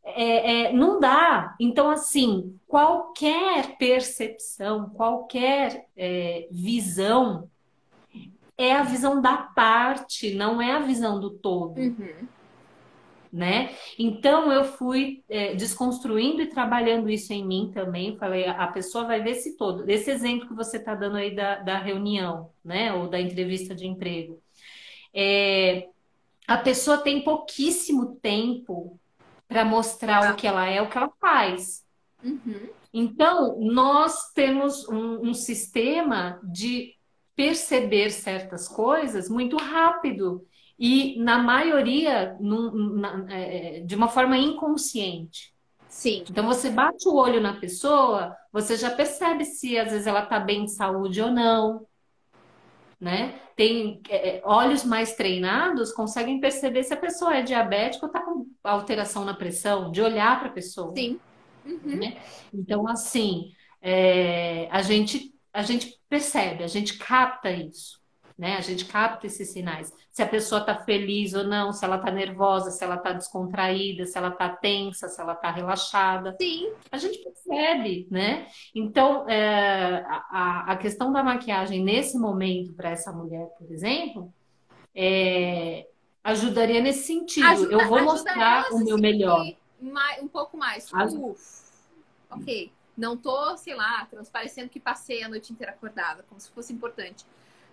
É, 0.03 0.65
é, 0.65 0.73
não 0.73 0.99
dá. 0.99 1.55
Então, 1.59 1.89
assim, 1.89 2.59
qualquer 2.67 3.77
percepção, 3.77 4.89
qualquer 4.89 5.87
é, 5.95 6.47
visão 6.51 7.49
é 8.57 8.73
a 8.73 8.83
visão 8.83 9.21
da 9.21 9.37
parte, 9.37 10.35
não 10.35 10.61
é 10.61 10.73
a 10.73 10.79
visão 10.79 11.19
do 11.19 11.29
todo. 11.29 11.79
Uhum 11.79 12.27
né? 13.31 13.75
Então 13.97 14.51
eu 14.51 14.63
fui 14.63 15.23
é, 15.29 15.55
desconstruindo 15.55 16.41
e 16.41 16.49
trabalhando 16.49 17.09
isso 17.09 17.31
em 17.31 17.45
mim 17.45 17.71
também. 17.73 18.17
Falei, 18.17 18.47
a 18.47 18.67
pessoa 18.67 19.05
vai 19.05 19.21
ver 19.21 19.35
se 19.35 19.55
todo. 19.55 19.89
Esse 19.89 20.09
exemplo 20.09 20.47
que 20.47 20.53
você 20.55 20.77
está 20.77 20.95
dando 20.95 21.17
aí 21.17 21.35
da, 21.35 21.55
da 21.55 21.77
reunião, 21.77 22.51
né? 22.63 22.93
Ou 22.93 23.07
da 23.07 23.19
entrevista 23.19 23.75
de 23.75 23.87
emprego. 23.87 24.41
É, 25.13 25.87
a 26.47 26.57
pessoa 26.57 26.97
tem 26.97 27.23
pouquíssimo 27.23 28.15
tempo 28.21 28.99
para 29.47 29.65
mostrar 29.65 30.33
o 30.33 30.35
que 30.35 30.47
ela 30.47 30.67
é, 30.67 30.81
o 30.81 30.89
que 30.89 30.97
ela 30.97 31.11
faz. 31.19 31.83
Uhum. 32.23 32.69
Então, 32.93 33.59
nós 33.59 34.31
temos 34.33 34.87
um, 34.87 35.29
um 35.29 35.33
sistema 35.33 36.39
de 36.43 36.95
perceber 37.35 38.11
certas 38.11 38.67
coisas 38.67 39.29
muito 39.29 39.55
rápido 39.57 40.45
e 40.79 41.19
na 41.19 41.37
maioria 41.37 42.37
num, 42.39 42.71
na, 42.71 43.25
é, 43.29 43.81
de 43.81 43.95
uma 43.95 44.07
forma 44.07 44.37
inconsciente. 44.37 45.53
Sim. 45.89 46.23
Então 46.29 46.45
você 46.45 46.69
bate 46.69 47.07
o 47.09 47.15
olho 47.15 47.41
na 47.41 47.53
pessoa, 47.59 48.33
você 48.51 48.77
já 48.77 48.89
percebe 48.89 49.43
se 49.43 49.77
às 49.77 49.91
vezes 49.91 50.07
ela 50.07 50.23
está 50.23 50.39
bem 50.39 50.63
de 50.63 50.71
saúde 50.71 51.21
ou 51.21 51.29
não. 51.29 51.85
Né? 52.99 53.39
Tem 53.55 54.01
é, 54.09 54.37
é, 54.37 54.41
olhos 54.45 54.85
mais 54.85 55.15
treinados 55.15 55.91
conseguem 55.91 56.39
perceber 56.39 56.83
se 56.83 56.93
a 56.93 56.97
pessoa 56.97 57.35
é 57.35 57.41
diabética 57.41 58.05
ou 58.05 58.11
está 58.11 58.21
com 58.21 58.47
alteração 58.63 59.25
na 59.25 59.33
pressão, 59.33 59.91
de 59.91 60.01
olhar 60.01 60.39
para 60.39 60.49
a 60.49 60.53
pessoa. 60.53 60.93
Sim. 60.95 61.19
Uhum. 61.65 61.97
Né? 61.97 62.17
Então, 62.53 62.87
assim, 62.87 63.51
é, 63.81 64.67
a, 64.71 64.81
gente, 64.81 65.33
a 65.53 65.61
gente 65.61 65.97
percebe, 66.07 66.63
a 66.63 66.67
gente 66.67 66.97
capta 66.97 67.51
isso. 67.51 67.98
Né? 68.39 68.55
A 68.55 68.61
gente 68.61 68.85
capta 68.85 69.27
esses 69.27 69.49
sinais. 69.49 69.93
Se 70.09 70.23
a 70.23 70.25
pessoa 70.25 70.61
está 70.61 70.73
feliz 70.73 71.33
ou 71.33 71.43
não, 71.43 71.73
se 71.73 71.83
ela 71.83 71.97
está 71.97 72.09
nervosa, 72.09 72.71
se 72.71 72.81
ela 72.81 72.95
está 72.95 73.11
descontraída, 73.11 74.05
se 74.05 74.17
ela 74.17 74.29
está 74.29 74.47
tensa, 74.47 75.09
se 75.09 75.19
ela 75.19 75.33
está 75.33 75.51
relaxada. 75.51 76.37
Sim. 76.39 76.71
A 76.89 76.97
gente 76.97 77.19
percebe, 77.19 78.07
né? 78.09 78.47
Então, 78.73 79.29
é, 79.29 80.05
a, 80.07 80.71
a 80.71 80.77
questão 80.77 81.11
da 81.11 81.21
maquiagem 81.21 81.83
nesse 81.83 82.17
momento 82.17 82.71
para 82.71 82.91
essa 82.91 83.11
mulher, 83.11 83.45
por 83.57 83.69
exemplo, 83.69 84.33
é, 84.95 85.85
ajudaria 86.23 86.79
nesse 86.79 87.07
sentido. 87.07 87.45
Ajuda, 87.45 87.73
Eu 87.73 87.89
vou 87.89 88.01
mostrar 88.01 88.71
o 88.71 88.79
meu 88.85 88.97
melhor. 88.97 89.45
Mais, 89.81 90.23
um 90.23 90.29
pouco 90.29 90.55
mais. 90.55 90.85
Tipo, 90.85 91.35
ok, 92.31 92.71
não 92.95 93.17
tô, 93.17 93.57
sei 93.57 93.75
lá, 93.75 94.05
transparecendo 94.09 94.69
que 94.69 94.79
passei 94.79 95.23
a 95.23 95.27
noite 95.27 95.51
inteira 95.51 95.73
acordada, 95.73 96.23
como 96.29 96.39
se 96.39 96.49
fosse 96.51 96.71
importante. 96.71 97.25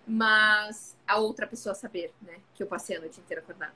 Mas 0.07 0.97
a 1.05 1.17
outra 1.17 1.45
pessoa 1.45 1.75
saber, 1.75 2.13
né, 2.21 2.39
que 2.55 2.63
eu 2.63 2.67
passei 2.67 2.95
a 2.95 2.99
noite 3.01 3.19
inteira 3.19 3.41
acordada. 3.41 3.73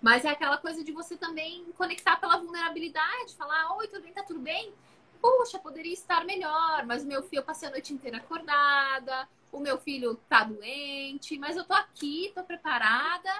Mas 0.00 0.24
é 0.24 0.30
aquela 0.30 0.56
coisa 0.56 0.82
de 0.82 0.92
você 0.92 1.16
também 1.16 1.64
conectar 1.76 2.16
pela 2.16 2.38
vulnerabilidade, 2.38 3.36
falar, 3.36 3.76
oi, 3.76 3.88
tudo 3.88 4.02
bem, 4.02 4.12
tá 4.12 4.22
tudo 4.22 4.40
bem? 4.40 4.72
Puxa, 5.20 5.58
poderia 5.58 5.92
estar 5.92 6.24
melhor, 6.24 6.84
mas 6.86 7.02
o 7.02 7.06
meu 7.06 7.22
filho, 7.22 7.40
eu 7.40 7.44
passei 7.44 7.68
a 7.68 7.70
noite 7.70 7.92
inteira 7.92 8.18
acordada, 8.18 9.28
o 9.52 9.60
meu 9.60 9.78
filho 9.78 10.16
tá 10.28 10.44
doente, 10.44 11.38
mas 11.38 11.56
eu 11.56 11.64
tô 11.64 11.72
aqui, 11.74 12.32
tô 12.34 12.42
preparada 12.42 13.30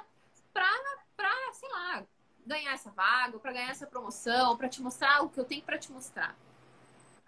pra, 0.52 0.70
pra 1.16 1.32
sei 1.52 1.68
lá, 1.68 2.04
ganhar 2.46 2.72
essa 2.72 2.90
vaga, 2.90 3.38
para 3.38 3.52
ganhar 3.52 3.70
essa 3.70 3.86
promoção, 3.86 4.56
para 4.56 4.68
te 4.68 4.80
mostrar 4.80 5.22
o 5.22 5.28
que 5.28 5.40
eu 5.40 5.44
tenho 5.44 5.62
para 5.62 5.78
te 5.78 5.90
mostrar. 5.90 6.36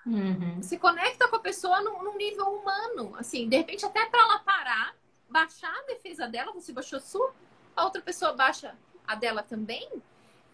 Uhum. 0.07 0.63
Se 0.63 0.79
conecta 0.79 1.27
com 1.29 1.37
a 1.37 1.41
pessoa 1.41 1.81
num, 1.81 2.03
num 2.03 2.17
nível 2.17 2.47
humano, 2.47 3.15
assim, 3.19 3.49
de 3.49 3.57
repente 3.57 3.85
até 3.85 4.07
para 4.07 4.21
ela 4.21 4.39
parar, 4.39 4.95
baixar 5.29 5.75
a 5.75 5.87
defesa 5.87 6.27
dela, 6.29 6.53
você 6.53 6.73
baixou 6.73 6.99
a 6.99 7.01
sua, 7.01 7.35
a 7.75 7.85
outra 7.85 8.01
pessoa 8.01 8.33
baixa 8.33 8.77
a 9.07 9.15
dela 9.15 9.43
também, 9.43 9.89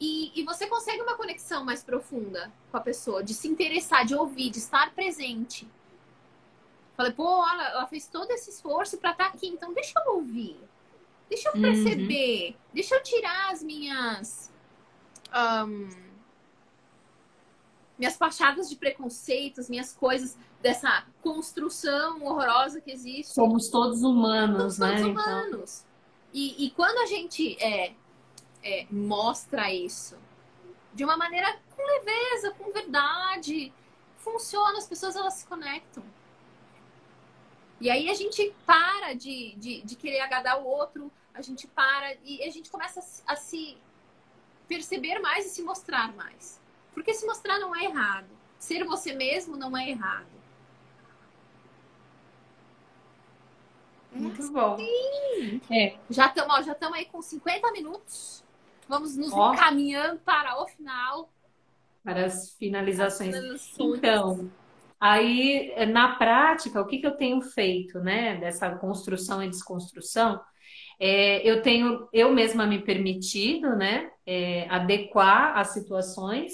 e, 0.00 0.32
e 0.34 0.42
você 0.44 0.66
consegue 0.66 1.00
uma 1.00 1.16
conexão 1.16 1.64
mais 1.64 1.84
profunda 1.84 2.52
com 2.70 2.76
a 2.76 2.80
pessoa, 2.80 3.22
de 3.22 3.34
se 3.34 3.46
interessar, 3.46 4.04
de 4.04 4.14
ouvir, 4.14 4.50
de 4.50 4.58
estar 4.58 4.92
presente. 4.94 5.68
Falei, 6.96 7.12
pô, 7.12 7.24
ela, 7.48 7.68
ela 7.68 7.86
fez 7.86 8.06
todo 8.08 8.30
esse 8.32 8.50
esforço 8.50 8.98
para 8.98 9.12
estar 9.12 9.30
tá 9.30 9.30
aqui, 9.30 9.46
então 9.46 9.72
deixa 9.72 9.92
eu 10.04 10.14
ouvir. 10.14 10.60
Deixa 11.28 11.48
eu 11.48 11.52
perceber, 11.52 12.50
uhum. 12.50 12.56
deixa 12.74 12.94
eu 12.94 13.02
tirar 13.02 13.52
as 13.52 13.62
minhas. 13.62 14.52
Um, 15.32 15.88
minhas 17.98 18.16
fachadas 18.16 18.68
de 18.68 18.76
preconceitos, 18.76 19.70
minhas 19.70 19.94
coisas 19.94 20.36
dessa 20.62 21.04
construção 21.20 22.22
horrorosa 22.22 22.80
que 22.80 22.90
existe. 22.90 23.34
Somos 23.34 23.68
todos 23.68 24.02
humanos, 24.02 24.76
Somos 24.76 24.78
né? 24.78 24.96
Todos 24.96 25.06
então. 25.08 25.22
humanos. 25.22 25.80
Então... 25.80 25.92
E, 26.32 26.66
e, 26.66 26.70
quando 26.70 26.96
a 26.98 27.06
gente 27.06 27.62
é, 27.62 27.92
é, 28.62 28.86
mostra 28.90 29.70
isso 29.70 30.16
de 30.94 31.04
uma 31.04 31.16
maneira 31.16 31.58
com 31.76 31.82
leveza, 31.82 32.52
com 32.52 32.72
verdade, 32.72 33.72
funciona, 34.16 34.78
as 34.78 34.86
pessoas 34.86 35.14
elas 35.14 35.34
se 35.34 35.46
conectam. 35.46 36.02
E 37.78 37.90
aí 37.90 38.08
a 38.08 38.14
gente 38.14 38.54
para 38.64 39.12
de, 39.12 39.54
de, 39.56 39.82
de 39.82 39.96
querer 39.96 40.20
agradar 40.20 40.62
o 40.62 40.64
outro, 40.64 41.10
a 41.34 41.42
gente 41.42 41.66
para 41.66 42.14
e 42.24 42.42
a 42.44 42.50
gente 42.50 42.70
começa 42.70 43.00
a, 43.00 43.32
a 43.32 43.36
se 43.36 43.76
perceber 44.68 45.18
mais 45.18 45.46
e 45.46 45.50
se 45.50 45.62
mostrar 45.62 46.14
mais. 46.14 46.60
Porque 46.94 47.12
se 47.12 47.26
mostrar 47.26 47.58
não 47.58 47.74
é 47.74 47.84
errado. 47.84 48.28
Ser 48.58 48.84
você 48.84 49.12
mesmo 49.12 49.56
não 49.56 49.76
é 49.76 49.90
errado. 49.90 50.41
Muito 54.14 54.42
é 54.42 54.50
bom. 54.50 54.76
Sim. 54.76 55.60
É. 55.70 55.96
Já 56.10 56.26
estamos 56.26 56.66
já 56.66 56.76
aí 56.94 57.06
com 57.06 57.22
50 57.22 57.72
minutos. 57.72 58.44
Vamos 58.88 59.16
nos 59.16 59.32
Ó. 59.32 59.52
encaminhando 59.52 60.20
para 60.20 60.60
o 60.62 60.66
final. 60.66 61.30
Para 62.04 62.26
as 62.26 62.50
finalizações. 62.58 63.34
As 63.34 63.78
então, 63.78 64.50
aí 65.00 65.72
na 65.86 66.16
prática, 66.16 66.80
o 66.80 66.86
que, 66.86 66.98
que 66.98 67.06
eu 67.06 67.16
tenho 67.16 67.40
feito, 67.40 68.00
né? 68.00 68.36
Dessa 68.36 68.70
construção 68.76 69.42
e 69.42 69.48
desconstrução 69.48 70.40
é, 71.04 71.42
eu 71.48 71.62
tenho 71.62 72.08
eu 72.12 72.32
mesma 72.32 72.64
me 72.64 72.78
permitido, 72.78 73.74
né, 73.74 74.08
é, 74.24 74.68
adequar 74.68 75.58
as 75.58 75.70
situações 75.70 76.52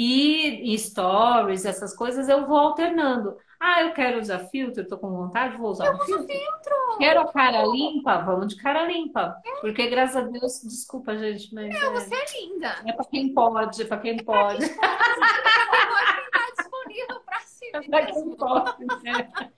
e, 0.00 0.72
e, 0.72 0.78
stories, 0.78 1.64
essas 1.64 1.92
coisas, 1.96 2.28
eu 2.28 2.46
vou 2.46 2.56
alternando. 2.56 3.36
Ah, 3.58 3.82
eu 3.82 3.92
quero 3.92 4.20
usar 4.20 4.38
filtro, 4.38 4.86
tô 4.86 4.96
com 4.96 5.10
vontade, 5.10 5.56
vou 5.56 5.70
usar 5.70 5.86
eu 5.86 5.94
um 5.94 5.98
filtro. 5.98 6.26
filtro. 6.28 6.98
Quero 6.98 7.20
a 7.20 7.32
cara 7.32 7.66
limpa, 7.66 8.18
vamos 8.18 8.54
de 8.54 8.62
cara 8.62 8.86
limpa. 8.86 9.34
Porque, 9.60 9.88
graças 9.88 10.16
a 10.16 10.20
Deus, 10.20 10.62
desculpa, 10.62 11.18
gente, 11.18 11.52
mas. 11.52 11.74
É, 11.74 11.90
você 11.90 12.14
é 12.14 12.40
linda. 12.40 12.76
É 12.86 12.92
pra 12.92 13.04
quem 13.06 13.34
pode, 13.34 13.82
é 13.82 13.84
pra 13.84 13.98
quem 13.98 14.16
pode. 14.18 14.64
É 14.70 15.80
pra 15.80 16.14
quem 16.14 16.30
tá 16.30 16.50
disponível 16.56 17.20
si. 17.44 17.70
É 17.74 17.82
pra 17.82 18.06
quem 18.06 18.36
pode, 18.36 18.84
né? 19.02 19.50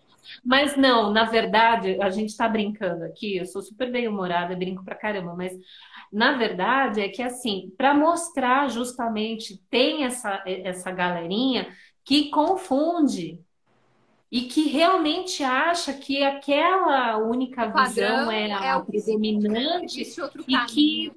Mas 0.44 0.76
não, 0.76 1.10
na 1.10 1.24
verdade, 1.24 2.00
a 2.00 2.08
gente 2.08 2.30
está 2.30 2.48
brincando 2.48 3.04
aqui, 3.04 3.36
eu 3.36 3.46
sou 3.46 3.60
super 3.60 3.90
bem-humorada, 3.90 4.56
brinco 4.56 4.84
pra 4.84 4.94
caramba, 4.94 5.34
mas 5.34 5.52
na 6.12 6.36
verdade 6.36 7.00
é 7.00 7.08
que 7.08 7.22
assim, 7.22 7.72
para 7.76 7.94
mostrar 7.94 8.68
justamente, 8.68 9.62
tem 9.70 10.04
essa, 10.04 10.42
essa 10.46 10.90
galerinha 10.90 11.68
que 12.04 12.30
confunde 12.30 13.38
e 14.30 14.42
que 14.42 14.68
realmente 14.68 15.42
acha 15.42 15.92
que 15.92 16.22
aquela 16.22 17.16
única 17.18 17.66
visão 17.66 18.30
é 18.30 18.52
a 18.52 18.76
é 18.76 18.82
predominante 18.82 20.02
e 20.46 20.58
que 20.66 21.12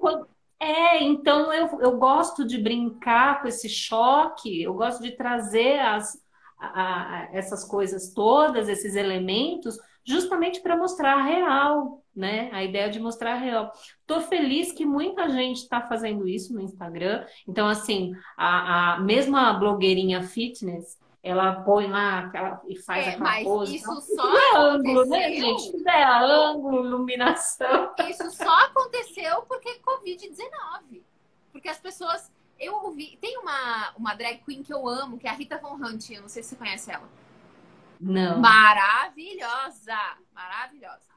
é, 0.59 1.03
então 1.03 1.53
eu, 1.53 1.81
eu 1.81 1.97
gosto 1.97 2.45
de 2.45 2.57
brincar 2.57 3.41
com 3.41 3.47
esse 3.47 3.67
choque, 3.67 4.63
eu 4.63 4.73
gosto 4.73 5.03
de 5.03 5.11
trazer 5.11 5.79
as, 5.79 6.17
a, 6.57 7.19
a, 7.19 7.29
essas 7.33 7.65
coisas 7.65 8.13
todas, 8.13 8.69
esses 8.69 8.95
elementos, 8.95 9.77
justamente 10.05 10.61
para 10.61 10.77
mostrar 10.77 11.17
a 11.17 11.23
real, 11.23 12.02
né? 12.15 12.49
A 12.51 12.63
ideia 12.63 12.89
de 12.89 12.99
mostrar 12.99 13.33
a 13.33 13.37
real. 13.37 13.71
Tô 14.05 14.21
feliz 14.21 14.71
que 14.71 14.85
muita 14.85 15.29
gente 15.29 15.57
está 15.57 15.81
fazendo 15.81 16.27
isso 16.27 16.53
no 16.53 16.61
Instagram. 16.61 17.25
Então, 17.47 17.67
assim, 17.67 18.13
a, 18.37 18.93
a 18.93 18.99
mesma 18.99 19.53
blogueirinha 19.53 20.21
fitness, 20.23 20.99
ela 21.23 21.61
põe 21.61 21.87
lá 21.87 22.31
e 22.67 22.77
faz 22.77 23.05
é, 23.05 23.09
aquela 23.09 23.23
mas 23.23 23.43
pose. 23.43 23.75
Isso 23.75 24.01
só 24.01 24.37
é 24.37 24.57
ângulo, 24.57 25.05
né, 25.05 25.31
gente? 25.33 25.87
É 25.87 26.03
ângulo, 26.03 26.85
iluminação. 26.85 27.93
Isso 28.09 28.29
só 28.31 28.65
aconteceu 28.65 29.41
porque 29.43 29.79
Covid-19. 29.79 31.01
Porque 31.51 31.69
as 31.69 31.79
pessoas 31.79 32.31
eu 32.59 32.75
ouvi. 32.75 33.17
Tem 33.21 33.37
uma, 33.37 33.93
uma 33.97 34.13
drag 34.13 34.43
queen 34.43 34.63
que 34.63 34.73
eu 34.73 34.87
amo, 34.87 35.17
que 35.17 35.27
é 35.27 35.29
a 35.29 35.33
Rita 35.33 35.57
Von 35.57 35.75
Hunt. 35.75 36.09
Eu 36.09 36.21
não 36.21 36.29
sei 36.29 36.43
se 36.43 36.49
você 36.49 36.55
conhece 36.55 36.91
ela. 36.91 37.07
Não. 37.99 38.39
Maravilhosa! 38.39 40.17
Maravilhosa. 40.33 41.13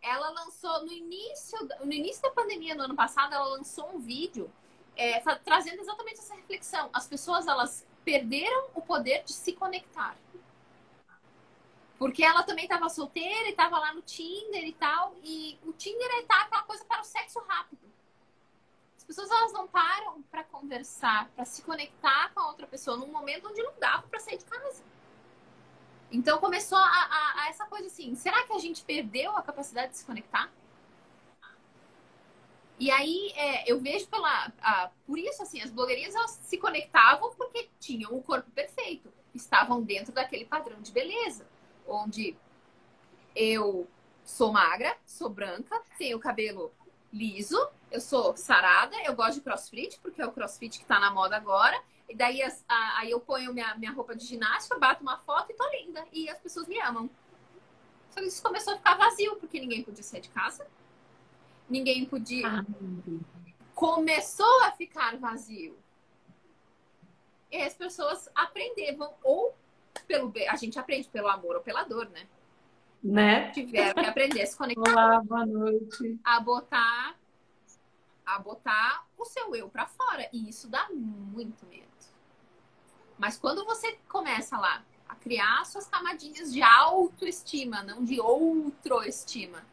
Ela 0.00 0.30
lançou 0.30 0.84
no 0.84 0.92
início, 0.92 1.58
no 1.84 1.92
início 1.92 2.22
da 2.22 2.30
pandemia, 2.30 2.74
no 2.74 2.84
ano 2.84 2.94
passado, 2.94 3.34
ela 3.34 3.46
lançou 3.48 3.90
um 3.94 3.98
vídeo 3.98 4.50
é, 4.96 5.20
trazendo 5.38 5.80
exatamente 5.80 6.18
essa 6.18 6.34
reflexão. 6.34 6.88
As 6.92 7.06
pessoas 7.06 7.46
elas 7.46 7.86
perderam 8.04 8.68
o 8.74 8.80
poder 8.80 9.24
de 9.24 9.32
se 9.32 9.52
conectar. 9.52 10.16
Porque 11.98 12.24
ela 12.24 12.44
também 12.44 12.64
estava 12.64 12.88
solteira 12.88 13.48
e 13.48 13.50
estava 13.50 13.78
lá 13.78 13.92
no 13.92 14.02
Tinder 14.02 14.64
e 14.64 14.72
tal. 14.72 15.16
E 15.24 15.58
o 15.64 15.72
Tinder 15.72 16.08
é 16.18 16.22
tá 16.22 16.42
aquela 16.42 16.62
coisa 16.62 16.84
para 16.84 17.00
o 17.00 17.04
sexo 17.04 17.40
rápido 17.40 17.88
pessoas 19.08 19.30
elas 19.30 19.52
não 19.54 19.66
param 19.66 20.20
para 20.30 20.44
conversar, 20.44 21.30
para 21.34 21.46
se 21.46 21.62
conectar 21.62 22.30
com 22.34 22.40
a 22.40 22.48
outra 22.48 22.66
pessoa 22.66 22.98
num 22.98 23.06
momento 23.06 23.48
onde 23.48 23.62
não 23.62 23.72
dava 23.80 24.02
para 24.02 24.20
sair 24.20 24.36
de 24.36 24.44
casa. 24.44 24.84
Então 26.10 26.38
começou 26.38 26.78
a, 26.78 26.82
a, 26.82 27.42
a, 27.42 27.48
essa 27.48 27.66
coisa 27.66 27.86
assim: 27.86 28.14
será 28.14 28.44
que 28.44 28.52
a 28.52 28.58
gente 28.58 28.82
perdeu 28.82 29.36
a 29.36 29.42
capacidade 29.42 29.92
de 29.92 29.98
se 29.98 30.04
conectar? 30.04 30.50
E 32.78 32.90
aí 32.90 33.32
é, 33.34 33.70
eu 33.70 33.80
vejo 33.80 34.06
pela. 34.08 34.52
A, 34.60 34.90
por 35.06 35.18
isso, 35.18 35.42
assim, 35.42 35.60
as 35.60 35.70
blogueirinhas 35.70 36.14
elas 36.14 36.30
se 36.42 36.56
conectavam 36.56 37.34
porque 37.34 37.68
tinham 37.80 38.14
o 38.14 38.22
corpo 38.22 38.50
perfeito, 38.52 39.12
estavam 39.34 39.82
dentro 39.82 40.12
daquele 40.12 40.44
padrão 40.44 40.80
de 40.80 40.92
beleza, 40.92 41.46
onde 41.86 42.36
eu 43.34 43.86
sou 44.24 44.52
magra, 44.52 44.96
sou 45.04 45.28
branca, 45.28 45.80
tenho 45.98 46.18
cabelo 46.18 46.72
liso, 47.12 47.58
eu 47.90 48.00
sou 48.00 48.36
sarada, 48.36 48.94
eu 49.04 49.14
gosto 49.14 49.34
de 49.34 49.40
crossfit, 49.40 49.98
porque 50.00 50.20
é 50.20 50.26
o 50.26 50.32
crossfit 50.32 50.78
que 50.78 50.84
tá 50.84 51.00
na 51.00 51.10
moda 51.10 51.36
agora. 51.36 51.80
E 52.08 52.14
daí 52.14 52.42
as, 52.42 52.64
a, 52.66 53.00
aí 53.00 53.10
eu 53.10 53.20
ponho 53.20 53.52
minha, 53.52 53.74
minha 53.74 53.92
roupa 53.92 54.16
de 54.16 54.24
ginástica, 54.24 54.78
bato 54.78 55.02
uma 55.02 55.18
foto 55.18 55.52
e 55.52 55.54
tô 55.54 55.68
linda. 55.70 56.04
E 56.12 56.28
as 56.28 56.38
pessoas 56.38 56.66
me 56.66 56.80
amam. 56.80 57.10
Só 58.10 58.20
que 58.20 58.26
isso 58.26 58.42
começou 58.42 58.74
a 58.74 58.76
ficar 58.76 58.96
vazio, 58.96 59.36
porque 59.36 59.60
ninguém 59.60 59.82
podia 59.82 60.02
sair 60.02 60.22
de 60.22 60.30
casa. 60.30 60.66
Ninguém 61.68 62.06
podia. 62.06 62.48
Ah, 62.48 62.64
começou 63.74 64.62
a 64.64 64.72
ficar 64.72 65.16
vazio. 65.18 65.78
E 67.50 67.62
as 67.62 67.74
pessoas 67.74 68.28
aprenderam, 68.34 69.12
ou 69.22 69.54
pelo 70.06 70.32
a 70.48 70.56
gente 70.56 70.78
aprende 70.78 71.08
pelo 71.08 71.28
amor 71.28 71.56
ou 71.56 71.62
pela 71.62 71.84
dor, 71.84 72.08
né? 72.08 72.26
Né? 73.02 73.50
Tiveram 73.52 73.94
que 73.94 74.08
aprender 74.08 74.42
a 74.42 74.46
se 74.46 74.56
conectar. 74.56 74.90
Olá, 74.90 75.20
boa 75.22 75.46
noite. 75.46 76.18
A 76.24 76.40
botar, 76.40 77.16
a 78.26 78.38
botar 78.38 79.06
o 79.16 79.24
seu 79.24 79.54
eu 79.54 79.68
para 79.68 79.86
fora. 79.86 80.28
E 80.32 80.48
isso 80.48 80.68
dá 80.68 80.88
muito 80.90 81.64
medo. 81.66 81.87
Mas 83.18 83.36
quando 83.36 83.64
você 83.64 83.98
começa 84.08 84.56
lá 84.56 84.82
a 85.08 85.14
criar 85.16 85.64
suas 85.66 85.86
camadinhas 85.86 86.52
de 86.52 86.62
autoestima, 86.62 87.82
não 87.82 88.04
de 88.04 88.20
outroestima, 88.20 89.64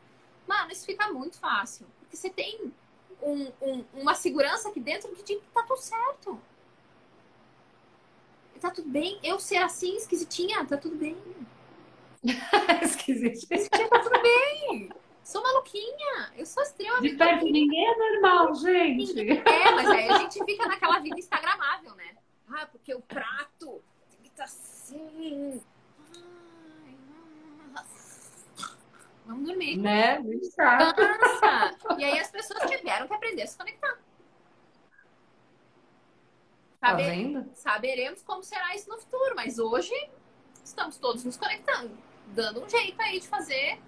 mano, 0.47 0.71
isso 0.71 0.85
fica 0.85 1.11
muito 1.11 1.37
fácil. 1.37 1.85
Porque 1.99 2.17
você 2.17 2.29
tem 2.29 2.73
um, 3.21 3.51
um, 3.61 3.85
uma 3.93 4.15
segurança 4.15 4.69
aqui 4.69 4.79
dentro 4.79 5.09
que 5.15 5.23
que 5.23 5.47
tá 5.53 5.63
tudo 5.63 5.79
certo. 5.79 6.39
Tá 8.59 8.71
tudo 8.71 8.89
bem. 8.89 9.19
Eu 9.21 9.39
ser 9.39 9.57
assim, 9.57 9.95
esquisitinha, 9.95 10.65
tá 10.65 10.77
tudo 10.77 10.95
bem. 10.95 11.15
Esquisitinha. 12.81 13.31
Esquisitinha, 13.31 13.89
tá 13.89 13.99
tudo 13.99 14.19
bem. 14.21 14.89
Sou 15.23 15.41
maluquinha. 15.43 16.31
Eu 16.35 16.45
sou 16.45 16.63
extremamente. 16.63 17.11
De 17.11 17.17
perto 17.17 17.45
ninguém 17.45 17.85
é 17.85 17.97
normal, 17.97 18.55
gente. 18.55 19.19
É, 19.19 19.71
mas 19.71 19.87
aí 19.87 20.09
a 20.09 20.17
gente 20.19 20.43
fica 20.43 20.67
naquela 20.67 20.99
vida 20.99 21.19
instagramável, 21.19 21.93
né? 21.95 22.15
Ah, 22.47 22.67
porque 22.67 22.93
o 22.93 23.01
prato 23.01 23.83
tem 24.09 24.19
que 24.21 24.27
estar 24.27 24.45
tá 24.45 24.51
assim. 24.51 25.61
Vamos 29.25 29.47
dormir. 29.47 29.77
Né? 29.77 30.17
Cansa. 30.17 31.97
E 31.97 32.03
aí 32.03 32.19
as 32.19 32.29
pessoas 32.29 32.69
tiveram 32.69 33.07
que 33.07 33.13
aprender 33.13 33.41
a 33.41 33.47
se 33.47 33.57
conectar. 33.57 33.97
Tá 36.79 36.89
Saber, 36.91 37.09
vendo? 37.09 37.49
Saberemos 37.55 38.21
como 38.21 38.43
será 38.43 38.75
isso 38.75 38.89
no 38.89 38.99
futuro, 38.99 39.35
mas 39.35 39.57
hoje 39.57 39.93
estamos 40.63 40.97
todos 40.97 41.23
nos 41.23 41.35
conectando, 41.35 41.97
dando 42.27 42.63
um 42.63 42.69
jeito 42.69 43.01
aí 43.01 43.19
de 43.19 43.27
fazer 43.27 43.79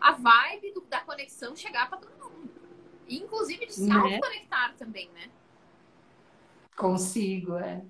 a 0.00 0.12
vibe 0.12 0.72
do, 0.72 0.80
da 0.82 1.00
conexão 1.00 1.54
chegar 1.54 1.88
para 1.88 1.98
todo 1.98 2.12
mundo. 2.12 2.50
inclusive 3.08 3.66
de 3.66 3.74
se 3.74 3.86
né? 3.86 3.94
auto-conectar 3.94 4.74
também, 4.78 5.10
né? 5.10 5.30
Consigo, 6.76 7.56
é. 7.56 7.82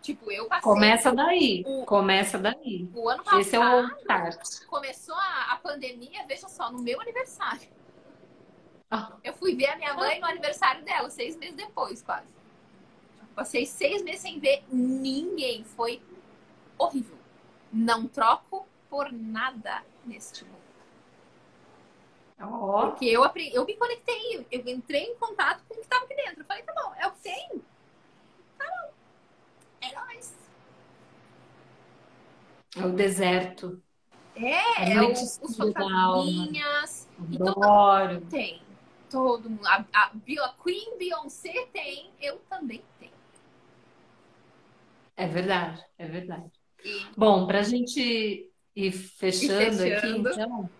Tipo, 0.00 0.30
eu 0.30 0.46
passei. 0.46 0.62
Começa 0.62 1.12
daí. 1.12 1.64
O... 1.66 1.84
Começa 1.84 2.38
daí. 2.38 2.88
O 2.94 3.08
ano 3.08 3.22
passado. 3.22 3.40
Esse 3.40 3.56
é 3.56 3.60
o 3.60 3.86
start. 3.98 4.66
Começou 4.66 5.14
a, 5.14 5.52
a 5.52 5.56
pandemia, 5.56 6.26
veja 6.26 6.48
só, 6.48 6.70
no 6.70 6.80
meu 6.80 7.00
aniversário. 7.00 7.68
Ah. 8.90 9.12
Eu 9.22 9.34
fui 9.34 9.54
ver 9.54 9.66
a 9.66 9.76
minha 9.76 9.94
mãe 9.94 10.18
no 10.18 10.26
aniversário 10.26 10.82
dela, 10.84 11.10
seis 11.10 11.36
meses 11.36 11.54
depois, 11.56 12.02
quase. 12.02 12.26
Passei 13.34 13.66
seis 13.66 14.02
meses 14.02 14.20
sem 14.20 14.40
ver 14.40 14.64
ninguém. 14.70 15.62
Foi 15.62 16.02
horrível. 16.78 17.18
Não 17.72 18.08
troco 18.08 18.66
por 18.88 19.12
nada 19.12 19.84
neste 20.04 20.44
mundo. 20.44 20.58
Oh. 22.40 22.88
Porque 22.88 23.04
eu, 23.04 23.22
eu 23.52 23.64
me 23.64 23.76
conectei, 23.76 24.46
eu 24.50 24.66
entrei 24.66 25.04
em 25.04 25.16
contato 25.16 25.62
com 25.68 25.74
o 25.74 25.76
que 25.76 25.82
estava 25.82 26.04
aqui 26.04 26.14
dentro. 26.14 26.40
Eu 26.40 26.44
falei, 26.46 26.62
tá 26.62 26.72
bom, 26.72 26.94
é 26.96 27.06
o 27.06 27.12
que 27.12 27.20
tem. 27.20 27.62
É 29.80 29.94
nóis. 29.94 30.36
É 32.76 32.86
o 32.86 32.92
deserto. 32.92 33.82
É, 34.34 34.92
é 34.92 35.02
o, 35.02 35.12
os 35.12 35.56
fantasminhas. 35.56 37.08
Adoro. 37.18 38.20
tem. 38.30 38.62
Todo 39.10 39.48
mundo. 39.48 39.66
A, 39.66 39.84
a, 39.92 40.12
a 40.12 40.54
Queen 40.62 40.98
Beyoncé 40.98 41.66
tem, 41.72 42.10
eu 42.20 42.38
também 42.48 42.82
tenho. 43.00 43.12
É 45.16 45.26
verdade, 45.26 45.84
é 45.98 46.06
verdade. 46.06 46.52
E... 46.84 47.06
Bom, 47.16 47.46
para 47.46 47.60
a 47.60 47.62
gente 47.62 48.48
ir 48.76 48.92
fechando, 48.92 49.84
ir 49.86 50.00
fechando, 50.00 50.28
aqui, 50.28 50.38
então, 50.38 50.70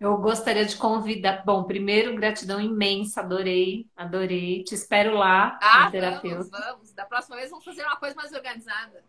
eu 0.00 0.16
gostaria 0.18 0.64
de 0.64 0.76
convidar. 0.76 1.42
Bom, 1.44 1.64
primeiro, 1.64 2.14
gratidão 2.14 2.60
imensa, 2.60 3.20
adorei, 3.20 3.86
adorei. 3.96 4.62
Te 4.62 4.74
espero 4.74 5.14
lá, 5.14 5.58
ah, 5.60 5.90
terapeuta. 5.90 6.48
Vamos, 6.50 6.66
vamos. 6.66 6.92
Da 6.92 7.04
próxima 7.04 7.36
vez 7.36 7.50
vamos 7.50 7.64
fazer 7.64 7.82
uma 7.84 7.96
coisa 7.96 8.14
mais 8.14 8.32
organizada. 8.32 9.04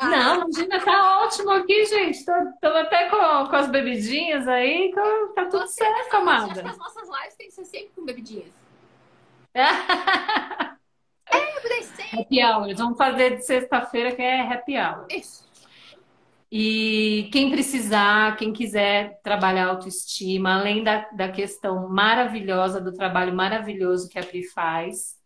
Não, 0.00 0.48
imagina, 0.48 0.80
tá 0.82 1.22
ótimo 1.22 1.50
aqui, 1.50 1.84
gente. 1.86 2.18
Estamos 2.18 2.62
até 2.62 3.08
com, 3.10 3.48
com 3.48 3.56
as 3.56 3.68
bebidinhas 3.68 4.48
aí, 4.48 4.88
então 4.88 5.34
tá 5.34 5.46
tudo 5.46 5.66
Você 5.66 5.84
certo, 5.84 6.14
amada. 6.14 6.52
Acho 6.52 6.62
que 6.62 6.68
as 6.68 6.78
nossas 6.78 7.08
lives 7.08 7.34
têm 7.34 7.46
que 7.48 7.54
ser 7.54 7.64
sempre 7.64 7.90
com 7.94 8.04
bebidinhas. 8.04 8.50
é, 9.54 9.70
sempre. 11.82 12.20
Happy 12.20 12.42
hour. 12.42 12.74
Vamos 12.74 12.96
fazer 12.96 13.36
de 13.36 13.44
sexta-feira 13.44 14.14
que 14.14 14.22
é 14.22 14.40
happy 14.40 14.78
hour. 14.78 15.06
Isso. 15.10 15.49
E 16.52 17.28
quem 17.32 17.50
precisar, 17.50 18.36
quem 18.36 18.52
quiser 18.52 19.20
trabalhar 19.22 19.68
autoestima, 19.68 20.54
além 20.54 20.82
da, 20.82 21.08
da 21.10 21.28
questão 21.30 21.88
maravilhosa, 21.88 22.80
do 22.80 22.92
trabalho 22.92 23.32
maravilhoso 23.34 24.08
que 24.08 24.18
a 24.18 24.24
Pri 24.24 24.44
faz, 24.48 25.16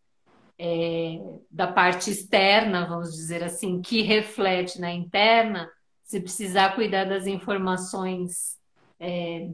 é, 0.58 1.18
da 1.50 1.66
parte 1.66 2.10
externa, 2.10 2.86
vamos 2.86 3.12
dizer 3.14 3.42
assim, 3.42 3.80
que 3.80 4.02
reflete 4.02 4.78
na 4.78 4.92
interna, 4.92 5.68
se 6.02 6.20
precisar 6.20 6.74
cuidar 6.74 7.04
das 7.04 7.26
informações 7.26 8.58
é, 9.00 9.48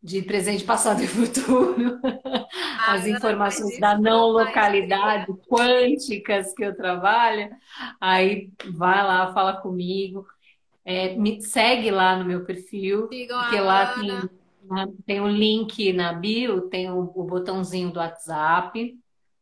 de 0.00 0.22
presente, 0.22 0.64
passado 0.64 1.02
e 1.02 1.06
futuro, 1.08 1.98
ah, 2.04 2.92
as 2.92 3.06
informações 3.06 3.80
da 3.80 3.98
não 3.98 4.28
localidade, 4.28 5.26
quânticas 5.48 6.52
que 6.54 6.62
eu 6.62 6.76
trabalho, 6.76 7.50
aí 8.00 8.50
vai 8.72 9.02
lá, 9.02 9.32
fala 9.32 9.54
comigo. 9.54 10.26
É, 10.84 11.16
me 11.16 11.40
segue 11.40 11.90
lá 11.90 12.16
no 12.16 12.24
meu 12.24 12.44
perfil, 12.44 13.08
Sigam 13.08 13.40
porque 13.40 13.58
lá 13.58 13.94
tem, 13.94 14.30
né, 14.64 14.86
tem 15.06 15.20
o 15.20 15.28
link 15.28 15.92
na 15.92 16.12
bio, 16.12 16.68
tem 16.68 16.90
o, 16.90 17.00
o, 17.00 17.24
botãozinho 17.24 17.90
do 17.90 17.98
WhatsApp, 17.98 18.94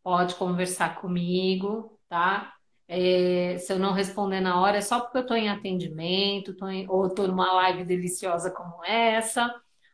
pode 0.03 0.35
conversar 0.37 1.01
comigo, 1.01 1.99
tá? 2.09 2.53
É, 2.87 3.57
se 3.59 3.73
eu 3.73 3.79
não 3.79 3.93
responder 3.93 4.41
na 4.41 4.61
hora, 4.61 4.77
é 4.77 4.81
só 4.81 5.01
porque 5.01 5.19
eu 5.19 5.23
estou 5.23 5.37
em 5.37 5.49
atendimento, 5.49 6.55
tô 6.55 6.69
em, 6.69 6.89
ou 6.89 7.07
estou 7.07 7.27
numa 7.27 7.53
live 7.55 7.85
deliciosa 7.85 8.51
como 8.51 8.85
essa. 8.85 9.53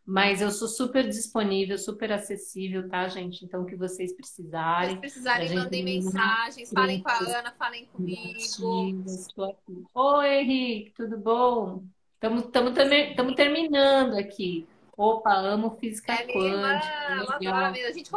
Mas 0.08 0.40
eu 0.40 0.50
sou 0.50 0.66
super 0.66 1.06
disponível, 1.06 1.76
super 1.76 2.10
acessível, 2.10 2.88
tá, 2.88 3.06
gente? 3.08 3.44
Então, 3.44 3.60
o 3.60 3.66
que 3.66 3.76
vocês 3.76 4.10
precisarem. 4.10 4.94
Se 4.94 5.00
precisarem, 5.00 5.54
mandem 5.54 5.84
mensagens, 5.84 6.70
falem 6.70 7.02
com 7.02 7.10
a 7.10 7.18
Ana, 7.18 7.52
falem 7.58 7.84
comigo. 7.92 8.38
Estou 8.38 9.44
aqui. 9.44 9.84
Oi, 9.92 10.28
Henrique, 10.28 10.92
tudo 10.96 11.18
bom? 11.18 11.84
Estamos 12.14 13.34
terminando 13.34 14.14
aqui. 14.14 14.66
Opa, 14.96 15.34
amo 15.34 15.76
física 15.78 16.14
é 16.14 16.26
quântica. 16.26 17.86
A 17.86 17.92
gente, 17.92 18.10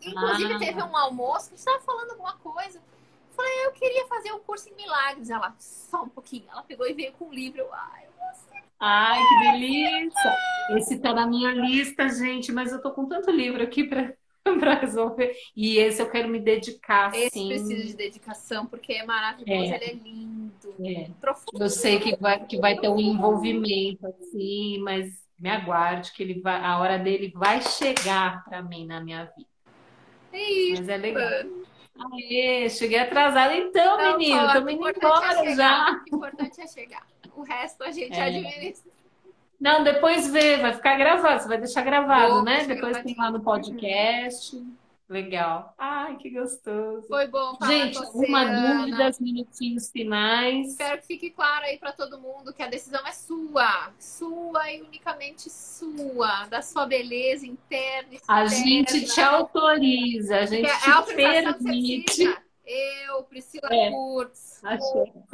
inclusive, 0.00 0.52
ah. 0.54 0.58
teve 0.58 0.82
um 0.82 0.96
almoço 0.96 1.50
que 1.50 1.56
estava 1.56 1.78
falando 1.80 2.12
alguma 2.12 2.38
coisa. 2.38 2.78
Eu 2.78 3.36
falei, 3.36 3.66
eu 3.66 3.72
queria 3.72 4.06
fazer 4.06 4.32
um 4.32 4.40
curso 4.40 4.70
em 4.70 4.74
milagres. 4.74 5.28
Ela, 5.28 5.54
só 5.58 6.04
um 6.04 6.08
pouquinho. 6.08 6.44
Ela 6.50 6.62
pegou 6.62 6.88
e 6.88 6.94
veio 6.94 7.12
com 7.12 7.26
um 7.26 7.34
livro. 7.34 7.60
Eu, 7.60 7.68
ai, 7.74 8.04
Ai, 8.86 9.18
que 9.26 9.50
delícia! 9.50 10.36
Esse 10.76 10.98
tá 10.98 11.14
na 11.14 11.26
minha 11.26 11.52
lista, 11.52 12.06
gente, 12.06 12.52
mas 12.52 12.70
eu 12.70 12.82
tô 12.82 12.90
com 12.90 13.06
tanto 13.06 13.30
livro 13.30 13.62
aqui 13.62 13.84
para 13.84 14.12
para 14.60 14.74
resolver. 14.74 15.34
E 15.56 15.78
esse 15.78 16.02
eu 16.02 16.10
quero 16.10 16.28
me 16.28 16.38
dedicar, 16.38 17.14
esse 17.14 17.30
sim. 17.30 17.50
Esse 17.50 17.64
precisa 17.64 17.88
de 17.88 17.96
dedicação, 17.96 18.66
porque 18.66 18.92
é 18.92 19.06
maravilhoso, 19.06 19.72
é. 19.72 19.76
ele 19.76 19.84
é 19.84 19.92
lindo, 19.94 20.74
é. 20.84 21.10
profundo. 21.18 21.64
Eu 21.64 21.70
sei 21.70 21.98
que 21.98 22.14
vai, 22.16 22.44
que 22.44 22.58
vai 22.58 22.78
ter 22.78 22.90
um 22.90 23.00
envolvimento, 23.00 24.06
assim, 24.06 24.78
mas 24.80 25.14
me 25.38 25.48
aguarde 25.48 26.12
que 26.12 26.22
ele 26.22 26.42
vai, 26.42 26.62
a 26.62 26.78
hora 26.78 26.98
dele 26.98 27.32
vai 27.34 27.62
chegar 27.62 28.44
para 28.44 28.62
mim 28.62 28.86
na 28.86 29.00
minha 29.00 29.24
vida. 29.34 29.48
É 30.30 30.42
isso. 30.42 30.82
Mas 30.82 30.88
é 30.90 30.96
legal. 30.98 31.30
Aê, 32.12 32.68
cheguei 32.68 32.98
atrasada 32.98 33.56
então, 33.56 33.94
então 33.94 34.18
menino. 34.18 34.52
Tô 34.52 34.68
indo 34.68 34.90
embora 34.90 35.46
é 35.46 35.54
já. 35.56 36.02
O 36.12 36.16
importante 36.16 36.60
é 36.60 36.66
chegar 36.66 37.13
o 37.36 37.42
resto 37.42 37.82
a 37.84 37.90
gente 37.90 38.18
é. 38.18 38.22
administra. 38.22 38.92
Não, 39.60 39.82
depois 39.82 40.30
vê, 40.30 40.58
vai 40.58 40.74
ficar 40.74 40.96
gravado, 40.96 41.42
você 41.42 41.48
vai 41.48 41.58
deixar 41.58 41.82
gravado, 41.82 42.34
Vou, 42.34 42.42
né? 42.42 42.64
Depois 42.64 43.02
tem 43.02 43.14
lá 43.16 43.30
no 43.30 43.40
podcast. 43.40 44.62
Legal. 45.08 45.74
Ai, 45.76 46.16
que 46.16 46.30
gostoso. 46.30 47.06
Foi 47.06 47.26
bom 47.28 47.56
falar 47.56 47.70
Gente, 47.70 47.98
você, 47.98 48.26
uma 48.26 48.44
dúvida, 48.44 49.10
minutinhos 49.20 49.90
finais. 49.90 50.68
Espero 50.68 51.00
que 51.00 51.06
fique 51.06 51.30
claro 51.30 51.64
aí 51.66 51.78
para 51.78 51.92
todo 51.92 52.18
mundo 52.18 52.54
que 52.54 52.62
a 52.62 52.68
decisão 52.68 53.06
é 53.06 53.12
sua. 53.12 53.92
Sua 53.98 54.72
e 54.72 54.80
unicamente 54.80 55.50
sua. 55.50 56.46
Da 56.46 56.62
sua 56.62 56.86
beleza 56.86 57.46
interna, 57.46 58.14
externa. 58.14 58.42
A 58.42 58.46
gente 58.46 59.04
te 59.04 59.20
autoriza, 59.20 60.38
a 60.38 60.46
gente 60.46 60.70
é 60.70 61.02
te 61.02 61.14
permite. 61.14 62.36
Eu, 62.66 63.22
Priscila 63.24 63.68
é. 63.70 63.90
Kurtz, 63.90 64.62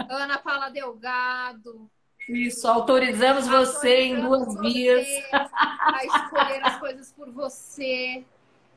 Ana 0.09 0.39
Paula 0.39 0.69
Delgado. 0.71 1.91
Isso, 2.29 2.69
autorizamos, 2.69 3.47
você 3.47 4.03
em 4.03 4.21
duas 4.21 4.59
vias. 4.61 5.07
A 5.33 6.05
escolher 6.05 6.63
as 6.65 6.79
coisas 6.79 7.13
por 7.13 7.31
você. 7.31 8.25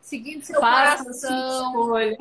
seguindo 0.01 0.43
seu 0.43 0.59
Faça 0.59 1.03
coração. 1.03 1.67
escolha. 1.67 2.17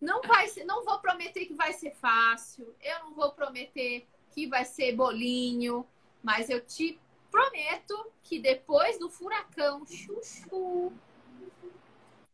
Não 0.00 0.22
vai 0.22 0.48
ser, 0.48 0.64
não 0.64 0.84
vou 0.84 0.98
prometer 1.00 1.46
que 1.46 1.54
vai 1.54 1.72
ser 1.72 1.94
fácil. 1.94 2.74
Eu 2.82 3.00
não 3.04 3.14
vou 3.14 3.32
prometer 3.32 4.06
que 4.30 4.46
vai 4.46 4.64
ser 4.64 4.94
bolinho, 4.94 5.86
mas 6.22 6.48
eu 6.50 6.60
te 6.60 6.98
prometo 7.30 8.10
que 8.22 8.38
depois 8.40 8.98
do 8.98 9.08
furacão, 9.10 9.84
chuchu. 9.86 10.92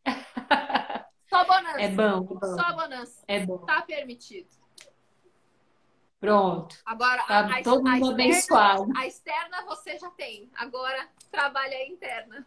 Só 1.28 1.44
bonança. 1.44 1.80
É 1.80 1.88
bom, 1.88 2.02
é 2.02 2.20
bom. 2.20 2.40
Só 2.56 2.72
bonança. 2.72 3.24
É 3.26 3.40
bom. 3.46 3.58
Tá 3.58 3.82
permitido. 3.82 4.48
Pronto. 6.20 6.76
Agora, 6.84 7.22
Tá 7.24 7.38
a, 7.40 7.58
a, 7.58 7.62
todo 7.62 7.86
a 7.86 7.92
mundo 7.96 8.20
externa, 8.20 8.64
abençoado. 8.72 8.92
a 8.96 9.06
externa 9.06 9.64
você 9.66 9.98
já 9.98 10.10
tem. 10.10 10.50
Agora 10.56 11.08
trabalha 11.30 11.76
a 11.76 11.86
interna. 11.86 12.46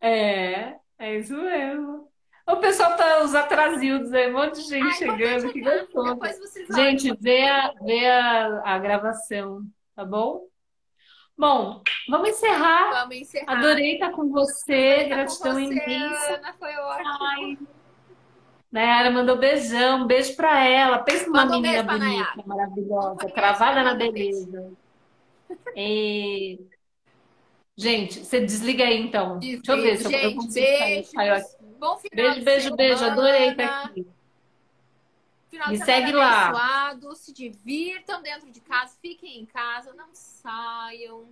É, 0.00 0.76
é 0.98 1.16
isso 1.18 1.36
mesmo. 1.36 2.10
O 2.46 2.56
pessoal 2.56 2.94
tá, 2.96 3.22
os 3.22 3.34
atrasildos 3.34 4.12
aí, 4.12 4.28
um 4.30 4.34
monte 4.36 4.56
de 4.56 4.68
gente 4.68 4.86
Ah, 4.86 4.92
chegando, 4.92 5.46
importante 5.46 5.52
que 5.52 5.60
gostoso. 5.62 6.20
Olham. 6.20 6.74
Gente, 6.76 7.16
vê 7.18 7.48
a, 7.48 7.72
vê 7.80 8.06
a, 8.06 8.62
a 8.74 8.78
gravação, 8.78 9.62
tá 9.96 10.04
bom? 10.04 10.46
Bom, 11.38 11.82
vamos 12.08 12.28
encerrar. 12.28 12.90
Vamos 12.90 13.16
encerrar. 13.16 13.58
Adorei 13.58 13.94
estar 13.94 14.10
com 14.10 14.28
você, 14.30 14.96
Tá 14.96 15.02
com 15.04 15.08
gratidão 15.08 15.52
você, 15.54 15.60
imensa. 15.64 16.34
Ana, 16.34 16.52
foi 16.54 16.76
ótimo. 16.76 17.08
Ai. 17.22 17.58
Nayara 18.74 19.08
mandou 19.08 19.38
beijão, 19.38 20.04
beijo 20.04 20.34
pra 20.34 20.64
ela. 20.64 20.98
Pensa 20.98 21.26
numa 21.26 21.44
Manda 21.44 21.58
um 21.58 21.60
menina 21.60 21.84
bonita, 21.84 22.04
Nayara. 22.04 22.42
maravilhosa, 22.44 23.28
travada 23.32 23.84
na 23.84 23.94
beleza. 23.94 24.72
E... 25.76 26.58
Gente, 27.76 28.24
você 28.24 28.40
desliga 28.40 28.82
aí 28.82 29.00
então. 29.00 29.38
Deixa 29.38 29.70
eu 29.70 29.80
ver 29.80 29.96
se 29.96 30.04
eu, 30.06 30.10
eu 30.10 30.18
Gente, 30.18 30.34
consigo 30.34 30.66
sair. 30.66 30.78
beijos. 30.78 31.10
Saiu 31.12 31.34
aqui. 31.34 31.64
Bom 31.78 31.98
final 31.98 32.10
Beijo, 32.16 32.44
beijo, 32.44 32.76
beijo. 32.76 33.04
Adorei 33.04 33.50
estar 33.50 33.84
aqui. 33.84 34.06
Final 35.50 35.68
Me 35.68 35.78
segue 35.78 36.10
lá. 36.12 36.98
Se 37.14 37.32
divirtam 37.32 38.22
dentro 38.22 38.50
de 38.50 38.60
casa. 38.60 38.96
Fiquem 39.00 39.38
em 39.40 39.46
casa. 39.46 39.94
Não 39.94 40.08
saiam. 40.12 41.28